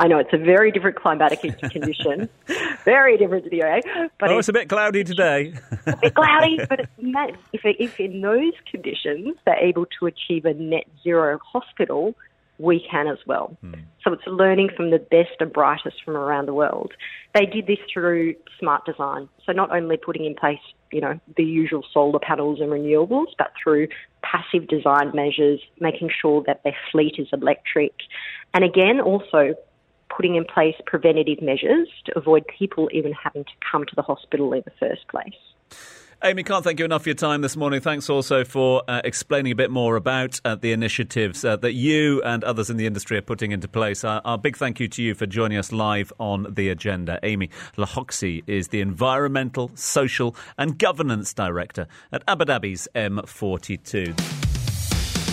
I 0.00 0.08
know 0.08 0.18
it's 0.18 0.32
a 0.32 0.38
very 0.38 0.72
different 0.72 0.96
climatic 0.96 1.42
condition, 1.70 2.30
very 2.86 3.18
different 3.18 3.44
to 3.44 3.50
the 3.50 3.58
UAE. 3.58 3.82
But 4.18 4.30
oh, 4.30 4.38
it's, 4.38 4.48
it's 4.48 4.48
a 4.48 4.52
bit 4.54 4.70
cloudy 4.70 5.04
today. 5.12 5.52
a 5.86 5.96
bit 5.98 6.14
cloudy, 6.14 6.60
but 6.66 6.80
if, 7.52 7.60
if 7.62 8.00
in 8.00 8.22
those 8.22 8.54
conditions 8.70 9.36
they're 9.44 9.62
able 9.62 9.84
to 10.00 10.06
achieve 10.06 10.46
a 10.46 10.54
net 10.54 10.86
zero 11.02 11.38
hospital, 11.44 12.14
we 12.58 12.86
can 12.88 13.06
as 13.06 13.18
well. 13.26 13.56
Mm. 13.64 13.82
So 14.04 14.12
it's 14.12 14.26
learning 14.26 14.70
from 14.76 14.90
the 14.90 14.98
best 14.98 15.40
and 15.40 15.52
brightest 15.52 16.02
from 16.04 16.16
around 16.16 16.46
the 16.46 16.54
world. 16.54 16.92
They 17.34 17.46
did 17.46 17.66
this 17.66 17.78
through 17.92 18.34
smart 18.58 18.84
design. 18.84 19.28
So 19.44 19.52
not 19.52 19.74
only 19.74 19.96
putting 19.96 20.24
in 20.24 20.34
place, 20.34 20.60
you 20.90 21.00
know, 21.00 21.18
the 21.36 21.44
usual 21.44 21.84
solar 21.92 22.18
panels 22.18 22.60
and 22.60 22.70
renewables, 22.70 23.28
but 23.38 23.52
through 23.62 23.88
passive 24.22 24.68
design 24.68 25.12
measures, 25.14 25.60
making 25.80 26.10
sure 26.20 26.42
that 26.46 26.62
their 26.62 26.76
fleet 26.90 27.14
is 27.18 27.28
electric. 27.32 27.92
And 28.54 28.64
again, 28.64 29.00
also 29.00 29.54
putting 30.14 30.36
in 30.36 30.44
place 30.44 30.74
preventative 30.86 31.40
measures 31.40 31.88
to 32.04 32.18
avoid 32.18 32.44
people 32.46 32.88
even 32.92 33.12
having 33.12 33.44
to 33.44 33.52
come 33.70 33.84
to 33.86 33.94
the 33.96 34.02
hospital 34.02 34.52
in 34.52 34.62
the 34.64 34.72
first 34.78 35.08
place. 35.08 35.32
Amy, 36.24 36.44
can't 36.44 36.62
thank 36.62 36.78
you 36.78 36.84
enough 36.84 37.02
for 37.02 37.08
your 37.08 37.16
time 37.16 37.40
this 37.40 37.56
morning. 37.56 37.80
Thanks 37.80 38.08
also 38.08 38.44
for 38.44 38.84
uh, 38.86 39.00
explaining 39.02 39.50
a 39.50 39.56
bit 39.56 39.72
more 39.72 39.96
about 39.96 40.40
uh, 40.44 40.54
the 40.54 40.70
initiatives 40.70 41.44
uh, 41.44 41.56
that 41.56 41.72
you 41.72 42.22
and 42.22 42.44
others 42.44 42.70
in 42.70 42.76
the 42.76 42.86
industry 42.86 43.18
are 43.18 43.22
putting 43.22 43.50
into 43.50 43.66
place. 43.66 44.04
Uh, 44.04 44.20
our 44.24 44.38
big 44.38 44.56
thank 44.56 44.78
you 44.78 44.86
to 44.86 45.02
you 45.02 45.16
for 45.16 45.26
joining 45.26 45.58
us 45.58 45.72
live 45.72 46.12
on 46.20 46.46
the 46.48 46.68
agenda. 46.68 47.18
Amy 47.24 47.50
Lahoxi 47.76 48.44
is 48.46 48.68
the 48.68 48.80
Environmental, 48.80 49.72
Social 49.74 50.36
and 50.56 50.78
Governance 50.78 51.34
Director 51.34 51.88
at 52.12 52.22
Abu 52.28 52.44
Dhabi's 52.44 52.86
M42. 52.94 54.16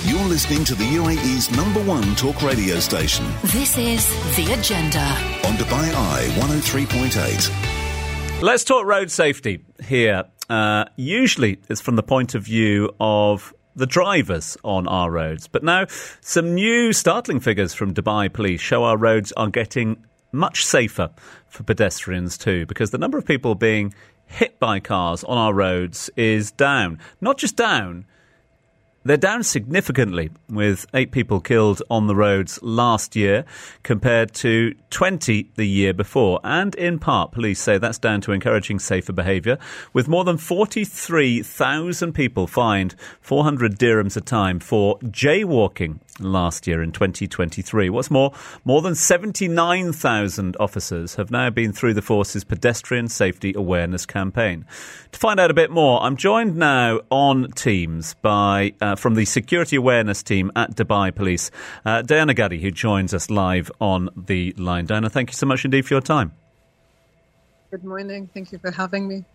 You're 0.10 0.28
listening 0.28 0.64
to 0.64 0.74
the 0.74 0.86
UAE's 0.86 1.56
number 1.56 1.84
one 1.84 2.16
talk 2.16 2.42
radio 2.42 2.80
station. 2.80 3.32
This 3.44 3.78
is 3.78 4.08
The 4.36 4.54
Agenda 4.54 5.06
on 5.46 5.54
Dubai 5.54 5.94
Eye 5.94 6.30
103.8. 6.40 8.42
Let's 8.42 8.64
talk 8.64 8.88
road 8.88 9.12
safety 9.12 9.60
here 9.84 10.24
uh, 10.50 10.86
usually 10.96 11.60
it's 11.70 11.82
from 11.82 11.96
the 11.96 12.04
point 12.04 12.36
of 12.36 12.44
view 12.44 12.94
of 13.00 13.54
the 13.76 13.86
drivers 13.86 14.58
on 14.64 14.88
our 14.88 15.10
roads. 15.10 15.48
But 15.48 15.64
now, 15.64 15.86
some 16.22 16.54
new 16.54 16.92
startling 16.92 17.40
figures 17.40 17.74
from 17.74 17.94
Dubai 17.94 18.32
police 18.32 18.62
show 18.62 18.84
our 18.84 18.98
roads 18.98 19.32
are 19.34 19.50
getting 19.50 20.04
much 20.32 20.66
safer 20.66 21.10
for 21.48 21.64
pedestrians 21.64 22.38
too, 22.38 22.66
because 22.66 22.92
the 22.92 22.98
number 22.98 23.18
of 23.18 23.26
people 23.26 23.56
being 23.56 23.94
hit 24.26 24.60
by 24.60 24.80
cars 24.80 25.24
on 25.24 25.38
our 25.38 25.54
roads 25.54 26.10
is 26.16 26.52
down. 26.52 27.00
Not 27.22 27.38
just 27.38 27.56
down, 27.56 28.06
they're 29.10 29.18
down 29.18 29.42
significantly, 29.42 30.30
with 30.48 30.86
eight 30.94 31.12
people 31.12 31.40
killed 31.40 31.82
on 31.90 32.06
the 32.06 32.16
roads 32.16 32.60
last 32.62 33.16
year 33.16 33.44
compared 33.82 34.32
to 34.36 34.76
20 34.92 35.50
the 35.56 35.66
year 35.66 35.96
before. 35.96 36.40
And 36.44 36.76
in 36.76 37.00
part, 37.00 37.32
police 37.32 37.60
say 37.60 37.80
that's 37.80 37.98
down 37.98 38.22
to 38.22 38.34
encouraging 38.34 38.78
safer 38.78 39.12
behaviour, 39.12 39.58
with 39.94 40.08
more 40.08 40.24
than 40.24 40.38
43,000 40.38 42.14
people 42.14 42.46
fined 42.46 42.94
400 43.22 43.80
dirhams 43.80 44.16
a 44.16 44.22
time 44.22 44.60
for 44.60 45.00
jaywalking 45.00 46.00
last 46.20 46.68
year 46.68 46.82
in 46.82 46.92
2023. 46.92 47.90
What's 47.90 48.12
more, 48.12 48.34
more 48.66 48.82
than 48.82 48.96
79,000 48.96 50.58
officers 50.60 51.16
have 51.16 51.32
now 51.32 51.50
been 51.50 51.74
through 51.74 51.94
the 51.94 52.02
force's 52.02 52.44
pedestrian 52.44 53.08
safety 53.08 53.54
awareness 53.56 54.06
campaign. 54.06 54.66
To 55.12 55.20
find 55.20 55.40
out 55.40 55.52
a 55.52 55.54
bit 55.54 55.72
more, 55.72 56.02
I'm 56.02 56.18
joined 56.18 56.56
now 56.56 57.00
on 57.10 57.52
Teams 57.52 58.16
by 58.16 58.74
uh, 58.82 58.96
from 58.96 59.16
the 59.16 59.26
security 59.26 59.76
awareness 59.76 60.24
team 60.24 60.52
at 60.56 60.76
Dubai 60.76 61.14
Police, 61.14 61.52
uh, 61.86 62.02
Diana 62.02 62.34
Gaddy, 62.34 62.60
who 62.62 62.72
joins 62.72 63.14
us 63.14 63.30
live 63.30 63.72
on 63.80 64.10
the 64.16 64.54
line. 64.54 64.86
Diana, 64.86 65.10
thank 65.10 65.30
you 65.30 65.36
so 65.36 65.46
much 65.46 65.66
indeed 65.66 65.86
for 65.86 65.94
your 65.94 66.02
time. 66.02 66.34
Good 67.72 67.84
morning. 67.84 68.30
Thank 68.34 68.52
you 68.52 68.58
for 68.58 68.72
having 68.72 69.08
me 69.08 69.26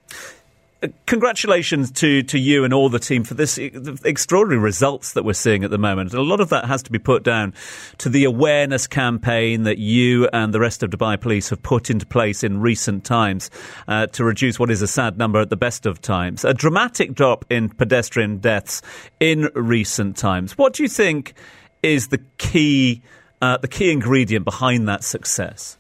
congratulations 1.07 1.91
to, 1.93 2.23
to 2.23 2.39
you 2.39 2.65
and 2.65 2.73
all 2.73 2.89
the 2.89 2.99
team 2.99 3.25
for 3.25 3.35
this 3.35 3.59
extraordinary 3.59 4.61
results 4.61 5.13
that 5.13 5.25
we're 5.25 5.33
seeing 5.33 5.65
at 5.65 5.71
the 5.71 5.79
moment. 5.79 6.15
A 6.15 6.23
lot 6.23 6.41
of 6.41 6.49
that 6.51 6.65
has 6.67 6.83
to 6.85 6.91
be 6.91 6.99
put 6.99 7.23
down 7.23 7.55
to 7.99 8.09
the 8.09 8.25
awareness 8.25 8.87
campaign 8.87 9.65
that 9.65 9.79
you 9.79 10.29
and 10.33 10.53
the 10.53 10.61
rest 10.61 10.83
of 10.83 10.91
Dubai 10.91 11.21
Police 11.21 11.51
have 11.51 11.63
put 11.63 11.91
into 11.91 12.07
place 12.07 12.43
in 12.43 12.61
recent 12.61 13.05
times 13.05 13.51
uh, 13.89 14.07
to 14.09 14.25
reduce 14.25 14.59
what 14.59 14.71
is 14.71 14.83
a 14.83 14.89
sad 14.89 15.19
number 15.19 15.41
at 15.41 15.51
the 15.51 15.57
best 15.57 15.87
of 15.87 16.01
times. 16.01 16.45
A 16.45 16.55
dramatic 16.55 17.15
drop 17.15 17.45
in 17.51 17.69
pedestrian 17.69 18.39
deaths 18.39 18.83
in 19.21 19.51
recent 19.55 20.17
times. 20.17 20.57
What 20.59 20.73
do 20.75 20.83
you 20.83 20.89
think 20.89 21.35
is 21.83 22.09
the 22.09 22.21
key, 22.39 23.03
uh, 23.43 23.59
the 23.59 23.69
key 23.69 23.91
ingredient 23.91 24.45
behind 24.45 24.89
that 24.89 25.05
success? 25.05 25.79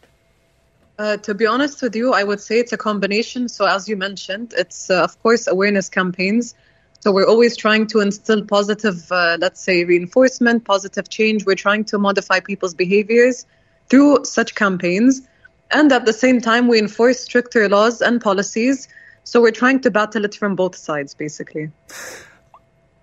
Uh, 0.96 1.16
to 1.16 1.34
be 1.34 1.44
honest 1.46 1.82
with 1.82 1.96
you, 1.96 2.12
I 2.12 2.22
would 2.22 2.40
say 2.40 2.60
it's 2.60 2.72
a 2.72 2.76
combination. 2.76 3.48
So, 3.48 3.66
as 3.66 3.88
you 3.88 3.96
mentioned, 3.96 4.54
it's 4.56 4.90
uh, 4.90 5.02
of 5.02 5.20
course 5.22 5.48
awareness 5.48 5.88
campaigns. 5.88 6.54
So, 7.00 7.10
we're 7.10 7.26
always 7.26 7.56
trying 7.56 7.88
to 7.88 8.00
instill 8.00 8.44
positive, 8.44 9.10
uh, 9.10 9.36
let's 9.40 9.60
say, 9.60 9.84
reinforcement, 9.84 10.64
positive 10.64 11.08
change. 11.08 11.44
We're 11.44 11.56
trying 11.56 11.84
to 11.86 11.98
modify 11.98 12.40
people's 12.40 12.74
behaviors 12.74 13.44
through 13.88 14.24
such 14.24 14.54
campaigns. 14.54 15.22
And 15.70 15.90
at 15.90 16.06
the 16.06 16.12
same 16.12 16.40
time, 16.40 16.68
we 16.68 16.78
enforce 16.78 17.20
stricter 17.20 17.68
laws 17.68 18.00
and 18.00 18.20
policies. 18.20 18.86
So, 19.24 19.40
we're 19.40 19.50
trying 19.50 19.80
to 19.80 19.90
battle 19.90 20.24
it 20.24 20.36
from 20.36 20.54
both 20.54 20.76
sides, 20.76 21.14
basically. 21.14 21.72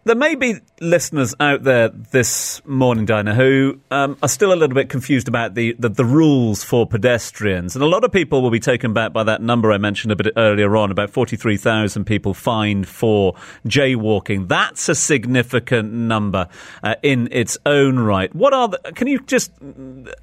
There 0.03 0.15
may 0.15 0.33
be 0.33 0.55
listeners 0.79 1.35
out 1.39 1.61
there 1.61 1.89
this 1.89 2.59
morning, 2.65 3.05
Dinah, 3.05 3.35
who 3.35 3.79
um, 3.91 4.17
are 4.23 4.27
still 4.27 4.51
a 4.51 4.55
little 4.55 4.73
bit 4.73 4.89
confused 4.89 5.27
about 5.27 5.53
the, 5.53 5.75
the, 5.77 5.89
the, 5.89 6.05
rules 6.05 6.63
for 6.63 6.87
pedestrians. 6.87 7.75
And 7.75 7.83
a 7.83 7.87
lot 7.87 8.03
of 8.03 8.11
people 8.11 8.41
will 8.41 8.49
be 8.49 8.59
taken 8.59 8.93
back 8.93 9.13
by 9.13 9.23
that 9.25 9.43
number 9.43 9.71
I 9.71 9.77
mentioned 9.77 10.11
a 10.11 10.15
bit 10.15 10.33
earlier 10.35 10.75
on 10.75 10.89
about 10.89 11.11
43,000 11.11 12.05
people 12.05 12.33
fined 12.33 12.87
for 12.87 13.35
jaywalking. 13.67 14.47
That's 14.47 14.89
a 14.89 14.95
significant 14.95 15.93
number 15.93 16.47
uh, 16.81 16.95
in 17.03 17.29
its 17.31 17.59
own 17.67 17.99
right. 17.99 18.33
What 18.33 18.55
are 18.55 18.69
the, 18.69 18.79
can 18.95 19.05
you 19.05 19.19
just 19.19 19.51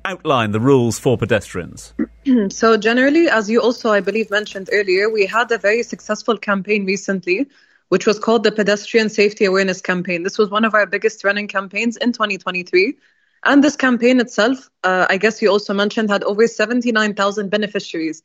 outline 0.04 0.50
the 0.50 0.60
rules 0.60 0.98
for 0.98 1.16
pedestrians? 1.16 1.94
so, 2.48 2.76
generally, 2.76 3.28
as 3.28 3.48
you 3.48 3.62
also, 3.62 3.90
I 3.90 4.00
believe, 4.00 4.28
mentioned 4.28 4.70
earlier, 4.72 5.08
we 5.08 5.24
had 5.24 5.52
a 5.52 5.58
very 5.58 5.84
successful 5.84 6.36
campaign 6.36 6.84
recently 6.84 7.46
which 7.88 8.06
was 8.06 8.18
called 8.18 8.44
the 8.44 8.52
Pedestrian 8.52 9.08
Safety 9.08 9.44
Awareness 9.44 9.80
Campaign. 9.80 10.22
This 10.22 10.38
was 10.38 10.50
one 10.50 10.64
of 10.64 10.74
our 10.74 10.86
biggest 10.86 11.24
running 11.24 11.48
campaigns 11.48 11.96
in 11.96 12.12
2023. 12.12 12.96
And 13.44 13.62
this 13.62 13.76
campaign 13.76 14.20
itself, 14.20 14.68
uh, 14.84 15.06
I 15.08 15.16
guess 15.16 15.40
you 15.40 15.50
also 15.50 15.72
mentioned, 15.72 16.10
had 16.10 16.24
over 16.24 16.46
79,000 16.46 17.50
beneficiaries. 17.50 18.22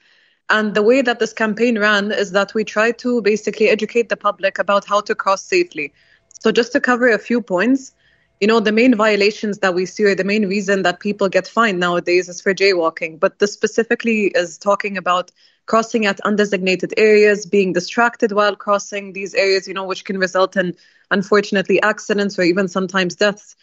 And 0.49 0.73
the 0.73 0.81
way 0.81 1.01
that 1.01 1.19
this 1.19 1.33
campaign 1.33 1.79
ran 1.79 2.11
is 2.11 2.31
that 2.31 2.53
we 2.53 2.63
tried 2.63 2.97
to 2.99 3.21
basically 3.21 3.69
educate 3.69 4.09
the 4.09 4.17
public 4.17 4.59
about 4.59 4.85
how 4.85 5.01
to 5.01 5.15
cross 5.15 5.43
safely. 5.43 5.93
So, 6.41 6.51
just 6.51 6.73
to 6.73 6.81
cover 6.81 7.09
a 7.09 7.19
few 7.19 7.41
points, 7.41 7.93
you 8.41 8.47
know, 8.47 8.59
the 8.59 8.73
main 8.73 8.95
violations 8.95 9.59
that 9.59 9.73
we 9.73 9.85
see 9.85 10.03
or 10.03 10.15
the 10.15 10.25
main 10.25 10.47
reason 10.47 10.81
that 10.81 10.99
people 10.99 11.29
get 11.29 11.47
fined 11.47 11.79
nowadays 11.79 12.27
is 12.27 12.41
for 12.41 12.53
jaywalking. 12.53 13.19
But 13.19 13.39
this 13.39 13.53
specifically 13.53 14.25
is 14.35 14.57
talking 14.57 14.97
about 14.97 15.31
crossing 15.65 16.05
at 16.05 16.19
undesignated 16.25 16.93
areas, 16.97 17.45
being 17.45 17.73
distracted 17.73 18.31
while 18.31 18.55
crossing 18.55 19.13
these 19.13 19.33
areas, 19.33 19.67
you 19.67 19.73
know, 19.73 19.85
which 19.85 20.05
can 20.05 20.17
result 20.17 20.57
in 20.57 20.75
unfortunately 21.11 21.81
accidents 21.81 22.37
or 22.37 22.43
even 22.43 22.67
sometimes 22.67 23.15
deaths. 23.15 23.55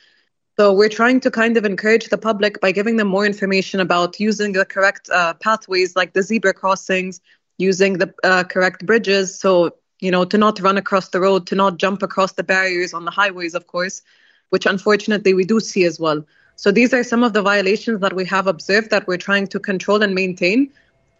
So 0.59 0.73
we're 0.73 0.89
trying 0.89 1.21
to 1.21 1.31
kind 1.31 1.57
of 1.57 1.65
encourage 1.65 2.09
the 2.09 2.19
public 2.19 2.61
by 2.61 2.73
giving 2.73 2.97
them 2.97 3.09
more 3.09 3.25
information 3.25 3.81
about 3.81 4.21
using 4.21 4.53
the 4.53 4.65
correct 4.65 5.09
uh, 5.11 5.35
pathways 5.35 5.97
like 5.97 6.13
the 6.13 6.23
zebra 6.23 6.55
crossings, 6.55 7.21
using 7.57 7.99
the 7.99 8.13
uh, 8.25 8.45
correct 8.45 8.85
bridges. 8.85 9.39
So, 9.39 9.77
you 10.01 10.11
know, 10.11 10.25
to 10.25 10.39
not 10.39 10.61
run 10.61 10.77
across 10.77 11.09
the 11.09 11.21
road, 11.21 11.47
to 11.49 11.55
not 11.55 11.79
jump 11.79 12.03
across 12.03 12.33
the 12.33 12.43
barriers 12.43 12.93
on 12.93 13.05
the 13.05 13.11
highways, 13.11 13.55
of 13.55 13.67
course, 13.67 14.03
which 14.51 14.67
unfortunately 14.67 15.35
we 15.35 15.45
do 15.45 15.61
see 15.61 15.85
as 15.85 15.99
well. 15.99 16.25
So 16.57 16.71
these 16.71 16.93
are 16.93 17.05
some 17.05 17.23
of 17.23 17.33
the 17.33 17.41
violations 17.41 18.01
that 18.01 18.15
we 18.15 18.27
have 18.27 18.47
observed 18.47 18.91
that 18.91 19.07
we're 19.07 19.17
trying 19.17 19.47
to 19.49 19.61
control 19.61 20.03
and 20.03 20.15
maintain. 20.15 20.71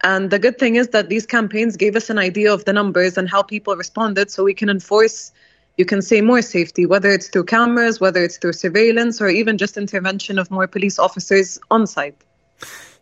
And 0.03 0.31
the 0.31 0.39
good 0.39 0.57
thing 0.57 0.75
is 0.75 0.89
that 0.89 1.09
these 1.09 1.25
campaigns 1.25 1.77
gave 1.77 1.95
us 1.95 2.09
an 2.09 2.17
idea 2.17 2.53
of 2.53 2.65
the 2.65 2.73
numbers 2.73 3.17
and 3.17 3.29
how 3.29 3.43
people 3.43 3.75
responded 3.75 4.31
so 4.31 4.43
we 4.43 4.53
can 4.53 4.69
enforce, 4.69 5.31
you 5.77 5.85
can 5.85 6.01
say, 6.01 6.21
more 6.21 6.41
safety, 6.41 6.85
whether 6.85 7.11
it's 7.11 7.27
through 7.27 7.45
cameras, 7.45 7.99
whether 7.99 8.23
it's 8.23 8.37
through 8.37 8.53
surveillance, 8.53 9.21
or 9.21 9.29
even 9.29 9.57
just 9.57 9.77
intervention 9.77 10.39
of 10.39 10.49
more 10.49 10.67
police 10.67 10.97
officers 10.97 11.59
on 11.69 11.85
site. 11.85 12.15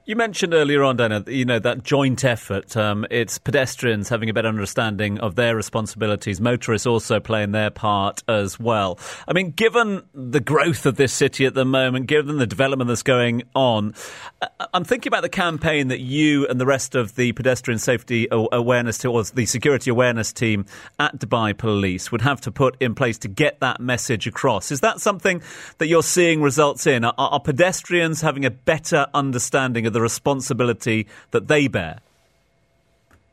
You 0.10 0.15
mentioned 0.15 0.56
earlier 0.56 0.82
on, 0.82 0.98
Dana, 0.98 1.24
you 1.28 1.45
know, 1.45 1.60
that 1.60 1.84
joint 1.84 2.26
effort. 2.26 2.76
Um, 2.76 3.06
it's 3.12 3.38
pedestrians 3.38 4.10
having 4.10 4.28
a 4.28 4.34
better 4.34 4.48
understanding 4.48 5.19
of 5.19 5.36
their 5.36 5.56
responsibilities, 5.56 6.41
motorists 6.41 6.88
also 6.88 7.19
playing 7.19 7.52
their 7.52 7.69
part 7.69 8.24
as 8.28 8.60
well. 8.60 8.98
I 9.28 9.34
mean, 9.34 9.52
given 9.52 10.02
the 10.15 10.39
growth 10.39 10.88
of 10.88 10.95
this 10.95 11.13
city 11.13 11.45
at 11.45 11.54
the 11.54 11.63
moment, 11.63 12.08
given 12.08 12.39
the 12.39 12.48
development 12.48 12.88
that's 12.88 13.04
going 13.04 13.43
on, 13.54 13.93
uh, 14.41 14.48
I'm 14.74 14.84
thinking 14.84 15.12
about 15.12 15.22
the 15.22 15.30
campaign 15.30 15.89
that 15.89 16.00
you 16.00 16.48
and 16.48 16.60
the 16.60 16.65
rest 16.65 16.95
of 16.95 17.13
the 17.13 17.32
pedestrian 17.34 17.78
safety 17.78 18.28
awareness 18.32 19.06
or 19.06 19.24
the 19.26 19.45
security 19.45 19.91
awareness 19.91 20.34
team 20.34 20.65
at 20.98 21.19
Dubai 21.19 21.56
Police 21.56 22.12
would 22.12 22.22
have 22.22 22.41
to 22.41 22.52
put 22.52 22.76
in 22.80 22.95
place 22.95 23.19
to 23.19 23.28
get 23.28 23.60
that 23.60 23.80
message 23.80 24.26
across. 24.26 24.72
Is 24.72 24.80
that 24.80 25.02
something 25.02 25.43
that 25.78 25.86
you're 25.86 26.02
seeing 26.02 26.41
results 26.41 26.88
in? 26.88 27.06
Are, 27.06 27.13
are 27.15 27.39
pedestrians 27.39 28.22
having 28.22 28.43
a 28.43 28.50
better 28.50 29.06
understanding 29.13 29.86
of 29.86 29.93
the 29.93 29.99
the 30.00 30.04
responsibility 30.04 31.08
that 31.32 31.48
they 31.48 31.68
bear? 31.68 32.00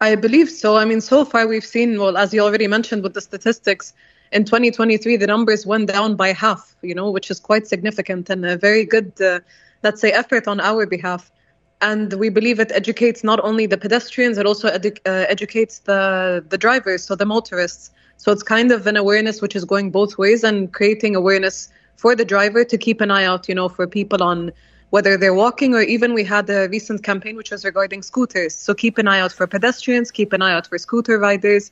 I 0.00 0.16
believe 0.16 0.50
so. 0.50 0.76
I 0.76 0.85
mean, 0.85 1.00
so 1.00 1.24
far 1.24 1.46
we've 1.46 1.64
seen, 1.64 1.98
well, 2.00 2.16
as 2.16 2.35
you 2.35 2.40
already 2.40 2.66
mentioned 2.66 3.02
with 3.02 3.14
the 3.14 3.20
statistics, 3.20 3.94
in 4.33 4.44
2023 4.44 5.16
the 5.16 5.26
numbers 5.26 5.64
went 5.64 5.87
down 5.88 6.16
by 6.16 6.33
half, 6.33 6.74
you 6.83 6.94
know, 6.94 7.11
which 7.11 7.31
is 7.31 7.38
quite 7.38 7.66
significant 7.66 8.29
and 8.29 8.44
a 8.44 8.57
very 8.57 8.85
good, 8.85 9.12
uh, 9.22 9.38
let's 9.85 10.00
say, 10.00 10.11
effort 10.11 10.48
on 10.48 10.59
our 10.61 10.85
behalf. 10.87 11.31
And 11.81 12.12
we 12.14 12.31
believe 12.31 12.59
it 12.59 12.72
educates 12.72 13.22
not 13.22 13.38
only 13.40 13.66
the 13.66 13.79
pedestrians, 13.79 14.37
it 14.38 14.46
also 14.46 14.68
edu- 14.68 14.98
uh, 15.07 15.26
educates 15.29 15.79
the, 15.90 16.44
the 16.48 16.59
drivers, 16.59 17.05
so 17.05 17.14
the 17.14 17.26
motorists. 17.26 17.90
So 18.16 18.33
it's 18.33 18.42
kind 18.42 18.72
of 18.72 18.87
an 18.87 18.96
awareness 18.96 19.40
which 19.40 19.55
is 19.55 19.64
going 19.64 19.92
both 19.92 20.18
ways 20.18 20.42
and 20.42 20.72
creating 20.72 21.14
awareness 21.14 21.68
for 21.96 22.16
the 22.16 22.24
driver 22.24 22.64
to 22.64 22.76
keep 22.76 23.00
an 23.00 23.11
eye 23.11 23.24
out, 23.24 23.48
you 23.48 23.55
know, 23.55 23.68
for 23.68 23.87
people 23.87 24.22
on 24.22 24.52
whether 24.90 25.16
they're 25.16 25.35
walking 25.35 25.75
or 25.75 25.83
even 25.83 26.14
we 26.14 26.25
had 26.25 26.49
a 26.49 26.68
recent 26.68 27.03
campaign 27.03 27.37
which 27.37 27.51
was 27.51 27.64
regarding 27.64 28.03
scooters. 28.03 28.55
So 28.55 28.75
keep 28.75 28.99
an 28.99 29.09
eye 29.09 29.20
out 29.20 29.33
for 29.33 29.46
pedestrians, 29.46 30.11
keep 30.11 30.33
an 30.33 30.42
eye 30.42 30.53
out 30.53 30.66
for 30.66 30.79
scooter 30.79 31.18
riders. 31.18 31.70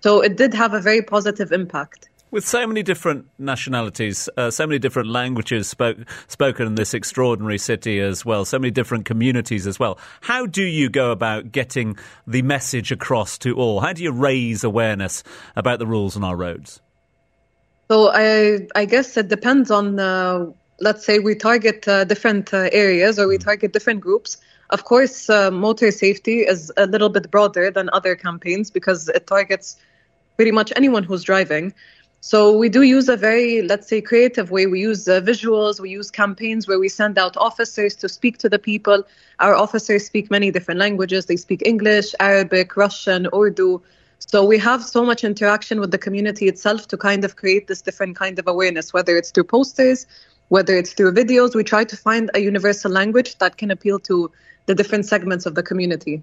So 0.00 0.20
it 0.20 0.36
did 0.36 0.54
have 0.54 0.74
a 0.74 0.80
very 0.80 1.02
positive 1.02 1.52
impact. 1.52 2.08
With 2.30 2.48
so 2.48 2.66
many 2.66 2.82
different 2.82 3.26
nationalities, 3.38 4.26
uh, 4.38 4.50
so 4.50 4.66
many 4.66 4.78
different 4.78 5.10
languages 5.10 5.68
spoke, 5.68 5.98
spoken 6.28 6.66
in 6.66 6.76
this 6.76 6.94
extraordinary 6.94 7.58
city 7.58 8.00
as 8.00 8.24
well, 8.24 8.46
so 8.46 8.58
many 8.58 8.70
different 8.70 9.04
communities 9.04 9.66
as 9.66 9.78
well, 9.78 9.98
how 10.22 10.46
do 10.46 10.62
you 10.62 10.88
go 10.88 11.10
about 11.10 11.52
getting 11.52 11.98
the 12.26 12.40
message 12.40 12.90
across 12.90 13.36
to 13.38 13.54
all? 13.54 13.80
How 13.80 13.92
do 13.92 14.02
you 14.02 14.12
raise 14.12 14.64
awareness 14.64 15.22
about 15.56 15.78
the 15.78 15.86
rules 15.86 16.16
on 16.16 16.24
our 16.24 16.34
roads? 16.34 16.80
So 17.90 18.10
I, 18.10 18.66
I 18.74 18.86
guess 18.86 19.18
it 19.18 19.28
depends 19.28 19.70
on 19.70 19.98
uh, 20.00 20.46
let's 20.82 21.06
say 21.06 21.20
we 21.20 21.34
target 21.34 21.86
uh, 21.86 22.04
different 22.04 22.52
uh, 22.52 22.68
areas 22.72 23.18
or 23.18 23.28
we 23.28 23.38
mm. 23.38 23.44
target 23.44 23.72
different 23.72 24.00
groups. 24.00 24.36
Of 24.70 24.84
course, 24.84 25.30
uh, 25.30 25.50
motor 25.50 25.90
safety 25.90 26.40
is 26.40 26.72
a 26.76 26.86
little 26.86 27.08
bit 27.08 27.30
broader 27.30 27.70
than 27.70 27.88
other 27.92 28.16
campaigns 28.16 28.70
because 28.70 29.08
it 29.08 29.26
targets 29.26 29.76
pretty 30.36 30.50
much 30.50 30.72
anyone 30.74 31.04
who's 31.04 31.22
driving. 31.22 31.72
So 32.20 32.56
we 32.56 32.68
do 32.68 32.82
use 32.82 33.08
a 33.08 33.16
very, 33.16 33.62
let's 33.62 33.88
say, 33.88 34.00
creative 34.00 34.50
way. 34.50 34.66
We 34.66 34.80
use 34.80 35.08
uh, 35.08 35.20
visuals, 35.20 35.80
we 35.80 35.90
use 35.90 36.10
campaigns 36.10 36.68
where 36.68 36.78
we 36.78 36.88
send 36.88 37.18
out 37.18 37.36
officers 37.36 37.96
to 37.96 38.08
speak 38.08 38.38
to 38.38 38.48
the 38.48 38.58
people. 38.58 39.04
Our 39.40 39.54
officers 39.54 40.06
speak 40.06 40.30
many 40.30 40.50
different 40.50 40.78
languages. 40.78 41.26
They 41.26 41.36
speak 41.36 41.62
English, 41.64 42.14
Arabic, 42.20 42.76
Russian, 42.76 43.28
Urdu. 43.34 43.82
So 44.18 44.44
we 44.44 44.58
have 44.58 44.84
so 44.84 45.04
much 45.04 45.24
interaction 45.24 45.80
with 45.80 45.90
the 45.90 45.98
community 45.98 46.46
itself 46.46 46.86
to 46.88 46.96
kind 46.96 47.24
of 47.24 47.34
create 47.34 47.66
this 47.66 47.82
different 47.82 48.16
kind 48.16 48.38
of 48.38 48.46
awareness, 48.46 48.92
whether 48.92 49.16
it's 49.16 49.32
through 49.32 49.44
posters, 49.44 50.06
whether 50.52 50.76
it's 50.76 50.92
through 50.92 51.10
videos. 51.14 51.54
We 51.54 51.64
try 51.64 51.84
to 51.84 51.96
find 51.96 52.30
a 52.34 52.40
universal 52.40 52.90
language 52.90 53.38
that 53.38 53.56
can 53.56 53.70
appeal 53.70 53.98
to 54.00 54.30
the 54.66 54.74
different 54.74 55.06
segments 55.06 55.46
of 55.46 55.54
the 55.54 55.62
community. 55.62 56.22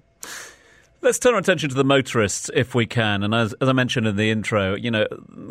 Let's 1.02 1.18
turn 1.18 1.34
our 1.34 1.40
attention 1.40 1.68
to 1.70 1.74
the 1.74 1.82
motorists 1.82 2.48
if 2.54 2.72
we 2.72 2.86
can. 2.86 3.24
And 3.24 3.34
as, 3.34 3.54
as, 3.54 3.68
I 3.68 3.72
mentioned 3.72 4.06
in 4.06 4.14
the 4.14 4.30
intro, 4.30 4.76
you 4.76 4.92
know, 4.92 5.06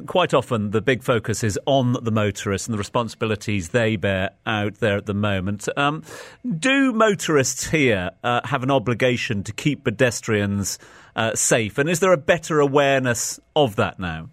quite 0.05 0.33
often 0.33 0.71
the 0.71 0.79
big 0.79 1.03
focus 1.03 1.43
is 1.43 1.59
on 1.65 1.97
the 2.03 2.11
motorists 2.11 2.69
and 2.69 2.73
the 2.73 2.77
responsibilities 2.77 3.69
they 3.69 3.97
bear 3.97 4.29
out 4.45 4.75
there 4.75 4.95
at 4.95 5.07
the 5.07 5.13
moment. 5.13 5.67
Um, 5.75 6.03
do 6.57 6.93
motorists 6.93 7.69
here 7.69 8.11
uh, 8.23 8.41
have 8.45 8.63
an 8.63 8.71
obligation 8.71 9.43
to 9.43 9.51
keep 9.51 9.83
pedestrians 9.83 10.79
uh, 11.17 11.35
safe? 11.35 11.77
And 11.77 11.89
is 11.89 11.99
there 11.99 12.13
a 12.13 12.17
better 12.17 12.61
awareness 12.61 13.41
of 13.57 13.75
that 13.75 13.99
now? 13.99 14.29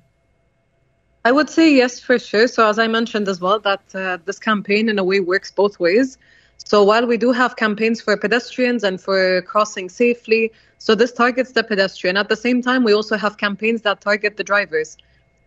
I 1.27 1.33
would 1.33 1.51
say 1.51 1.74
yes, 1.74 1.99
for 1.99 2.20
sure. 2.20 2.47
So, 2.47 2.68
as 2.68 2.79
I 2.79 2.87
mentioned 2.87 3.27
as 3.27 3.41
well, 3.41 3.59
that 3.70 3.83
uh, 3.93 4.18
this 4.27 4.39
campaign 4.39 4.89
in 4.89 4.97
a 5.01 5.03
way 5.11 5.18
works 5.18 5.51
both 5.51 5.81
ways. 5.81 6.18
So 6.59 6.85
while 6.85 7.05
we 7.05 7.16
do 7.16 7.33
have 7.33 7.57
campaigns 7.57 8.01
for 8.01 8.16
pedestrians 8.16 8.85
and 8.85 9.01
for 9.01 9.43
crossing 9.43 9.89
safely, 9.89 10.53
so 10.79 10.95
this 10.95 11.12
targets 11.12 11.51
the 11.51 11.64
pedestrian. 11.64 12.16
At 12.16 12.29
the 12.29 12.37
same 12.37 12.62
time, 12.62 12.85
we 12.85 12.93
also 12.95 13.16
have 13.16 13.39
campaigns 13.39 13.83
that 13.83 14.01
target 14.01 14.37
the 14.37 14.45
drivers. 14.45 14.97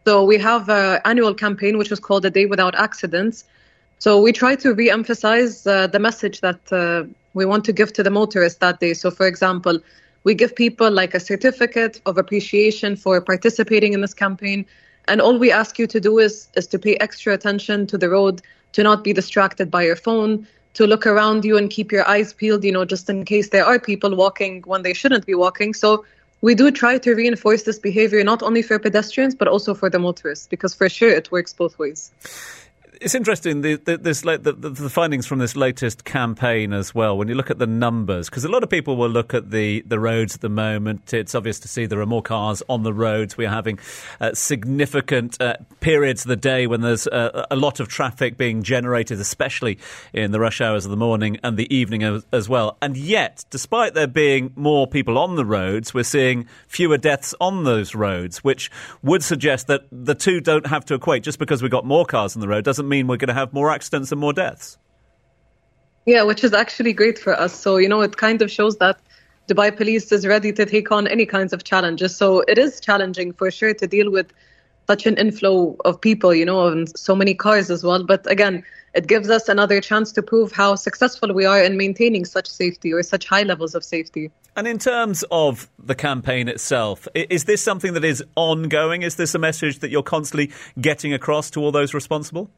So 0.05 0.25
we 0.25 0.37
have 0.49 0.67
an 0.67 0.99
annual 1.05 1.33
campaign 1.33 1.77
which 1.77 1.93
is 1.93 1.99
called 2.01 2.25
A 2.25 2.29
Day 2.29 2.45
Without 2.45 2.75
Accidents. 2.75 3.45
So 3.99 4.21
we 4.21 4.33
try 4.33 4.55
to 4.55 4.73
re-emphasize 4.73 5.65
uh, 5.65 5.87
the 5.87 5.99
message 5.99 6.41
that 6.41 6.61
uh, 6.73 7.05
we 7.33 7.45
want 7.45 7.63
to 7.69 7.71
give 7.71 7.93
to 7.93 8.03
the 8.03 8.11
motorists 8.11 8.59
that 8.59 8.81
day. 8.81 8.93
So 8.93 9.11
for 9.11 9.27
example, 9.27 9.79
we 10.25 10.33
give 10.35 10.57
people 10.57 10.91
like 10.91 11.13
a 11.13 11.21
certificate 11.21 12.01
of 12.05 12.17
appreciation 12.17 12.97
for 12.97 13.21
participating 13.21 13.93
in 13.93 14.01
this 14.01 14.13
campaign. 14.13 14.65
And 15.09 15.19
all 15.21 15.37
we 15.37 15.51
ask 15.51 15.79
you 15.79 15.87
to 15.87 15.99
do 15.99 16.19
is, 16.19 16.47
is 16.55 16.67
to 16.67 16.79
pay 16.79 16.95
extra 16.97 17.33
attention 17.33 17.87
to 17.87 17.97
the 17.97 18.09
road, 18.09 18.41
to 18.73 18.83
not 18.83 19.03
be 19.03 19.11
distracted 19.11 19.69
by 19.69 19.83
your 19.83 19.95
phone, 19.95 20.47
to 20.75 20.85
look 20.85 21.05
around 21.07 21.43
you 21.43 21.57
and 21.57 21.69
keep 21.69 21.91
your 21.91 22.07
eyes 22.07 22.31
peeled, 22.31 22.63
you 22.63 22.71
know, 22.71 22.85
just 22.85 23.09
in 23.09 23.25
case 23.25 23.49
there 23.49 23.65
are 23.65 23.79
people 23.79 24.15
walking 24.15 24.61
when 24.67 24.83
they 24.83 24.93
shouldn't 24.93 25.25
be 25.25 25.33
walking. 25.33 25.73
So 25.73 26.05
we 26.41 26.55
do 26.55 26.71
try 26.71 26.97
to 26.99 27.13
reinforce 27.13 27.63
this 27.63 27.79
behavior 27.79 28.23
not 28.23 28.41
only 28.43 28.61
for 28.61 28.79
pedestrians 28.79 29.35
but 29.35 29.47
also 29.47 29.73
for 29.73 29.89
the 29.89 29.99
motorists 29.99 30.47
because 30.47 30.73
for 30.73 30.87
sure 30.87 31.09
it 31.09 31.31
works 31.31 31.53
both 31.53 31.77
ways 31.77 32.11
it's 33.01 33.15
interesting 33.15 33.61
the, 33.61 33.75
the 33.75 33.97
this 33.97 34.21
the, 34.21 34.37
the, 34.37 34.89
findings 34.89 35.25
from 35.25 35.39
this 35.39 35.55
latest 35.55 36.03
campaign 36.03 36.73
as 36.73 36.93
well. 36.93 37.17
When 37.17 37.27
you 37.27 37.35
look 37.35 37.49
at 37.49 37.57
the 37.57 37.67
numbers, 37.67 38.29
because 38.29 38.43
a 38.43 38.49
lot 38.49 38.63
of 38.63 38.69
people 38.69 38.97
will 38.97 39.09
look 39.09 39.33
at 39.33 39.51
the 39.51 39.81
the 39.85 39.99
roads 39.99 40.35
at 40.35 40.41
the 40.41 40.49
moment. 40.49 41.13
It's 41.13 41.33
obvious 41.33 41.59
to 41.61 41.67
see 41.67 41.85
there 41.85 42.01
are 42.01 42.05
more 42.05 42.21
cars 42.21 42.61
on 42.67 42.83
the 42.83 42.93
roads. 42.93 43.37
We 43.37 43.45
are 43.45 43.53
having 43.53 43.79
uh, 44.19 44.33
significant 44.33 45.41
uh, 45.41 45.55
periods 45.79 46.25
of 46.25 46.29
the 46.29 46.35
day 46.35 46.67
when 46.67 46.81
there's 46.81 47.07
uh, 47.07 47.45
a 47.49 47.55
lot 47.55 47.79
of 47.79 47.87
traffic 47.87 48.37
being 48.37 48.63
generated, 48.63 49.19
especially 49.19 49.79
in 50.13 50.31
the 50.31 50.39
rush 50.39 50.59
hours 50.59 50.85
of 50.85 50.91
the 50.91 50.97
morning 50.97 51.37
and 51.43 51.57
the 51.57 51.73
evening 51.73 52.03
as, 52.03 52.25
as 52.31 52.49
well. 52.49 52.77
And 52.81 52.97
yet, 52.97 53.45
despite 53.49 53.93
there 53.93 54.07
being 54.07 54.51
more 54.55 54.87
people 54.87 55.17
on 55.17 55.35
the 55.35 55.45
roads, 55.45 55.93
we're 55.93 56.03
seeing 56.03 56.47
fewer 56.67 56.97
deaths 56.97 57.33
on 57.39 57.63
those 57.63 57.95
roads, 57.95 58.43
which 58.43 58.69
would 59.01 59.23
suggest 59.23 59.67
that 59.67 59.83
the 59.91 60.15
two 60.15 60.41
don't 60.41 60.67
have 60.67 60.83
to 60.85 60.95
equate. 60.95 61.23
Just 61.23 61.39
because 61.39 61.61
we've 61.61 61.71
got 61.71 61.85
more 61.85 62.05
cars 62.05 62.35
on 62.35 62.41
the 62.41 62.47
road 62.47 62.65
doesn't 62.65 62.88
mean 62.89 63.07
we're 63.07 63.17
going 63.17 63.29
to 63.35 63.39
have 63.41 63.53
more 63.53 63.71
accidents 63.71 64.11
and 64.11 64.19
more 64.19 64.33
deaths. 64.33 64.77
Yeah, 66.05 66.23
which 66.23 66.43
is 66.43 66.53
actually 66.53 66.93
great 66.93 67.19
for 67.19 67.39
us. 67.39 67.53
So, 67.53 67.77
you 67.77 67.87
know, 67.87 68.01
it 68.01 68.17
kind 68.17 68.41
of 68.41 68.49
shows 68.51 68.77
that 68.77 68.99
Dubai 69.47 69.75
police 69.75 70.11
is 70.11 70.25
ready 70.27 70.51
to 70.53 70.65
take 70.65 70.91
on 70.91 71.07
any 71.07 71.25
kinds 71.25 71.53
of 71.53 71.63
challenges. 71.63 72.15
So 72.15 72.41
it 72.41 72.57
is 72.57 72.79
challenging 72.79 73.33
for 73.33 73.49
sure 73.51 73.73
to 73.73 73.87
deal 73.87 74.11
with 74.11 74.31
such 74.87 75.05
an 75.05 75.17
inflow 75.17 75.75
of 75.85 76.01
people, 76.01 76.33
you 76.33 76.45
know, 76.45 76.67
and 76.67 76.97
so 76.97 77.15
many 77.15 77.35
cars 77.35 77.69
as 77.69 77.83
well. 77.83 78.03
But 78.03 78.29
again, 78.29 78.63
it 78.95 79.05
gives 79.07 79.29
us 79.29 79.47
another 79.47 79.81
chance 79.81 80.11
to 80.13 80.23
prove 80.23 80.51
how 80.51 80.75
successful 80.75 81.33
we 81.33 81.45
are 81.45 81.61
in 81.63 81.77
maintaining 81.77 82.25
such 82.25 82.47
safety 82.47 82.91
or 82.91 83.03
such 83.03 83.27
high 83.27 83.43
levels 83.43 83.75
of 83.75 83.83
safety. 83.83 84.31
And 84.55 84.67
in 84.67 84.79
terms 84.79 85.23
of 85.31 85.69
the 85.77 85.95
campaign 85.95 86.47
itself, 86.47 87.07
is 87.13 87.45
this 87.45 87.61
something 87.61 87.93
that 87.93 88.03
is 88.03 88.23
ongoing? 88.35 89.03
Is 89.03 89.15
this 89.15 89.35
a 89.35 89.39
message 89.39 89.79
that 89.79 89.91
you're 89.91 90.03
constantly 90.03 90.51
getting 90.81 91.13
across 91.13 91.51
to 91.51 91.61
all 91.61 91.71
those 91.71 91.93
responsible? 91.93 92.49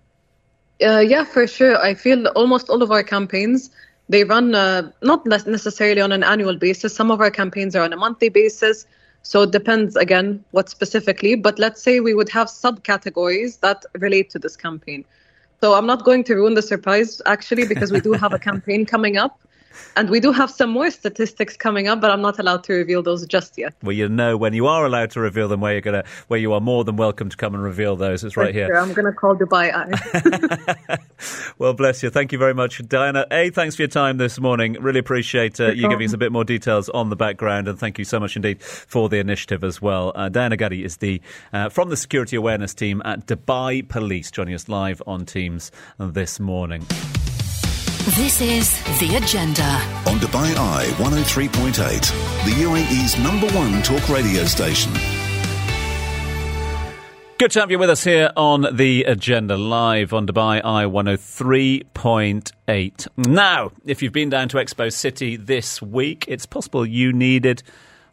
Uh, 0.81 0.99
yeah, 0.99 1.23
for 1.23 1.45
sure. 1.47 1.77
I 1.77 1.93
feel 1.93 2.27
almost 2.29 2.69
all 2.69 2.81
of 2.81 2.91
our 2.91 3.03
campaigns 3.03 3.69
they 4.11 4.25
run 4.25 4.53
uh, 4.53 4.91
not 5.01 5.25
necessarily 5.25 6.01
on 6.01 6.11
an 6.11 6.21
annual 6.21 6.57
basis. 6.57 6.93
Some 6.93 7.11
of 7.11 7.21
our 7.21 7.31
campaigns 7.31 7.77
are 7.77 7.83
on 7.83 7.93
a 7.93 7.95
monthly 7.95 8.27
basis. 8.27 8.85
So 9.23 9.43
it 9.43 9.51
depends 9.51 9.95
again 9.95 10.43
what 10.51 10.69
specifically. 10.69 11.35
But 11.35 11.57
let's 11.59 11.81
say 11.81 12.01
we 12.01 12.13
would 12.13 12.27
have 12.29 12.47
subcategories 12.47 13.61
that 13.61 13.85
relate 13.97 14.29
to 14.31 14.39
this 14.39 14.57
campaign. 14.57 15.05
So 15.61 15.75
I'm 15.75 15.85
not 15.85 16.03
going 16.03 16.25
to 16.25 16.35
ruin 16.35 16.55
the 16.55 16.61
surprise 16.61 17.21
actually 17.25 17.65
because 17.67 17.91
we 17.91 18.01
do 18.01 18.11
have 18.11 18.33
a 18.33 18.39
campaign 18.39 18.85
coming 18.85 19.15
up. 19.15 19.39
And 19.95 20.09
we 20.09 20.19
do 20.19 20.31
have 20.31 20.49
some 20.49 20.69
more 20.69 20.89
statistics 20.91 21.57
coming 21.57 21.87
up, 21.87 22.01
but 22.01 22.11
I'm 22.11 22.21
not 22.21 22.39
allowed 22.39 22.63
to 22.65 22.73
reveal 22.73 23.03
those 23.03 23.25
just 23.25 23.57
yet. 23.57 23.73
Well, 23.83 23.93
you 23.93 24.07
know 24.07 24.37
when 24.37 24.53
you 24.53 24.67
are 24.67 24.85
allowed 24.85 25.11
to 25.11 25.19
reveal 25.19 25.47
them, 25.47 25.61
where 25.61 25.73
you're 25.73 25.81
gonna, 25.81 26.03
where 26.27 26.39
you 26.39 26.53
are 26.53 26.61
more 26.61 26.83
than 26.83 26.95
welcome 26.95 27.29
to 27.29 27.37
come 27.37 27.53
and 27.53 27.63
reveal 27.63 27.95
those. 27.95 28.23
It's 28.23 28.37
right 28.37 28.53
here. 28.53 28.75
I'm 28.75 28.93
going 28.93 29.05
to 29.05 29.11
call 29.11 29.35
Dubai 29.35 29.71
Eye. 29.73 30.97
well, 31.57 31.73
bless 31.73 32.03
you. 32.03 32.09
Thank 32.09 32.31
you 32.31 32.37
very 32.37 32.53
much, 32.53 32.87
Diana. 32.87 33.25
A, 33.31 33.49
thanks 33.49 33.75
for 33.75 33.83
your 33.83 33.89
time 33.89 34.17
this 34.17 34.39
morning. 34.39 34.73
Really 34.73 34.99
appreciate 34.99 35.59
uh, 35.59 35.71
you 35.71 35.87
giving 35.89 36.07
us 36.07 36.13
a 36.13 36.17
bit 36.17 36.31
more 36.31 36.43
details 36.43 36.89
on 36.89 37.09
the 37.09 37.15
background, 37.15 37.67
and 37.67 37.77
thank 37.79 37.99
you 37.99 38.05
so 38.05 38.19
much 38.19 38.35
indeed 38.35 38.61
for 38.61 39.09
the 39.09 39.17
initiative 39.17 39.63
as 39.63 39.81
well. 39.81 40.11
Uh, 40.15 40.29
Diana 40.29 40.57
Gaddy 40.57 40.83
is 40.83 40.97
the 40.97 41.21
uh, 41.53 41.69
from 41.69 41.89
the 41.89 41.97
security 41.97 42.35
awareness 42.35 42.73
team 42.73 43.01
at 43.05 43.27
Dubai 43.27 43.87
Police, 43.87 44.31
joining 44.31 44.53
us 44.53 44.67
live 44.67 45.01
on 45.07 45.25
Teams 45.25 45.71
this 45.99 46.39
morning. 46.39 46.85
This 48.03 48.41
is 48.41 48.81
The 48.99 49.17
Agenda. 49.17 49.61
On 50.07 50.17
Dubai 50.17 50.57
Eye 50.57 50.87
103.8, 50.97 51.75
the 52.45 52.51
UAE's 52.63 53.19
number 53.19 53.45
one 53.55 53.83
talk 53.83 54.09
radio 54.09 54.43
station. 54.45 54.91
Good 57.37 57.51
to 57.51 57.59
have 57.59 57.69
you 57.69 57.77
with 57.77 57.91
us 57.91 58.03
here 58.03 58.31
on 58.35 58.75
The 58.75 59.03
Agenda, 59.03 59.55
live 59.55 60.13
on 60.13 60.25
Dubai 60.25 60.65
Eye 60.65 60.85
103.8. 60.85 63.07
Now, 63.17 63.71
if 63.85 64.01
you've 64.01 64.13
been 64.13 64.31
down 64.31 64.49
to 64.49 64.57
Expo 64.57 64.91
City 64.91 65.37
this 65.37 65.79
week, 65.79 66.25
it's 66.27 66.47
possible 66.47 66.83
you 66.83 67.13
needed 67.13 67.61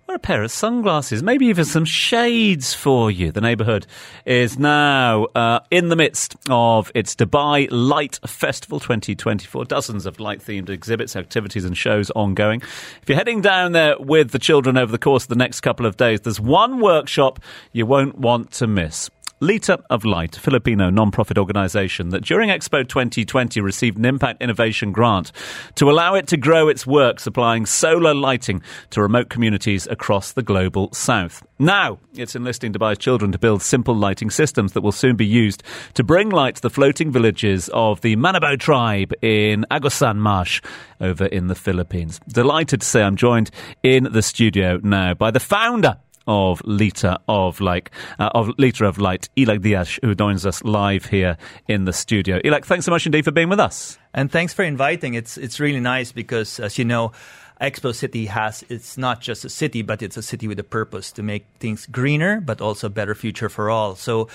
or 0.09 0.15
a 0.15 0.19
pair 0.19 0.43
of 0.43 0.51
sunglasses, 0.51 1.23
maybe 1.23 1.47
even 1.47 1.67
some 1.67 1.85
shades 1.85 2.73
for 2.73 3.11
you. 3.11 3.31
The 3.31 3.43
neighbourhood 3.43 3.87
is 4.25 4.59
now 4.59 5.25
uh, 5.35 5.61
in 5.71 5.91
the 5.91 5.97
midst 5.97 6.35
of 6.49 6.91
its 6.95 7.15
Dubai 7.15 7.69
Light 7.71 8.19
Festival 8.27 8.81
2024. 8.81 9.67
Dozens 9.67 10.07
of 10.07 10.19
light 10.19 10.41
themed 10.41 10.71
exhibits, 10.71 11.15
activities, 11.15 11.67
and 11.67 11.77
shows 11.77 12.11
ongoing. 12.13 12.63
If 13.03 13.09
you're 13.09 13.19
heading 13.19 13.43
down 13.43 13.73
there 13.73 13.99
with 13.99 14.31
the 14.31 14.39
children 14.39 14.79
over 14.79 14.91
the 14.91 14.99
course 14.99 15.25
of 15.25 15.29
the 15.29 15.37
next 15.37 15.61
couple 15.61 15.85
of 15.85 15.99
days, 15.99 16.23
there's 16.23 16.41
one 16.41 16.81
workshop 16.81 17.39
you 17.73 17.85
won't 17.85 18.17
want 18.17 18.51
to 18.53 18.67
miss. 18.67 19.11
Liter 19.41 19.79
of 19.89 20.05
Light, 20.05 20.37
a 20.37 20.41
Filipino 20.41 20.91
non-profit 20.91 21.39
organisation 21.39 22.09
that 22.09 22.25
during 22.25 22.51
Expo 22.51 22.87
2020 22.87 23.61
received 23.61 23.97
an 23.97 24.05
Impact 24.05 24.43
Innovation 24.43 24.91
grant 24.91 25.31
to 25.77 25.89
allow 25.89 26.15
it 26.15 26.27
to 26.29 26.37
grow 26.37 26.69
its 26.69 26.87
work 26.87 27.21
supplying 27.21 27.65
solar 27.65 28.15
lighting 28.15 28.63
to 28.91 29.01
remote 29.01 29.29
communities 29.29 29.87
across 29.87 30.33
the 30.33 30.43
global 30.43 30.93
south. 30.93 31.47
Now, 31.61 32.01
it's 32.15 32.35
enlisting 32.35 32.73
Dubai's 32.73 32.99
children 32.99 33.31
to 33.31 33.39
build 33.39 33.63
simple 33.63 33.95
lighting 33.95 34.31
systems 34.31 34.73
that 34.73 34.81
will 34.81 34.93
soon 34.93 35.15
be 35.15 35.27
used 35.27 35.63
to 35.95 36.03
bring 36.03 36.31
light 36.31 36.57
to 36.57 36.63
the 36.63 36.71
floating 36.71 37.13
villages 37.13 37.71
of 37.73 38.01
the 38.01 38.17
Manobo 38.17 38.59
tribe 38.59 39.13
in 39.23 39.65
Agusan 39.71 40.17
Marsh 40.17 40.61
over 41.01 41.27
in 41.27 41.47
the 41.47 41.55
Philippines. 41.55 42.21
Delighted 42.29 42.81
to 42.81 42.87
say 42.87 43.03
I'm 43.03 43.17
joined 43.17 43.53
in 43.85 44.05
the 44.05 44.23
studio 44.23 44.81
now 44.83 45.15
by 45.15 45.31
the 45.31 45.41
founder 45.41 45.99
of 46.29 46.63
Liter 46.65 47.17
of 47.27 47.61
like 47.61 47.91
uh, 48.21 48.31
of 48.35 48.51
Liter 48.59 48.85
of 48.85 48.99
Light, 48.99 49.29
Illac 49.37 49.63
Diaz, 49.63 49.99
who 50.03 50.15
joins 50.15 50.47
us 50.47 50.63
live 50.63 51.07
here 51.07 51.37
in 51.67 51.87
the 51.87 51.93
studio. 51.93 52.39
Illac, 52.41 52.65
thanks 52.65 52.85
so 52.85 52.93
much 52.93 53.07
indeed 53.07 53.25
for 53.25 53.33
being 53.33 53.49
with 53.49 53.59
us. 53.59 53.99
And 54.15 54.31
thanks 54.31 54.53
for 54.53 54.63
inviting. 54.63 55.15
It's 55.15 55.37
it's 55.37 55.59
really 55.59 55.81
nice 55.81 56.13
because, 56.13 56.61
as 56.61 56.79
you 56.79 56.85
know, 56.85 57.13
Expo 57.61 57.95
City 57.95 58.27
has 58.27 58.65
it's 58.69 58.97
not 58.97 59.21
just 59.21 59.45
a 59.45 59.49
city, 59.49 59.83
but 59.83 60.03
it's 60.03 60.17
a 60.17 60.23
city 60.23 60.47
with 60.47 60.59
a 60.61 60.65
purpose 60.65 61.11
to 61.13 61.23
make 61.23 61.47
things 61.59 61.87
greener, 61.87 62.41
but 62.41 62.61
also 62.61 62.87
a 62.87 62.91
better 62.91 63.15
future 63.15 63.49
for 63.49 63.71
all. 63.71 63.97
So 63.97 64.29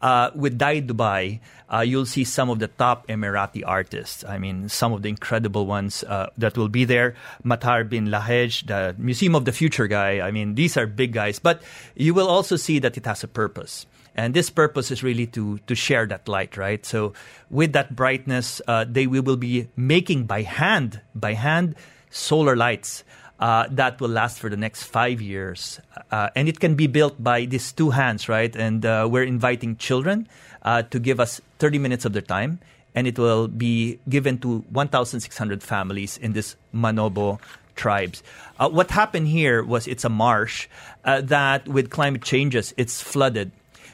uh, 0.00 0.30
with 0.34 0.58
Dye 0.58 0.80
Dubai, 0.80 1.40
uh, 1.72 1.80
you'll 1.80 2.06
see 2.06 2.24
some 2.24 2.50
of 2.50 2.58
the 2.58 2.68
top 2.68 3.06
Emirati 3.06 3.62
artists. 3.64 4.24
I 4.24 4.38
mean, 4.38 4.68
some 4.68 4.92
of 4.92 5.02
the 5.02 5.08
incredible 5.08 5.66
ones 5.66 6.02
uh, 6.04 6.30
that 6.38 6.56
will 6.56 6.68
be 6.68 6.84
there. 6.84 7.14
Matar 7.44 7.88
bin 7.88 8.08
Lahej, 8.08 8.66
the 8.66 8.94
Museum 8.98 9.34
of 9.34 9.44
the 9.44 9.52
Future 9.52 9.86
guy. 9.86 10.20
I 10.20 10.30
mean, 10.30 10.54
these 10.54 10.76
are 10.76 10.86
big 10.86 11.12
guys. 11.12 11.38
But 11.38 11.62
you 11.94 12.14
will 12.14 12.28
also 12.28 12.56
see 12.56 12.78
that 12.80 12.96
it 12.96 13.06
has 13.06 13.22
a 13.22 13.28
purpose. 13.28 13.86
And 14.16 14.34
this 14.34 14.50
purpose 14.50 14.90
is 14.90 15.02
really 15.02 15.26
to, 15.28 15.58
to 15.66 15.74
share 15.74 16.06
that 16.06 16.28
light, 16.28 16.56
right? 16.56 16.84
So 16.84 17.12
with 17.48 17.72
that 17.72 17.94
brightness, 17.94 18.60
uh, 18.66 18.84
they 18.88 19.06
we 19.06 19.20
will 19.20 19.36
be 19.36 19.68
making 19.76 20.24
by 20.24 20.42
hand, 20.42 21.00
by 21.14 21.34
hand, 21.34 21.76
solar 22.10 22.56
lights 22.56 23.04
uh, 23.40 23.66
that 23.70 24.00
will 24.00 24.08
last 24.08 24.38
for 24.38 24.50
the 24.50 24.56
next 24.56 24.84
five 24.84 25.20
years. 25.20 25.80
Uh, 26.10 26.28
and 26.36 26.48
it 26.48 26.60
can 26.60 26.74
be 26.74 26.86
built 26.86 27.22
by 27.22 27.46
these 27.46 27.72
two 27.72 27.90
hands, 27.90 28.28
right? 28.28 28.54
And 28.54 28.84
uh, 28.84 29.08
we're 29.10 29.24
inviting 29.24 29.76
children 29.76 30.28
uh, 30.62 30.82
to 30.82 31.00
give 31.00 31.18
us 31.18 31.40
30 31.58 31.78
minutes 31.78 32.04
of 32.04 32.12
their 32.12 32.22
time. 32.22 32.60
And 32.94 33.06
it 33.06 33.18
will 33.18 33.48
be 33.48 33.98
given 34.08 34.38
to 34.38 34.58
1,600 34.70 35.62
families 35.62 36.18
in 36.18 36.32
this 36.32 36.56
Manobo 36.74 37.40
tribes. 37.76 38.22
Uh, 38.58 38.68
what 38.68 38.90
happened 38.90 39.28
here 39.28 39.64
was 39.64 39.86
it's 39.86 40.04
a 40.04 40.08
marsh 40.08 40.68
uh, 41.04 41.22
that, 41.22 41.66
with 41.66 41.88
climate 41.88 42.22
changes, 42.22 42.74
it's 42.76 43.00
flooded. 43.00 43.52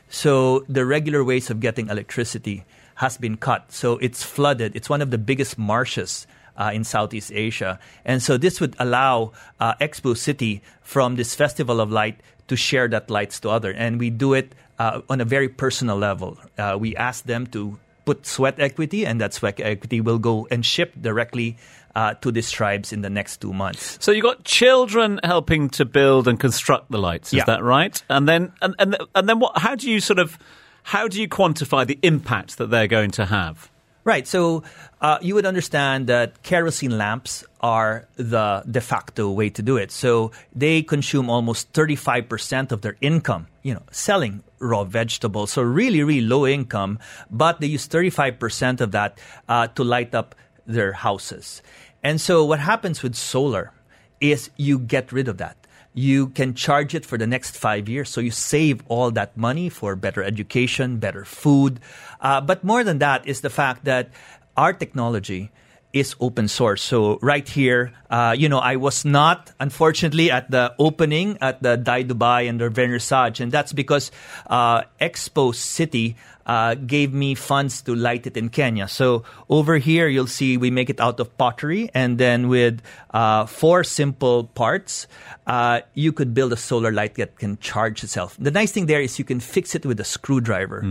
So 0.08 0.64
the 0.68 0.84
regular 0.84 1.22
ways 1.22 1.50
of 1.50 1.60
getting 1.60 1.88
electricity 1.88 2.64
has 2.96 3.18
been 3.18 3.36
cut. 3.36 3.70
So 3.70 3.98
it's 3.98 4.22
flooded. 4.22 4.74
It's 4.74 4.88
one 4.88 5.02
of 5.02 5.10
the 5.10 5.18
biggest 5.18 5.58
marshes 5.58 6.26
uh, 6.56 6.70
in 6.74 6.84
Southeast 6.84 7.30
Asia. 7.32 7.78
And 8.04 8.22
so 8.22 8.36
this 8.38 8.60
would 8.60 8.74
allow 8.78 9.32
uh, 9.60 9.74
Expo 9.80 10.16
City 10.16 10.62
from 10.82 11.16
this 11.16 11.34
Festival 11.34 11.80
of 11.80 11.90
Light 11.90 12.20
to 12.48 12.56
share 12.56 12.88
that 12.88 13.10
lights 13.10 13.40
to 13.40 13.50
others. 13.50 13.74
And 13.78 13.98
we 13.98 14.10
do 14.10 14.34
it 14.34 14.54
uh, 14.78 15.00
on 15.08 15.20
a 15.20 15.24
very 15.24 15.48
personal 15.48 15.96
level. 15.96 16.38
Uh, 16.58 16.76
we 16.78 16.94
ask 16.96 17.24
them 17.24 17.46
to 17.48 17.78
put 18.04 18.24
sweat 18.26 18.60
equity, 18.60 19.04
and 19.04 19.20
that 19.20 19.34
sweat 19.34 19.58
equity 19.58 20.00
will 20.00 20.18
go 20.18 20.46
and 20.50 20.64
ship 20.64 20.92
directly 21.00 21.56
uh, 21.96 22.14
to 22.20 22.30
these 22.30 22.50
tribes 22.52 22.92
in 22.92 23.00
the 23.02 23.10
next 23.10 23.40
two 23.40 23.52
months. 23.52 23.98
So 24.00 24.12
you 24.12 24.22
got 24.22 24.44
children 24.44 25.18
helping 25.24 25.70
to 25.70 25.84
build 25.84 26.28
and 26.28 26.38
construct 26.38 26.90
the 26.90 26.98
lights, 26.98 27.32
is 27.32 27.38
Yeah. 27.38 27.44
that 27.46 27.64
right? 27.64 28.00
And 28.08 28.28
then 28.28 28.52
and, 28.62 28.74
and 28.78 28.96
and 29.14 29.28
then 29.28 29.40
what? 29.40 29.58
How 29.58 29.74
do 29.74 29.90
you 29.90 29.98
sort 30.00 30.18
of 30.20 30.38
how 30.84 31.08
do 31.08 31.20
you 31.20 31.26
quantify 31.28 31.84
the 31.86 31.98
impact 32.02 32.58
that 32.58 32.70
they're 32.70 32.86
going 32.86 33.10
to 33.12 33.24
have? 33.26 33.70
Right. 34.06 34.24
So 34.24 34.62
uh, 35.00 35.18
you 35.20 35.34
would 35.34 35.46
understand 35.46 36.06
that 36.06 36.44
kerosene 36.44 36.96
lamps 36.96 37.42
are 37.60 38.06
the 38.14 38.62
de 38.70 38.80
facto 38.80 39.32
way 39.32 39.50
to 39.50 39.62
do 39.62 39.76
it. 39.76 39.90
So 39.90 40.30
they 40.54 40.82
consume 40.82 41.28
almost 41.28 41.72
35% 41.72 42.70
of 42.70 42.82
their 42.82 42.96
income, 43.00 43.48
you 43.64 43.74
know, 43.74 43.82
selling 43.90 44.44
raw 44.60 44.84
vegetables. 44.84 45.50
So 45.50 45.62
really, 45.62 46.04
really 46.04 46.20
low 46.24 46.46
income, 46.46 47.00
but 47.32 47.60
they 47.60 47.66
use 47.66 47.88
35% 47.88 48.80
of 48.80 48.92
that 48.92 49.18
uh, 49.48 49.66
to 49.74 49.82
light 49.82 50.14
up 50.14 50.36
their 50.66 50.92
houses. 50.92 51.60
And 52.04 52.20
so 52.20 52.44
what 52.44 52.60
happens 52.60 53.02
with 53.02 53.16
solar 53.16 53.72
is 54.20 54.50
you 54.56 54.78
get 54.78 55.10
rid 55.10 55.26
of 55.26 55.38
that 55.38 55.65
you 55.96 56.28
can 56.28 56.52
charge 56.52 56.94
it 56.94 57.06
for 57.06 57.16
the 57.16 57.26
next 57.26 57.56
five 57.56 57.88
years. 57.88 58.10
So 58.10 58.20
you 58.20 58.30
save 58.30 58.84
all 58.86 59.10
that 59.12 59.34
money 59.34 59.70
for 59.70 59.96
better 59.96 60.22
education, 60.22 60.98
better 60.98 61.24
food. 61.24 61.80
Uh, 62.20 62.42
but 62.42 62.62
more 62.62 62.84
than 62.84 62.98
that 62.98 63.26
is 63.26 63.40
the 63.40 63.48
fact 63.48 63.86
that 63.86 64.10
our 64.58 64.74
technology 64.74 65.50
is 65.94 66.14
open 66.20 66.48
source. 66.48 66.82
So 66.82 67.18
right 67.22 67.48
here, 67.48 67.94
uh, 68.10 68.36
you 68.36 68.50
know, 68.50 68.58
I 68.58 68.76
was 68.76 69.06
not, 69.06 69.52
unfortunately, 69.58 70.30
at 70.30 70.50
the 70.50 70.74
opening 70.78 71.38
at 71.40 71.62
the 71.62 71.78
Dai 71.78 72.04
Dubai 72.04 72.46
and 72.46 72.60
the 72.60 72.68
Vernissage, 72.68 73.40
and 73.40 73.50
that's 73.50 73.72
because 73.72 74.10
uh, 74.46 74.82
Expo 75.00 75.54
City 75.54 76.16
uh, 76.46 76.74
gave 76.74 77.12
me 77.12 77.34
funds 77.34 77.82
to 77.82 77.94
light 77.94 78.26
it 78.26 78.36
in 78.36 78.48
Kenya. 78.48 78.88
So 78.88 79.24
over 79.50 79.76
here, 79.76 80.08
you'll 80.08 80.26
see 80.26 80.56
we 80.56 80.70
make 80.70 80.88
it 80.88 81.00
out 81.00 81.20
of 81.20 81.36
pottery, 81.36 81.90
and 81.92 82.18
then 82.18 82.48
with 82.48 82.80
uh, 83.10 83.46
four 83.46 83.84
simple 83.84 84.44
parts, 84.54 85.06
uh, 85.46 85.80
you 85.94 86.12
could 86.12 86.32
build 86.32 86.52
a 86.52 86.56
solar 86.56 86.92
light 86.92 87.16
that 87.16 87.38
can 87.38 87.58
charge 87.58 88.02
itself. 88.04 88.36
The 88.38 88.50
nice 88.50 88.72
thing 88.72 88.86
there 88.86 89.00
is 89.00 89.18
you 89.18 89.24
can 89.24 89.40
fix 89.40 89.74
it 89.74 89.84
with 89.84 90.00
a 90.00 90.04
screwdriver. 90.04 90.82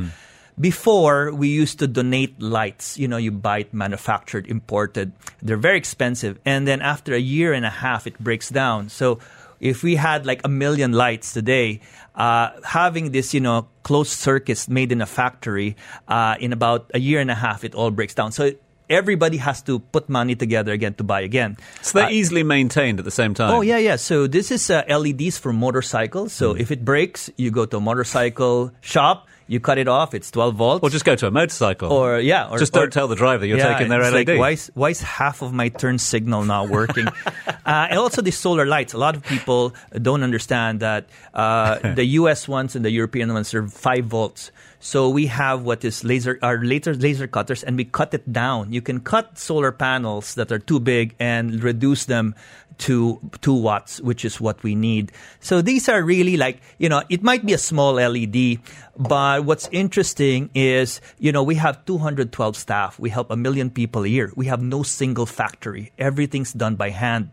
Before, 0.57 1.33
we 1.33 1.49
used 1.49 1.79
to 1.79 1.87
donate 1.87 2.41
lights. 2.41 2.97
You 2.97 3.09
know, 3.09 3.17
you 3.17 3.31
buy 3.31 3.67
it 3.67 3.73
manufactured, 3.73 4.47
imported. 4.47 5.11
They're 5.41 5.57
very 5.57 5.77
expensive. 5.77 6.39
And 6.45 6.65
then 6.65 6.79
after 6.79 7.13
a 7.13 7.19
year 7.19 7.51
and 7.51 7.65
a 7.65 7.69
half, 7.69 8.07
it 8.07 8.17
breaks 8.19 8.49
down. 8.49 8.87
So 8.87 9.19
if 9.59 9.83
we 9.83 9.95
had 9.95 10.25
like 10.25 10.41
a 10.43 10.49
million 10.49 10.91
lights 10.93 11.33
today, 11.33 11.79
uh, 12.15 12.49
having 12.63 13.11
this, 13.11 13.33
you 13.33 13.39
know, 13.41 13.67
closed 13.83 14.11
circuits 14.11 14.67
made 14.69 14.91
in 14.91 15.01
a 15.01 15.05
factory, 15.05 15.75
uh, 16.07 16.35
in 16.39 16.53
about 16.53 16.89
a 16.93 16.99
year 16.99 17.19
and 17.19 17.29
a 17.31 17.35
half, 17.35 17.63
it 17.63 17.75
all 17.75 17.91
breaks 17.91 18.13
down. 18.13 18.31
So 18.31 18.51
everybody 18.89 19.37
has 19.37 19.61
to 19.63 19.79
put 19.79 20.07
money 20.09 20.35
together 20.35 20.71
again 20.71 20.93
to 20.93 21.03
buy 21.03 21.21
again. 21.21 21.57
So 21.81 21.97
they're 21.99 22.07
Uh, 22.07 22.11
easily 22.11 22.43
maintained 22.43 22.99
at 22.99 23.05
the 23.05 23.11
same 23.11 23.33
time. 23.33 23.49
Oh 23.51 23.61
yeah, 23.61 23.77
yeah. 23.77 23.95
So 23.97 24.27
this 24.27 24.51
is 24.51 24.69
uh, 24.69 24.83
LEDs 24.87 25.37
for 25.37 25.51
motorcycles. 25.53 26.33
So 26.33 26.53
Hmm. 26.53 26.61
if 26.61 26.69
it 26.71 26.85
breaks, 26.85 27.29
you 27.35 27.49
go 27.51 27.65
to 27.65 27.77
a 27.77 27.81
motorcycle 27.81 28.71
shop, 28.81 29.27
you 29.47 29.59
cut 29.59 29.77
it 29.77 29.87
off. 29.87 30.13
It's 30.13 30.31
12 30.31 30.55
volts. 30.55 30.83
Or 30.83 30.89
just 30.89 31.05
go 31.05 31.15
to 31.15 31.27
a 31.27 31.31
motorcycle. 31.31 31.91
Or 31.91 32.19
yeah, 32.19 32.49
or, 32.49 32.57
just 32.57 32.73
don't 32.73 32.85
or- 32.85 32.89
tell 32.89 33.07
the 33.07 33.15
driver 33.15 33.45
you're 33.45 33.57
Yeah, 33.57 33.73
taking 33.73 33.89
their 33.89 34.01
LED. 34.01 34.27
Like, 34.27 34.39
why, 34.39 34.51
is, 34.51 34.71
why 34.73 34.89
is 34.89 35.01
half 35.01 35.41
of 35.41 35.53
my 35.53 35.69
turn 35.69 35.99
signal 35.99 36.43
not 36.43 36.69
working? 36.69 37.07
uh, 37.37 37.51
and 37.65 37.99
also 37.99 38.21
the 38.21 38.31
solar 38.31 38.65
lights. 38.65 38.93
A 38.93 38.97
lot 38.97 39.15
of 39.15 39.23
people 39.23 39.75
don't 40.01 40.23
understand 40.23 40.79
that 40.79 41.05
uh, 41.33 41.93
the 41.93 42.05
U.S. 42.21 42.47
ones 42.47 42.75
and 42.75 42.83
the 42.83 42.91
European 42.91 43.33
ones 43.33 43.53
are 43.53 43.67
five 43.67 44.05
volts. 44.05 44.51
So 44.79 45.09
we 45.09 45.25
have 45.27 45.63
what 45.63 45.83
is 45.83 46.03
laser 46.03 46.37
our 46.43 46.63
laser 46.63 46.93
laser 46.93 47.25
cutters, 47.25 47.63
and 47.63 47.75
we 47.75 47.85
cut 47.85 48.13
it 48.13 48.31
down. 48.31 48.71
You 48.71 48.81
can 48.81 48.99
cut 48.99 49.39
solar 49.39 49.71
panels 49.71 50.35
that 50.35 50.51
are 50.51 50.59
too 50.59 50.79
big 50.79 51.15
and 51.19 51.63
reduce 51.63 52.05
them 52.05 52.35
to 52.77 53.19
two 53.41 53.53
watts, 53.53 54.01
which 54.01 54.25
is 54.25 54.39
what 54.41 54.61
we 54.63 54.75
need. 54.75 55.11
So 55.39 55.61
these 55.61 55.87
are 55.89 56.01
really 56.03 56.37
like 56.37 56.61
you 56.77 56.89
know 56.89 57.03
it 57.09 57.23
might 57.23 57.45
be 57.45 57.53
a 57.53 57.57
small 57.57 57.93
LED, 57.93 58.59
but 58.97 59.45
what's 59.45 59.69
interesting 59.71 60.49
is 60.53 61.01
you 61.19 61.31
know 61.31 61.43
we 61.43 61.55
have 61.55 61.85
212 61.85 62.55
staff. 62.55 62.99
We 62.99 63.09
help 63.09 63.31
a 63.31 63.37
million 63.37 63.69
people 63.69 64.03
a 64.03 64.07
year. 64.07 64.31
We 64.35 64.47
have 64.47 64.61
no 64.61 64.83
single 64.83 65.25
factory. 65.25 65.91
Everything's 65.97 66.53
done 66.53 66.75
by 66.75 66.89
hand. 66.89 67.31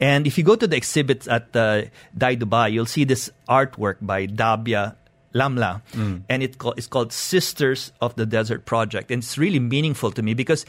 And 0.00 0.26
if 0.26 0.38
you 0.38 0.44
go 0.44 0.56
to 0.56 0.66
the 0.66 0.76
exhibits 0.76 1.28
at 1.28 1.54
uh, 1.54 1.82
Dai 2.16 2.34
Dubai, 2.36 2.72
you'll 2.72 2.86
see 2.86 3.04
this 3.04 3.30
artwork 3.48 3.96
by 4.00 4.26
Dabia 4.26 4.96
Lamla, 5.34 5.82
and 6.28 6.42
it 6.42 6.58
call, 6.58 6.72
it's 6.76 6.86
called 6.86 7.12
Sisters 7.12 7.92
of 8.00 8.16
the 8.16 8.26
Desert 8.26 8.64
Project. 8.64 9.10
And 9.10 9.22
it's 9.22 9.38
really 9.38 9.60
meaningful 9.60 10.10
to 10.12 10.22
me 10.22 10.34
because 10.34 10.64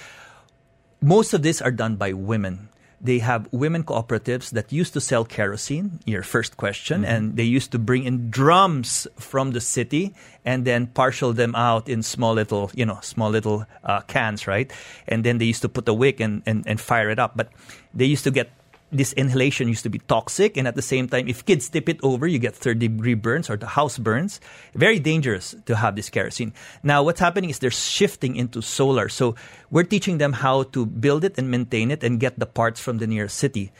most 1.01 1.33
of 1.33 1.41
these 1.41 1.61
are 1.61 1.71
done 1.71 1.95
by 1.95 2.13
women. 2.13 2.69
They 3.03 3.19
have 3.19 3.47
women 3.51 3.83
cooperatives 3.83 4.51
that 4.51 4.71
used 4.71 4.93
to 4.93 5.01
sell 5.01 5.25
kerosene, 5.25 5.99
your 6.05 6.21
first 6.21 6.57
question, 6.57 7.03
and 7.03 7.35
they 7.35 7.43
used 7.43 7.71
to 7.71 7.79
bring 7.79 8.03
in 8.03 8.29
drums 8.29 9.07
from 9.17 9.51
the 9.51 9.61
city 9.61 10.13
and 10.45 10.65
then 10.65 10.87
partial 10.87 11.33
them 11.33 11.55
out 11.55 11.89
in 11.89 12.03
small 12.03 12.33
little, 12.33 12.69
you 12.75 12.85
know, 12.85 12.99
small 13.01 13.31
little 13.31 13.65
uh, 13.83 14.01
cans, 14.01 14.45
right? 14.45 14.71
And 15.07 15.23
then 15.23 15.39
they 15.39 15.45
used 15.45 15.63
to 15.63 15.69
put 15.69 15.87
a 15.89 15.93
wick 15.93 16.19
and, 16.19 16.43
and, 16.45 16.63
and 16.67 16.79
fire 16.79 17.09
it 17.09 17.17
up. 17.17 17.35
But 17.35 17.49
they 17.93 18.05
used 18.05 18.23
to 18.25 18.31
get 18.31 18.51
this 18.91 19.13
inhalation 19.13 19.67
used 19.67 19.83
to 19.83 19.89
be 19.89 19.99
toxic, 19.99 20.57
and 20.57 20.67
at 20.67 20.75
the 20.75 20.81
same 20.81 21.07
time, 21.07 21.27
if 21.27 21.45
kids 21.45 21.69
tip 21.69 21.87
it 21.87 21.99
over, 22.03 22.27
you 22.27 22.39
get 22.39 22.55
third 22.55 22.79
degree 22.79 23.13
burns 23.13 23.49
or 23.49 23.55
the 23.55 23.67
house 23.67 23.97
burns. 23.97 24.39
Very 24.75 24.99
dangerous 24.99 25.55
to 25.65 25.75
have 25.75 25.95
this 25.95 26.09
kerosene. 26.09 26.53
Now, 26.83 27.01
what's 27.03 27.19
happening 27.19 27.49
is 27.49 27.59
they're 27.59 27.71
shifting 27.71 28.35
into 28.35 28.61
solar. 28.61 29.07
So 29.09 29.35
we're 29.69 29.87
teaching 29.87 30.17
them 30.17 30.33
how 30.33 30.63
to 30.75 30.85
build 30.85 31.23
it 31.23 31.37
and 31.37 31.49
maintain 31.49 31.89
it 31.89 32.03
and 32.03 32.19
get 32.19 32.37
the 32.37 32.45
parts 32.45 32.79
from 32.79 32.97
the 32.99 33.07
nearest 33.07 33.37
city. 33.37 33.71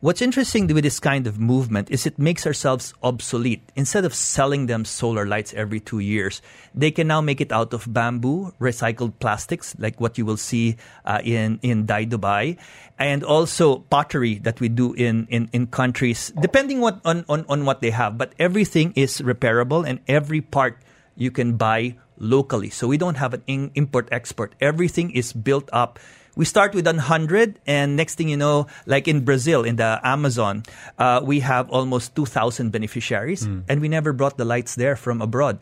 What's 0.00 0.20
interesting 0.20 0.66
with 0.66 0.84
this 0.84 1.00
kind 1.00 1.26
of 1.26 1.40
movement 1.40 1.90
is 1.90 2.04
it 2.04 2.18
makes 2.18 2.46
ourselves 2.46 2.92
obsolete. 3.02 3.62
Instead 3.74 4.04
of 4.04 4.12
selling 4.14 4.66
them 4.66 4.84
solar 4.84 5.24
lights 5.24 5.54
every 5.54 5.80
two 5.80 5.98
years, 5.98 6.42
they 6.74 6.90
can 6.90 7.06
now 7.06 7.22
make 7.22 7.40
it 7.40 7.50
out 7.50 7.72
of 7.72 7.90
bamboo, 7.90 8.52
recycled 8.60 9.14
plastics, 9.18 9.74
like 9.78 9.98
what 10.00 10.18
you 10.18 10.26
will 10.26 10.36
see 10.36 10.76
uh, 11.06 11.20
in 11.24 11.58
in 11.62 11.86
Dai 11.86 12.04
Dubai, 12.04 12.58
and 12.98 13.24
also 13.24 13.78
pottery 13.88 14.40
that 14.44 14.60
we 14.60 14.68
do 14.68 14.92
in 14.92 15.26
in, 15.30 15.48
in 15.54 15.68
countries, 15.68 16.32
depending 16.38 16.80
what 16.80 17.00
on, 17.06 17.24
on 17.30 17.46
on 17.48 17.64
what 17.64 17.80
they 17.80 17.90
have. 17.90 18.18
But 18.18 18.34
everything 18.38 18.92
is 18.96 19.22
repairable, 19.22 19.88
and 19.88 20.00
every 20.06 20.42
part 20.42 20.84
you 21.16 21.30
can 21.30 21.56
buy 21.56 21.96
locally. 22.18 22.68
So 22.68 22.86
we 22.88 22.98
don't 22.98 23.16
have 23.16 23.32
an 23.32 23.42
in- 23.46 23.70
import 23.74 24.08
export. 24.12 24.54
Everything 24.60 25.12
is 25.12 25.32
built 25.32 25.70
up. 25.72 25.98
We 26.36 26.44
start 26.44 26.74
with 26.74 26.86
100, 26.86 27.60
and 27.66 27.96
next 27.96 28.16
thing 28.16 28.28
you 28.28 28.36
know, 28.36 28.66
like 28.86 29.06
in 29.06 29.24
Brazil, 29.24 29.62
in 29.62 29.76
the 29.76 30.00
Amazon, 30.02 30.64
uh, 30.98 31.20
we 31.22 31.40
have 31.40 31.70
almost 31.70 32.16
2,000 32.16 32.72
beneficiaries, 32.72 33.46
and 33.68 33.80
we 33.80 33.88
never 33.88 34.12
brought 34.12 34.36
the 34.36 34.44
lights 34.44 34.74
there 34.74 34.96
from 34.96 35.22
abroad. 35.22 35.60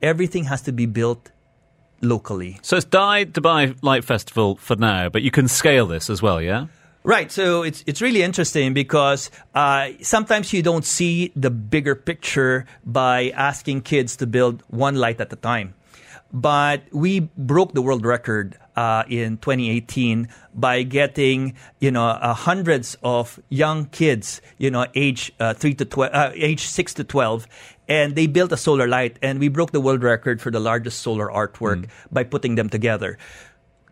Everything 0.00 0.44
has 0.44 0.62
to 0.62 0.72
be 0.72 0.86
built 0.86 1.32
locally. 2.02 2.58
So 2.62 2.76
it's 2.76 2.86
Dai 2.86 3.24
Dubai 3.24 3.76
Light 3.82 4.04
Festival 4.04 4.56
for 4.56 4.76
now, 4.76 5.08
but 5.08 5.22
you 5.22 5.30
can 5.30 5.48
scale 5.48 5.86
this 5.86 6.10
as 6.10 6.22
well, 6.22 6.40
yeah? 6.40 6.66
Right. 7.04 7.32
So 7.32 7.64
it's 7.64 7.82
it's 7.86 8.00
really 8.00 8.22
interesting 8.22 8.74
because 8.74 9.30
uh, 9.54 9.90
sometimes 10.02 10.52
you 10.52 10.62
don't 10.62 10.84
see 10.84 11.32
the 11.34 11.50
bigger 11.50 11.96
picture 11.96 12.66
by 12.86 13.30
asking 13.34 13.82
kids 13.82 14.14
to 14.22 14.26
build 14.26 14.62
one 14.68 14.94
light 14.94 15.20
at 15.20 15.32
a 15.32 15.36
time. 15.36 15.74
But 16.32 16.82
we 16.92 17.28
broke 17.36 17.74
the 17.74 17.82
world 17.82 18.06
record 18.06 18.56
uh, 18.76 19.04
in 19.08 19.36
2018 19.38 20.28
by 20.54 20.82
getting 20.82 21.54
you 21.80 21.90
know 21.90 22.06
uh, 22.06 22.34
hundreds 22.34 22.96
of 23.02 23.40
young 23.48 23.86
kids, 23.86 24.40
you 24.58 24.70
know, 24.70 24.86
age 24.94 25.32
uh, 25.40 25.54
three 25.54 25.74
to 25.74 25.84
twelve, 25.84 26.12
uh, 26.14 26.30
age 26.34 26.64
six 26.64 26.94
to 26.94 27.04
twelve, 27.04 27.46
and 27.88 28.14
they 28.16 28.26
built 28.26 28.52
a 28.52 28.56
solar 28.56 28.86
light, 28.88 29.18
and 29.22 29.38
we 29.38 29.48
broke 29.48 29.72
the 29.72 29.80
world 29.80 30.02
record 30.02 30.40
for 30.40 30.50
the 30.50 30.60
largest 30.60 31.00
solar 31.00 31.28
artwork 31.28 31.88
by 32.10 32.24
putting 32.24 32.54
them 32.54 32.68
together 32.68 33.18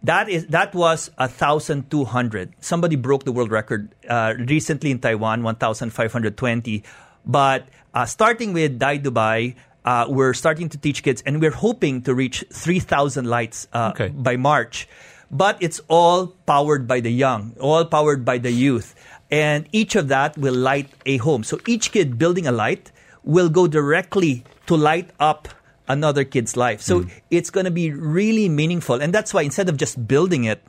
That 0.03 0.29
is 0.29 0.47
that 0.49 0.75
was 0.75 1.11
thousand 1.19 1.91
two 1.91 2.05
hundred. 2.05 2.55
Somebody 2.61 2.97
broke 2.97 3.25
the 3.25 3.33
world 3.33 3.51
record 3.51 3.95
uh, 4.09 4.33
recently 4.49 4.91
in 4.91 4.99
Taiwan, 4.99 5.43
one 5.43 5.57
thousand 5.57 5.91
five 5.93 6.13
hundred 6.13 6.39
twenty. 6.39 6.85
But 7.27 7.69
uh, 7.93 8.07
starting 8.07 8.55
with 8.55 8.79
Dai 8.79 8.97
Dubai, 8.99 9.57
uh, 9.91 10.05
we're 10.17 10.37
starting 10.45 10.69
to 10.75 10.79
teach 10.79 11.03
kids, 11.03 11.21
and 11.27 11.43
we're 11.43 11.59
hoping 11.67 11.95
to 12.07 12.15
reach 12.15 12.39
three 12.63 12.79
thousand 12.93 13.27
lights 13.27 13.67
uh, 13.75 13.91
Okay. 13.93 14.09
by 14.15 14.35
March. 14.39 14.87
But 15.31 15.59
it's 15.67 15.81
all 15.91 16.35
powered 16.47 16.87
by 16.93 16.99
the 17.07 17.11
young, 17.25 17.43
all 17.59 17.85
powered 17.97 18.23
by 18.31 18.39
the 18.47 18.51
youth, 18.67 18.95
and 19.31 19.67
each 19.81 19.95
of 20.01 20.05
that 20.15 20.39
will 20.39 20.55
light 20.55 20.91
a 21.07 21.17
home. 21.27 21.43
So 21.51 21.59
each 21.67 21.91
kid 21.95 22.19
building 22.23 22.47
a 22.47 22.55
light 22.55 22.91
will 23.23 23.51
go 23.51 23.67
directly 23.67 24.43
to 24.67 24.75
light 24.79 25.11
up 25.19 25.47
another 25.87 26.23
kid's 26.23 26.55
life. 26.57 26.81
So 26.83 27.07
it's 27.31 27.51
going 27.51 27.67
to 27.67 27.75
be 27.75 27.91
really 27.91 28.49
meaningful. 28.49 29.03
And 29.03 29.11
that's 29.15 29.35
why 29.35 29.43
instead 29.43 29.69
of 29.69 29.77
just 29.77 29.99
building 30.07 30.45
it, 30.47 30.63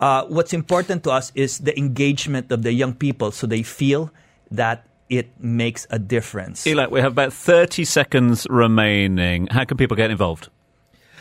uh, 0.00 0.24
what's 0.28 0.52
important 0.52 1.04
to 1.04 1.10
us 1.10 1.32
is 1.34 1.58
the 1.64 1.72
engagement 1.76 2.52
of 2.52 2.60
the 2.62 2.72
young 2.72 2.92
people 2.92 3.32
so 3.32 3.46
they 3.48 3.64
feel 3.64 4.12
that 4.52 4.84
it 5.08 5.28
makes 5.40 5.86
a 5.90 5.98
difference. 5.98 6.66
Eli, 6.66 6.86
we 6.86 7.00
have 7.00 7.12
about 7.12 7.32
30 7.32 7.84
seconds 7.84 8.46
remaining. 8.50 9.46
How 9.50 9.64
can 9.64 9.76
people 9.76 9.96
get 9.96 10.10
involved? 10.10 10.48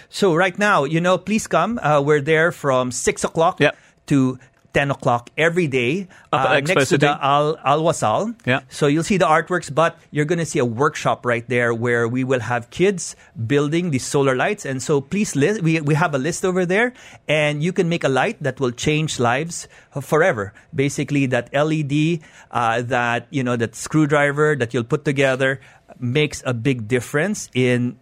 So 0.09 0.33
right 0.35 0.57
now, 0.57 0.83
you 0.85 1.01
know, 1.01 1.17
please 1.17 1.47
come. 1.47 1.79
Uh, 1.81 2.01
we're 2.01 2.21
there 2.21 2.51
from 2.51 2.91
6 2.91 3.23
o'clock 3.23 3.59
Yep. 3.59 3.77
to 4.07 4.39
10 4.77 4.91
o'clock 4.91 5.31
every 5.41 5.65
day 5.65 6.05
uh, 6.31 6.61
next 6.61 6.89
to 6.89 6.99
the 7.01 7.09
Al, 7.09 7.57
Al 7.65 7.81
Wasal. 7.81 8.37
Yeah. 8.45 8.61
So 8.69 8.85
you'll 8.85 9.01
see 9.01 9.17
the 9.17 9.25
artworks, 9.25 9.73
but 9.73 9.97
you're 10.13 10.29
going 10.29 10.37
to 10.37 10.45
see 10.45 10.59
a 10.61 10.65
workshop 10.69 11.25
right 11.25 11.41
there 11.49 11.73
where 11.73 12.07
we 12.07 12.23
will 12.23 12.41
have 12.45 12.69
kids 12.69 13.15
building 13.33 13.89
these 13.89 14.05
solar 14.05 14.35
lights. 14.35 14.69
And 14.69 14.77
so 14.77 15.01
please, 15.01 15.35
list, 15.35 15.63
we, 15.65 15.81
we 15.81 15.95
have 15.97 16.13
a 16.13 16.21
list 16.21 16.45
over 16.45 16.63
there 16.63 16.93
and 17.27 17.63
you 17.65 17.73
can 17.73 17.89
make 17.89 18.03
a 18.03 18.09
light 18.09 18.37
that 18.43 18.59
will 18.59 18.69
change 18.69 19.17
lives 19.17 19.67
forever. 19.99 20.53
Basically, 20.69 21.25
that 21.25 21.49
LED, 21.49 22.21
uh, 22.51 22.83
that, 22.85 23.25
you 23.31 23.41
know, 23.41 23.55
that 23.57 23.73
screwdriver 23.73 24.55
that 24.57 24.75
you'll 24.75 24.83
put 24.85 25.05
together 25.05 25.59
makes 25.97 26.43
a 26.45 26.53
big 26.53 26.87
difference 26.87 27.49
in 27.55 27.97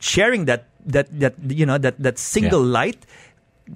sharing 0.00 0.46
that, 0.46 0.66
that, 0.86 1.06
that 1.20 1.34
you 1.46 1.66
know, 1.66 1.78
that, 1.78 2.02
that 2.02 2.18
single 2.18 2.66
Yeah. 2.66 2.82
light 2.82 3.06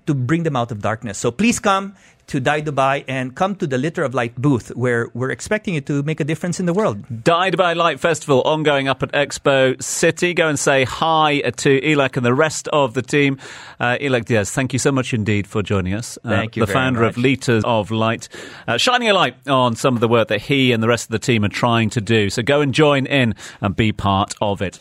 to 0.07 0.15
bring 0.15 0.43
them 0.43 0.57
out 0.57 0.71
of 0.71 0.81
darkness. 0.81 1.19
So 1.19 1.31
please 1.31 1.59
come 1.59 1.95
to 2.31 2.39
Dai 2.39 2.63
Dubai 2.63 3.05
and 3.09 3.35
come 3.35 3.57
to 3.57 3.67
the 3.67 3.77
Liter 3.77 4.05
of 4.05 4.15
Light 4.15 4.37
booth 4.37 4.69
where 4.77 5.09
we're 5.15 5.31
expecting 5.31 5.75
you 5.75 5.81
to 5.83 6.03
make 6.05 6.21
a 6.21 6.25
difference 6.25 6.61
in 6.61 6.67
the 6.67 6.73
world. 6.73 7.05
Dubai 7.09 7.75
Light 7.75 7.99
Festival 7.99 8.41
ongoing 8.43 8.87
up 8.87 9.03
at 9.03 9.11
Expo 9.13 9.81
City. 9.83 10.33
Go 10.33 10.47
and 10.49 10.59
say 10.59 10.85
hi 10.85 11.41
to 11.41 11.81
Illac 11.81 12.17
and 12.17 12.25
the 12.25 12.33
rest 12.33 12.69
of 12.69 12.95
the 12.95 13.03
team. 13.03 13.39
Uh, 13.81 13.99
Illac 14.01 14.27
Diaz, 14.27 14.51
thank 14.53 14.73
you 14.73 14.79
so 14.79 14.93
much 14.93 15.13
indeed 15.13 15.49
for 15.49 15.61
joining 15.63 15.93
us. 15.93 16.19
Uh, 16.25 16.31
Thank 16.31 16.57
you 16.57 16.65
The 16.65 16.73
founder 16.73 17.03
of 17.03 17.17
much. 17.17 17.23
Liters 17.23 17.65
of 17.65 17.91
Light, 17.91 18.29
uh, 18.69 18.77
shining 18.77 19.09
a 19.09 19.15
light 19.15 19.35
on 19.49 19.75
some 19.75 19.95
of 19.95 20.01
the 20.01 20.09
work 20.09 20.29
that 20.29 20.43
he 20.43 20.71
and 20.71 20.81
the 20.81 20.89
rest 20.89 21.07
of 21.07 21.11
the 21.11 21.19
team 21.19 21.45
are 21.45 21.49
trying 21.49 21.91
to 21.91 22.01
do. 22.01 22.31
So 22.31 22.43
go 22.43 22.61
and 22.61 22.73
join 22.73 23.07
in 23.07 23.35
and 23.61 23.75
be 23.75 23.91
part 23.91 24.35
of 24.41 24.63
it. 24.63 24.79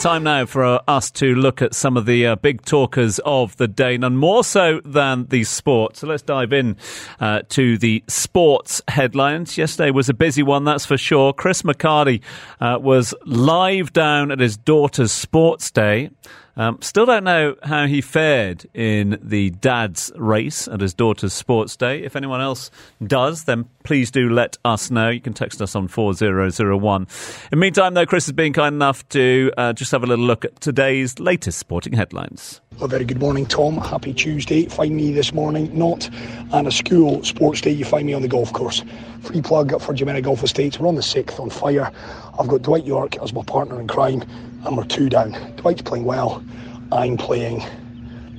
Time 0.00 0.22
now 0.22 0.46
for 0.46 0.64
uh, 0.64 0.80
us 0.86 1.10
to 1.10 1.34
look 1.34 1.60
at 1.60 1.74
some 1.74 1.96
of 1.96 2.06
the 2.06 2.24
uh, 2.24 2.36
big 2.36 2.64
talkers 2.64 3.18
of 3.24 3.56
the 3.56 3.66
day, 3.66 3.98
none 3.98 4.16
more 4.16 4.44
so 4.44 4.80
than 4.84 5.26
the 5.26 5.42
sport. 5.42 5.96
So 5.96 6.06
let's 6.06 6.22
dive 6.22 6.52
in 6.52 6.76
uh, 7.18 7.42
to 7.48 7.76
the 7.78 8.04
sports 8.06 8.80
headlines. 8.86 9.58
Yesterday 9.58 9.90
was 9.90 10.08
a 10.08 10.14
busy 10.14 10.44
one, 10.44 10.62
that's 10.62 10.86
for 10.86 10.96
sure. 10.96 11.32
Chris 11.32 11.62
McHardy 11.62 12.22
uh, 12.60 12.78
was 12.80 13.12
live 13.26 13.92
down 13.92 14.30
at 14.30 14.38
his 14.38 14.56
daughter's 14.56 15.10
sports 15.10 15.68
day. 15.72 16.10
Um, 16.58 16.82
still 16.82 17.06
don't 17.06 17.22
know 17.22 17.54
how 17.62 17.86
he 17.86 18.00
fared 18.00 18.66
in 18.74 19.20
the 19.22 19.50
dad's 19.50 20.10
race 20.16 20.66
at 20.66 20.80
his 20.80 20.92
daughter's 20.92 21.32
sports 21.32 21.76
day. 21.76 22.02
If 22.02 22.16
anyone 22.16 22.40
else 22.40 22.72
does, 23.06 23.44
then 23.44 23.66
please 23.84 24.10
do 24.10 24.28
let 24.28 24.58
us 24.64 24.90
know. 24.90 25.08
You 25.08 25.20
can 25.20 25.34
text 25.34 25.62
us 25.62 25.76
on 25.76 25.86
4001. 25.86 27.02
In 27.02 27.06
the 27.50 27.56
meantime, 27.56 27.94
though, 27.94 28.06
Chris 28.06 28.26
has 28.26 28.32
been 28.32 28.52
kind 28.52 28.74
enough 28.74 29.08
to 29.10 29.52
uh, 29.56 29.72
just 29.72 29.92
have 29.92 30.02
a 30.02 30.06
little 30.06 30.24
look 30.24 30.44
at 30.44 30.60
today's 30.60 31.20
latest 31.20 31.60
sporting 31.60 31.92
headlines. 31.92 32.60
A 32.80 32.88
very 32.88 33.04
good 33.04 33.20
morning, 33.20 33.46
Tom. 33.46 33.76
Happy 33.76 34.12
Tuesday. 34.12 34.66
Find 34.66 34.96
me 34.96 35.12
this 35.12 35.32
morning 35.32 35.76
not 35.76 36.10
on 36.52 36.66
a 36.66 36.72
school 36.72 37.22
sports 37.24 37.60
day. 37.60 37.70
You 37.70 37.84
find 37.84 38.04
me 38.06 38.14
on 38.14 38.22
the 38.22 38.28
golf 38.28 38.52
course. 38.52 38.84
Free 39.22 39.42
plug 39.42 39.70
for 39.80 39.94
Jumeirah 39.94 40.22
Golf 40.22 40.42
Estates. 40.42 40.78
We're 40.78 40.88
on 40.88 40.94
the 40.96 41.02
sixth 41.02 41.38
on 41.38 41.50
fire. 41.50 41.92
I've 42.38 42.46
got 42.46 42.62
Dwight 42.62 42.84
Yorke 42.84 43.16
as 43.18 43.32
my 43.32 43.42
partner 43.42 43.80
in 43.80 43.88
crime, 43.88 44.22
and 44.64 44.76
we're 44.76 44.84
two 44.84 45.08
down. 45.08 45.32
Dwight's 45.56 45.82
playing 45.82 46.04
well. 46.04 46.44
I'm 46.92 47.16
playing 47.16 47.60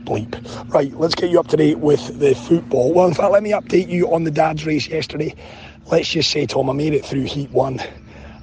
bleep. 0.04 0.74
Right, 0.74 0.94
let's 0.94 1.16
get 1.16 1.30
you 1.30 1.40
up 1.40 1.48
to 1.50 1.58
date 1.58 1.80
with 1.80 2.20
the 2.20 2.36
football. 2.36 2.94
Well, 2.94 3.08
in 3.08 3.14
fact, 3.14 3.32
let 3.32 3.44
me 3.44 3.52
update 3.52 3.90
you 3.90 4.12
on 4.14 4.24
the 4.24 4.32
dad's 4.32 4.66
race 4.66 4.88
yesterday. 4.88 5.36
Let's 5.92 6.10
just 6.10 6.32
say, 6.32 6.46
Tom, 6.46 6.70
I 6.70 6.74
made 6.74 6.94
it 6.94 7.06
through 7.06 7.24
Heat 7.24 7.52
1, 7.52 7.80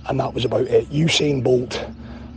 and 0.08 0.20
that 0.20 0.34
was 0.34 0.44
about 0.44 0.62
it. 0.62 0.88
Usain 0.90 1.42
Bolt. 1.42 1.84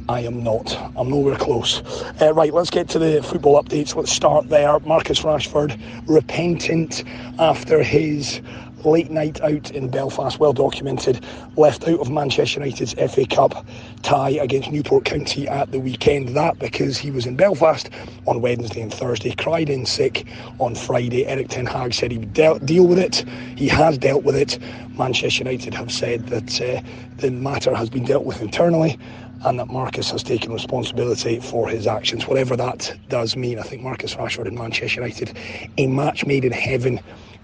I 0.07 0.21
am 0.21 0.43
not. 0.43 0.75
I'm 0.97 1.09
nowhere 1.11 1.35
close. 1.35 1.83
Uh, 2.19 2.33
right, 2.33 2.51
let's 2.51 2.71
get 2.71 2.89
to 2.89 2.99
the 2.99 3.21
football 3.21 3.61
updates. 3.63 3.95
Let's 3.95 4.11
start 4.11 4.49
there. 4.49 4.79
Marcus 4.79 5.21
Rashford, 5.21 5.79
repentant 6.07 7.03
after 7.37 7.83
his 7.83 8.41
late 8.85 9.09
night 9.11 9.41
out 9.41 9.71
in 9.71 9.89
Belfast, 9.89 10.39
well 10.39 10.53
documented, 10.53 11.23
left 11.57 11.87
out 11.87 11.99
of 11.99 12.09
Manchester 12.09 12.59
United's 12.59 12.93
FA 12.93 13.25
Cup 13.25 13.65
tie 14.03 14.31
against 14.31 14.71
Newport 14.71 15.05
County 15.05 15.47
at 15.47 15.71
the 15.71 15.79
weekend. 15.79 16.29
That 16.35 16.59
because 16.59 16.97
he 16.97 17.11
was 17.11 17.25
in 17.25 17.35
Belfast 17.35 17.89
on 18.27 18.41
Wednesday 18.41 18.81
and 18.81 18.93
Thursday, 18.93 19.33
cried 19.35 19.69
in 19.69 19.85
sick 19.85 20.25
on 20.59 20.75
Friday. 20.75 21.25
Erik 21.25 21.49
ten 21.49 21.65
Hag 21.65 21.93
said 21.93 22.11
he 22.11 22.17
would 22.17 22.33
de- 22.33 22.59
deal 22.59 22.87
with 22.87 22.99
it. 22.99 23.25
He 23.57 23.67
has 23.67 23.97
dealt 23.97 24.23
with 24.23 24.35
it. 24.35 24.59
Manchester 24.97 25.43
United 25.43 25.73
have 25.73 25.91
said 25.91 26.27
that 26.27 26.61
uh, 26.61 26.81
the 27.17 27.31
matter 27.31 27.75
has 27.75 27.89
been 27.89 28.05
dealt 28.05 28.25
with 28.25 28.41
internally 28.41 28.97
and 29.45 29.59
that 29.59 29.67
Marcus 29.67 30.11
has 30.11 30.23
taken 30.23 30.51
responsibility 30.51 31.39
for 31.39 31.67
his 31.67 31.87
actions, 31.87 32.27
whatever 32.27 32.55
that 32.57 32.93
does 33.07 33.35
mean. 33.35 33.59
I 33.59 33.63
think 33.63 33.81
Marcus 33.81 34.15
Rashford 34.15 34.47
and 34.47 34.57
Manchester 34.57 35.01
United, 35.01 35.37
a 35.77 35.87
match 35.87 36.25
made 36.25 36.43
in 36.45 36.51
heaven. 36.51 36.99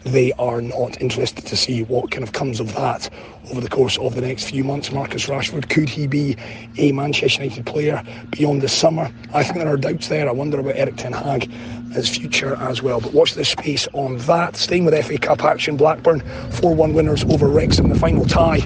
They 0.06 0.34
are 0.34 0.62
not 0.62 1.02
interested 1.02 1.48
to 1.48 1.58
see 1.58 1.84
what 1.84 2.12
kind 2.12 2.24
of 2.24 2.34
comes 2.34 2.60
of 2.60 2.74
that 2.76 3.10
over 3.52 3.62
the 3.62 3.70
course 3.70 3.98
of 3.98 4.16
the 4.16 4.22
next 4.22 4.50
few 4.50 4.64
months. 4.64 4.92
Marcus 4.92 5.28
Rashford, 5.28 5.70
could 5.70 5.90
he 5.90 6.08
be 6.08 6.36
a 6.78 6.92
Manchester 6.92 7.44
United 7.44 7.66
player 7.66 8.04
beyond 8.32 8.62
the 8.62 8.70
summer? 8.70 9.12
I 9.34 9.44
think 9.44 9.58
there 9.58 9.68
are 9.68 9.78
doubts 9.78 10.08
there. 10.08 10.28
I 10.28 10.32
wonder 10.32 10.60
about 10.60 10.76
Erik 10.76 10.98
ten 10.98 11.14
Hag, 11.14 11.50
his 11.94 12.10
future 12.10 12.56
as 12.56 12.82
well. 12.82 13.00
But 13.00 13.14
watch 13.14 13.34
this 13.34 13.50
space 13.50 13.88
on 13.94 14.18
that. 14.20 14.56
Staying 14.56 14.86
with 14.86 15.06
FA 15.06 15.18
Cup 15.18 15.44
action, 15.44 15.78
Blackburn 15.78 16.22
4 16.52 16.76
1 16.76 16.94
winners 16.94 17.24
over 17.26 17.48
Wrexham, 17.48 17.90
the 17.90 17.98
final 17.98 18.26
tie 18.26 18.60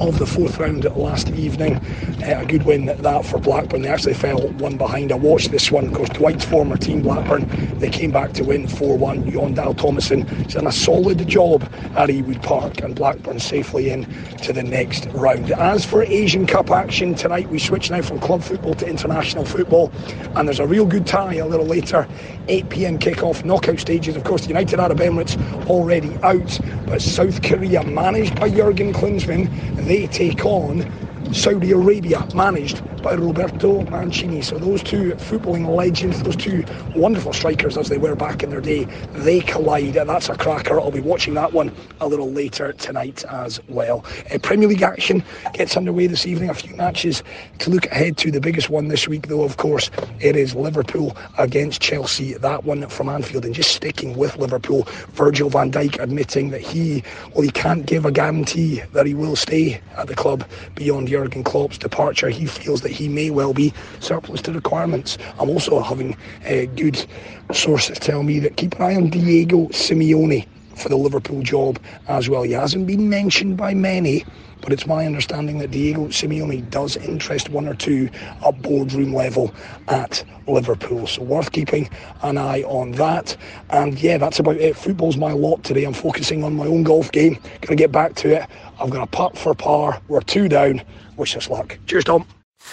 of 0.00 0.18
the 0.18 0.26
fourth 0.26 0.58
round 0.58 0.84
last 0.96 1.28
evening. 1.30 1.76
Uh, 2.22 2.40
a 2.40 2.46
good 2.46 2.64
win 2.64 2.88
at 2.88 2.98
that 3.02 3.24
for 3.24 3.38
Blackburn. 3.38 3.82
They 3.82 3.88
actually 3.88 4.14
fell 4.14 4.48
one 4.52 4.76
behind. 4.76 5.12
I 5.12 5.16
watched 5.16 5.50
this 5.50 5.70
one, 5.70 5.88
of 5.88 5.92
course, 5.94 6.08
Dwight's 6.10 6.44
former 6.44 6.76
team, 6.76 7.02
Blackburn. 7.02 7.48
They 7.78 7.90
came 7.90 8.10
back 8.10 8.32
to 8.34 8.44
win 8.44 8.68
4 8.68 8.96
1. 8.96 9.30
Jon 9.30 9.54
Dahl 9.54 9.74
Tomasson 9.74 10.26
has 10.28 10.54
done 10.54 10.66
a 10.66 10.72
solid 10.72 11.26
job 11.26 11.62
at 11.96 12.08
Ewood 12.08 12.42
Park, 12.42 12.80
and 12.82 12.94
Blackburn 12.94 13.40
safely 13.40 13.90
in 13.90 14.04
to 14.42 14.52
the 14.52 14.62
next 14.62 15.06
round. 15.06 15.50
As 15.52 15.84
for 15.84 16.02
Asian 16.02 16.46
Cup 16.46 16.70
action 16.70 17.14
tonight, 17.14 17.48
we 17.50 17.58
switch 17.58 17.90
now 17.90 18.02
from 18.02 18.18
club 18.20 18.42
football 18.42 18.74
to 18.74 18.86
international 18.86 19.44
football, 19.44 19.92
and 20.36 20.46
there's 20.46 20.60
a 20.60 20.66
real 20.66 20.86
good 20.86 21.06
tie 21.06 21.34
a 21.34 21.46
little 21.46 21.66
later. 21.66 22.08
8 22.48 22.68
pm 22.70 22.98
kickoff, 22.98 23.44
knockout 23.44 23.78
stages. 23.78 24.16
Of 24.16 24.24
course, 24.24 24.42
the 24.42 24.48
United 24.48 24.80
Arab 24.80 24.98
Emirates 24.98 25.36
already 25.66 26.16
out, 26.22 26.58
but 26.86 27.02
South 27.02 27.42
Korea, 27.42 27.84
managed 27.84 28.38
by 28.38 28.48
Jurgen 28.50 28.92
Klinsmann, 28.92 29.48
they 29.86 30.06
take 30.06 30.44
on 30.44 30.90
Saudi 31.32 31.72
Arabia, 31.72 32.26
managed 32.34 32.82
by 33.08 33.14
Roberto 33.14 33.80
Mancini. 33.84 34.42
So 34.42 34.58
those 34.58 34.82
two 34.82 35.12
footballing 35.14 35.66
legends, 35.66 36.22
those 36.24 36.36
two 36.36 36.62
wonderful 36.94 37.32
strikers 37.32 37.78
as 37.78 37.88
they 37.88 37.96
were 37.96 38.14
back 38.14 38.42
in 38.42 38.50
their 38.50 38.60
day, 38.60 38.84
they 39.12 39.40
collide. 39.40 39.96
And 39.96 40.10
that's 40.10 40.28
a 40.28 40.36
cracker. 40.36 40.78
I'll 40.78 40.90
be 40.90 41.00
watching 41.00 41.32
that 41.32 41.54
one 41.54 41.74
a 42.02 42.06
little 42.06 42.30
later 42.30 42.74
tonight 42.74 43.24
as 43.30 43.60
well. 43.66 44.04
Uh, 44.30 44.36
Premier 44.40 44.68
League 44.68 44.82
action 44.82 45.24
gets 45.54 45.74
underway 45.74 46.06
this 46.06 46.26
evening. 46.26 46.50
A 46.50 46.54
few 46.54 46.76
matches 46.76 47.22
to 47.60 47.70
look 47.70 47.86
ahead 47.86 48.18
to. 48.18 48.30
The 48.30 48.42
biggest 48.42 48.68
one 48.68 48.88
this 48.88 49.08
week, 49.08 49.28
though, 49.28 49.42
of 49.42 49.56
course, 49.56 49.90
it 50.20 50.36
is 50.36 50.54
Liverpool 50.54 51.16
against 51.38 51.80
Chelsea. 51.80 52.34
That 52.34 52.64
one 52.64 52.86
from 52.88 53.08
Anfield. 53.08 53.46
And 53.46 53.54
just 53.54 53.74
sticking 53.74 54.18
with 54.18 54.36
Liverpool, 54.36 54.86
Virgil 55.12 55.48
van 55.48 55.72
Dijk 55.72 55.98
admitting 55.98 56.50
that 56.50 56.60
he, 56.60 57.02
well, 57.32 57.40
he 57.40 57.50
can't 57.50 57.86
give 57.86 58.04
a 58.04 58.12
guarantee 58.12 58.82
that 58.92 59.06
he 59.06 59.14
will 59.14 59.34
stay 59.34 59.80
at 59.96 60.08
the 60.08 60.14
club 60.14 60.46
beyond 60.74 61.08
Jurgen 61.08 61.42
Klopp's 61.42 61.78
departure. 61.78 62.28
He 62.28 62.44
feels 62.44 62.82
that 62.82 62.97
he 62.98 63.08
may 63.08 63.30
well 63.30 63.54
be 63.54 63.72
surplus 64.00 64.42
to 64.42 64.52
requirements. 64.52 65.16
I'm 65.38 65.48
also 65.48 65.80
having 65.80 66.16
uh, 66.46 66.66
good 66.76 67.06
sources 67.52 67.98
tell 67.98 68.22
me 68.22 68.38
that 68.40 68.56
keep 68.56 68.74
an 68.74 68.82
eye 68.82 68.96
on 68.96 69.08
Diego 69.10 69.68
Simeone 69.68 70.46
for 70.76 70.88
the 70.88 70.96
Liverpool 70.96 71.42
job 71.42 71.78
as 72.08 72.28
well. 72.28 72.42
He 72.42 72.52
hasn't 72.52 72.86
been 72.86 73.08
mentioned 73.08 73.56
by 73.56 73.74
many, 73.74 74.24
but 74.60 74.72
it's 74.72 74.86
my 74.86 75.06
understanding 75.06 75.58
that 75.58 75.70
Diego 75.70 76.06
Simeone 76.08 76.68
does 76.70 76.96
interest 76.96 77.48
one 77.50 77.66
or 77.66 77.74
two 77.74 78.08
at 78.46 78.62
boardroom 78.62 79.12
level 79.12 79.52
at 79.88 80.24
Liverpool. 80.46 81.06
So 81.06 81.22
worth 81.22 81.52
keeping 81.52 81.88
an 82.22 82.38
eye 82.38 82.62
on 82.62 82.92
that. 82.92 83.36
And 83.70 84.00
yeah, 84.00 84.18
that's 84.18 84.38
about 84.38 84.56
it. 84.56 84.76
Football's 84.76 85.16
my 85.16 85.32
lot 85.32 85.64
today. 85.64 85.84
I'm 85.84 85.94
focusing 85.94 86.44
on 86.44 86.54
my 86.54 86.66
own 86.66 86.84
golf 86.84 87.12
game. 87.12 87.38
Gonna 87.60 87.76
get 87.76 87.92
back 87.92 88.14
to 88.16 88.42
it. 88.42 88.48
I've 88.80 88.90
got 88.90 89.02
a 89.02 89.10
putt 89.10 89.36
for 89.36 89.54
par. 89.54 90.00
We're 90.08 90.20
two 90.20 90.48
down. 90.48 90.82
Wish 91.16 91.36
us 91.36 91.50
luck. 91.50 91.78
Cheers, 91.86 92.04
Tom. 92.04 92.26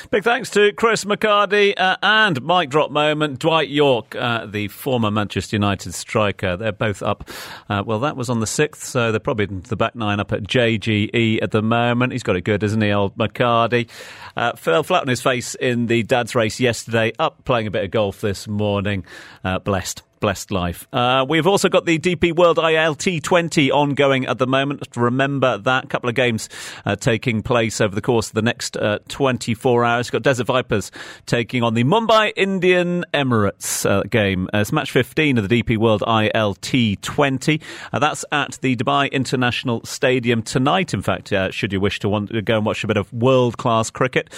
Big 0.09 0.23
thanks 0.23 0.49
to 0.51 0.73
Chris 0.73 1.05
McHardy 1.05 1.73
uh, 1.77 1.97
and 2.01 2.41
Mike 2.41 2.69
drop 2.69 2.89
moment, 2.91 3.39
Dwight 3.39 3.69
Yorke, 3.69 4.15
uh, 4.15 4.45
the 4.45 4.67
former 4.67 5.11
Manchester 5.11 5.55
United 5.55 5.93
striker. 5.93 6.57
They're 6.57 6.71
both 6.71 7.03
up. 7.03 7.29
Uh, 7.69 7.83
well, 7.86 7.99
that 7.99 8.17
was 8.17 8.29
on 8.29 8.39
the 8.39 8.45
6th, 8.45 8.77
so 8.77 9.11
they're 9.11 9.19
probably 9.19 9.45
in 9.45 9.61
the 9.61 9.75
back 9.75 9.95
nine 9.95 10.19
up 10.19 10.31
at 10.31 10.43
JGE 10.43 11.41
at 11.41 11.51
the 11.51 11.61
moment. 11.61 12.13
He's 12.13 12.23
got 12.23 12.36
it 12.36 12.41
good, 12.41 12.63
isn't 12.63 12.81
he, 12.81 12.91
old 12.91 13.15
McHardy? 13.15 13.88
Uh, 14.36 14.55
fell 14.55 14.83
flat 14.83 15.03
on 15.03 15.07
his 15.07 15.21
face 15.21 15.55
in 15.55 15.86
the 15.86 16.03
dad's 16.03 16.36
race 16.36 16.59
yesterday, 16.59 17.13
up 17.19 17.45
playing 17.45 17.67
a 17.67 17.71
bit 17.71 17.83
of 17.83 17.91
golf 17.91 18.21
this 18.21 18.47
morning. 18.47 19.05
Uh, 19.43 19.59
blessed 19.59 20.01
blessed 20.26 20.49
life. 20.49 20.88
Uh, 20.91 21.23
we've 21.30 21.45
also 21.45 21.69
got 21.69 21.86
the 21.86 21.99
DP 21.99 22.36
World 22.36 22.57
ILT 22.57 23.21
20 23.21 23.69
ongoing 23.69 24.26
at 24.26 24.39
the 24.39 24.47
moment. 24.47 24.88
Remember 24.95 25.59
that 25.59 25.88
couple 25.88 26.09
of 26.09 26.15
games 26.15 26.49
uh, 26.84 26.95
taking 26.95 27.43
place 27.43 27.80
over 27.80 27.93
the 27.93 28.01
course 28.01 28.30
of 28.30 28.34
the 28.34 28.41
next 28.41 28.76
uh, 28.76 28.97
24 29.07 29.86
hours. 29.86 30.07
We've 30.07 30.13
got 30.13 30.23
Desert 30.23 30.47
Vipers 30.47 30.91
taking 31.28 31.61
on 31.61 31.76
the 31.76 31.84
Mumbai 31.84 32.34
Indian 32.36 33.05
Emirates 33.13 33.88
uh, 33.88 34.01
game. 34.01 34.49
Uh, 34.51 34.61
it's 34.61 34.71
match 34.71 34.89
15 34.89 35.38
of 35.38 35.47
the 35.47 35.61
DP 35.61 35.78
World 35.78 36.01
ILT 36.07 37.01
20. 37.01 37.61
Uh, 37.93 37.99
that's 37.99 38.26
at 38.32 38.57
the 38.63 38.76
Dubai 38.76 39.11
International 39.11 39.86
Stadium 39.86 40.41
tonight. 40.41 40.91
In 40.95 41.03
fact, 41.03 41.32
should 41.53 41.71
you 41.71 41.80
wish 41.80 41.99
to, 41.99 42.09
want 42.09 42.32
to 42.32 42.41
go 42.41 42.57
and 42.57 42.65
watch 42.65 42.84
a 42.84 42.88
bit 42.88 42.97
of 42.97 43.13
world 43.13 43.59
class 43.59 43.91
cricket 43.91 44.34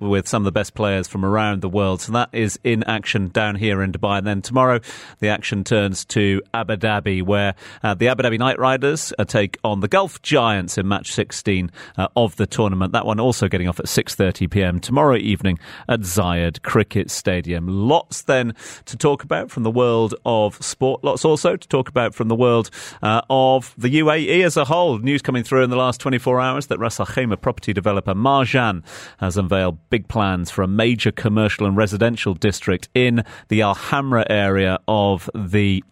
with 0.00 0.26
some 0.26 0.40
of 0.40 0.44
the 0.46 0.52
best 0.52 0.72
players 0.72 1.06
from 1.06 1.22
around 1.22 1.60
the 1.60 1.68
world. 1.68 2.00
So 2.00 2.12
that 2.12 2.30
is 2.32 2.58
in 2.64 2.82
action 2.84 3.28
down 3.28 3.56
here 3.56 3.82
in 3.82 3.92
Dubai. 3.92 4.16
And 4.16 4.26
then 4.26 4.40
tomorrow, 4.40 4.80
the 5.20 5.28
action 5.28 5.64
turns 5.64 6.04
to 6.06 6.42
Abu 6.54 6.76
Dhabi, 6.76 7.22
where 7.22 7.54
uh, 7.82 7.94
the 7.94 8.08
Abu 8.08 8.22
Dhabi 8.22 8.38
Knight 8.38 8.58
Riders 8.58 9.12
uh, 9.18 9.24
take 9.24 9.58
on 9.64 9.80
the 9.80 9.88
Gulf 9.88 10.22
Giants 10.22 10.78
in 10.78 10.88
match 10.88 11.12
16 11.12 11.70
uh, 11.96 12.08
of 12.16 12.36
the 12.36 12.46
tournament. 12.46 12.92
That 12.92 13.06
one 13.06 13.20
also 13.20 13.48
getting 13.48 13.68
off 13.68 13.80
at 13.80 13.86
6:30 13.86 14.50
p.m. 14.50 14.80
tomorrow 14.80 15.16
evening 15.16 15.58
at 15.88 16.00
Zayed 16.00 16.62
Cricket 16.62 17.10
Stadium. 17.10 17.66
Lots 17.66 18.22
then 18.22 18.54
to 18.86 18.96
talk 18.96 19.22
about 19.22 19.50
from 19.50 19.62
the 19.62 19.70
world 19.70 20.14
of 20.24 20.62
sport. 20.64 21.02
Lots 21.04 21.24
also 21.24 21.56
to 21.56 21.68
talk 21.68 21.88
about 21.88 22.14
from 22.14 22.28
the 22.28 22.36
world 22.36 22.70
uh, 23.02 23.22
of 23.30 23.74
the 23.78 23.98
UAE 24.00 24.44
as 24.44 24.56
a 24.56 24.64
whole. 24.64 24.98
News 24.98 25.22
coming 25.22 25.42
through 25.42 25.64
in 25.64 25.70
the 25.70 25.76
last 25.76 26.00
24 26.00 26.40
hours 26.40 26.66
that 26.66 26.78
Ras 26.78 27.00
Al 27.00 27.06
Khaimah 27.06 27.40
property 27.40 27.72
developer 27.72 28.14
Marjan 28.14 28.82
has 29.18 29.36
unveiled 29.36 29.78
big 29.90 30.08
plans 30.08 30.50
for 30.50 30.62
a 30.62 30.68
major 30.68 31.10
commercial 31.10 31.66
and 31.66 31.76
residential 31.76 32.34
district 32.34 32.88
in 32.94 33.24
the 33.48 33.62
Al 33.62 33.74
Hamra 33.74 34.24
area 34.28 34.78
of 34.86 34.97
the 35.34 35.82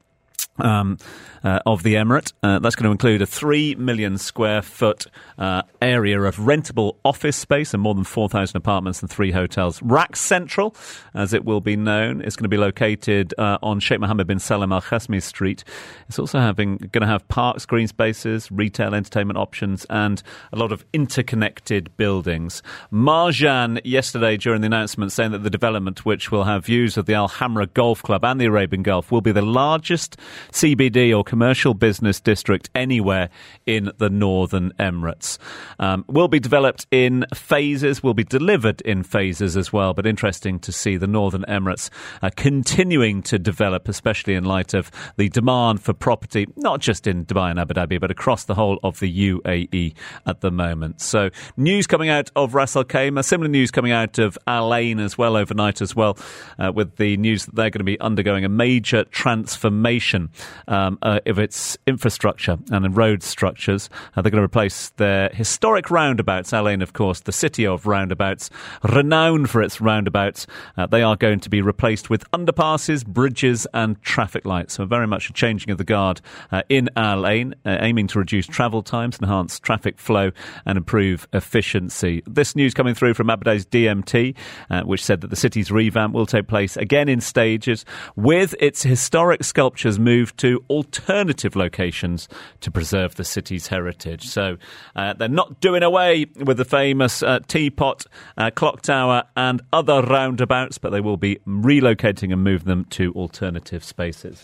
um, 0.59 0.99
uh, 1.47 1.61
of 1.65 1.85
the 1.85 1.95
Emirate. 1.95 2.33
Uh, 2.43 2.59
that's 2.59 2.75
going 2.75 2.87
to 2.87 2.91
include 2.91 3.23
a 3.23 3.27
3 3.27 3.77
million 3.77 4.19
square 4.19 4.63
foot 4.63 5.07
uh, 5.39 5.63
area 5.81 6.21
of 6.21 6.37
rentable 6.39 6.97
office 7.05 7.37
space 7.37 7.73
and 7.73 7.81
more 7.81 7.95
than 7.95 8.03
4,000 8.03 8.57
apartments 8.57 9.01
and 9.01 9.09
three 9.09 9.31
hotels. 9.31 9.81
RAK 9.81 10.17
Central, 10.17 10.75
as 11.15 11.33
it 11.33 11.45
will 11.45 11.61
be 11.61 11.77
known, 11.77 12.21
is 12.21 12.35
going 12.35 12.45
to 12.45 12.49
be 12.49 12.57
located 12.57 13.33
uh, 13.39 13.59
on 13.63 13.79
Sheikh 13.79 14.01
Mohammed 14.01 14.27
bin 14.27 14.41
Salman 14.41 14.73
Al 14.73 14.83
Qasimi 14.83 15.23
Street. 15.23 15.63
It's 16.09 16.19
also 16.19 16.41
having 16.41 16.79
going 16.79 17.03
to 17.03 17.07
have 17.07 17.27
parks, 17.29 17.65
green 17.65 17.87
spaces, 17.87 18.51
retail 18.51 18.93
entertainment 18.93 19.39
options, 19.39 19.87
and 19.89 20.25
a 20.53 20.57
lot 20.57 20.73
of 20.73 20.85
interconnected 20.93 21.97
buildings. 21.97 22.61
Marjan 22.93 23.81
yesterday 23.85 24.37
during 24.37 24.63
the 24.63 24.67
announcement 24.67 25.13
saying 25.13 25.31
that 25.31 25.45
the 25.45 25.51
development, 25.51 26.05
which 26.05 26.33
will 26.33 26.45
have 26.45 26.67
views 26.67 26.97
of 26.97 27.07
the 27.07 27.15
Al 27.15 27.29
Hamra 27.29 27.73
Golf 27.73 28.03
Club 28.03 28.25
and 28.25 28.41
the 28.41 28.47
Arabian 28.47 28.83
Gulf, 28.83 29.13
will 29.13 29.21
be 29.21 29.33
the 29.33 29.43
largest 29.43 30.17
CBD 30.51 31.17
or 31.17 31.23
commercial 31.37 31.75
business 31.75 32.19
district 32.19 32.71
anywhere 32.75 33.29
in 33.67 33.93
the 33.99 34.09
Northern 34.09 34.73
Emirates. 34.81 35.37
Um, 35.79 36.03
will 36.09 36.29
be 36.29 36.41
developed 36.41 36.87
in 36.91 37.27
phases, 37.35 38.03
will 38.03 38.15
be 38.15 38.25
delivered 38.25 38.81
in 38.81 39.03
phases 39.03 39.55
as 39.55 39.71
well, 39.71 39.93
but 39.93 40.07
interesting 40.07 40.59
to 40.61 40.73
see 40.73 40.97
the 40.97 41.07
Northern 41.07 41.45
Emirates 41.47 41.91
uh, 42.23 42.31
continuing 42.37 43.21
to 43.25 43.39
develop, 43.39 43.87
especially 43.87 44.33
in 44.33 44.45
light 44.45 44.73
of 44.73 44.91
the 45.19 45.29
demand 45.29 45.83
for 45.83 45.93
property, 45.93 46.47
not 46.57 46.81
just 46.81 47.07
in 47.07 47.27
Dubai 47.27 47.51
and 47.51 47.61
Abu 47.61 47.75
Dhabi, 47.75 48.01
but 48.01 48.11
across 48.11 48.45
the 48.45 48.55
whole 48.55 48.79
of 48.83 48.99
the 49.01 49.31
UAE 49.31 49.95
at 50.25 50.41
the 50.41 50.51
moment. 50.51 51.03
So, 51.03 51.29
news 51.59 51.87
coming 51.87 52.09
out 52.09 52.31
of 52.35 52.55
Ras 52.55 52.75
Al 52.77 52.85
Khaimah, 52.85 53.23
similar 53.27 53.51
news 53.51 53.71
coming 53.71 53.93
out 53.93 54.19
of 54.19 54.39
Al 54.47 54.75
Ain 54.75 55.01
as 55.01 55.19
well 55.19 55.37
overnight 55.37 55.83
as 55.83 55.95
well, 55.95 56.17
uh, 56.59 56.73
with 56.75 56.97
the 56.97 57.19
news 57.19 57.45
that 57.45 57.57
they're 57.57 57.69
going 57.69 57.81
to 57.81 57.85
be 57.85 58.01
undergoing 58.01 58.47
a 58.47 58.49
major 58.49 59.05
transformation 59.05 60.31
um, 60.69 60.99
uh, 61.03 61.21
of 61.27 61.39
its 61.39 61.77
infrastructure 61.87 62.59
and 62.71 62.85
in 62.85 62.93
road 62.93 63.23
structures. 63.23 63.91
Uh, 64.17 64.23
they're 64.23 64.31
going 64.31 64.41
to 64.41 64.45
replace 64.45 64.91
their 64.91 65.29
historic 65.31 65.91
roundabouts. 65.91 66.53
Al 66.53 66.69
Ain, 66.69 66.83
of 66.83 66.93
course, 66.93 67.21
the 67.21 67.33
city 67.33 67.67
of 67.67 67.87
roundabouts, 67.87 68.51
renowned 68.83 69.51
for 69.51 69.63
its 69.63 69.81
roundabouts. 69.81 70.47
Uh, 70.77 70.87
they 70.87 71.03
are 71.03 71.17
going 71.17 71.41
to 71.41 71.51
be 71.51 71.63
replaced 71.63 72.11
with 72.11 72.29
underpasses, 72.31 73.07
bridges, 73.07 73.67
and 73.75 74.01
traffic 74.03 74.45
lights. 74.45 74.75
So, 74.75 74.85
very 74.85 75.07
much 75.07 75.31
a 75.31 75.33
changing 75.33 75.71
of 75.71 75.79
the 75.79 75.85
guard 75.85 76.21
uh, 76.51 76.63
in 76.69 76.89
Al 76.97 77.27
Ain, 77.27 77.55
uh, 77.65 77.79
aiming 77.81 78.07
to 78.09 78.19
reduce 78.19 78.47
travel 78.47 78.83
times, 78.83 79.19
enhance 79.21 79.59
traffic 79.59 79.99
flow, 79.99 80.31
and 80.65 80.77
improve 80.77 81.27
efficiency. 81.33 82.23
This 82.27 82.57
news 82.57 82.75
coming 82.75 82.95
through 82.95 83.15
from 83.15 83.29
Dhabi's 83.29 83.67
DMT, 83.67 84.35
uh, 84.71 84.83
which 84.83 85.05
said 85.05 85.21
that 85.21 85.29
the 85.29 85.37
city's 85.37 85.71
revamp 85.71 86.15
will 86.15 86.27
take 86.27 86.47
place 86.47 86.77
again 86.77 87.09
in 87.09 87.21
stages, 87.21 87.85
with 88.15 88.55
its 88.61 88.83
historic 88.83 89.45
sculptures 89.45 89.99
moved 89.99 90.39
to 90.39 90.65
alternative 91.09 91.55
locations 91.55 92.29
to 92.61 92.71
preserve 92.71 93.15
the 93.15 93.25
city's 93.25 93.69
heritage. 93.69 94.27
So 94.27 94.57
uh, 94.97 95.13
they're 95.15 95.29
not 95.29 95.61
doing 95.61 95.83
away 95.83 96.27
with 96.37 96.57
the 96.57 96.65
famous 96.65 97.23
uh, 97.23 97.41
teapot, 97.47 98.07
uh, 98.37 98.51
clock 98.51 98.83
tower, 98.83 99.25
and 99.37 99.63
other 99.73 100.03
roundabouts, 100.03 100.79
but 100.79 100.91
they 100.91 101.01
will 101.01 101.17
be 101.17 101.37
relocating 101.47 102.33
and 102.33 102.43
moving 102.43 102.67
them 102.67 102.85
to 102.87 103.13
alternative 103.13 103.85
spaces. 103.85 104.43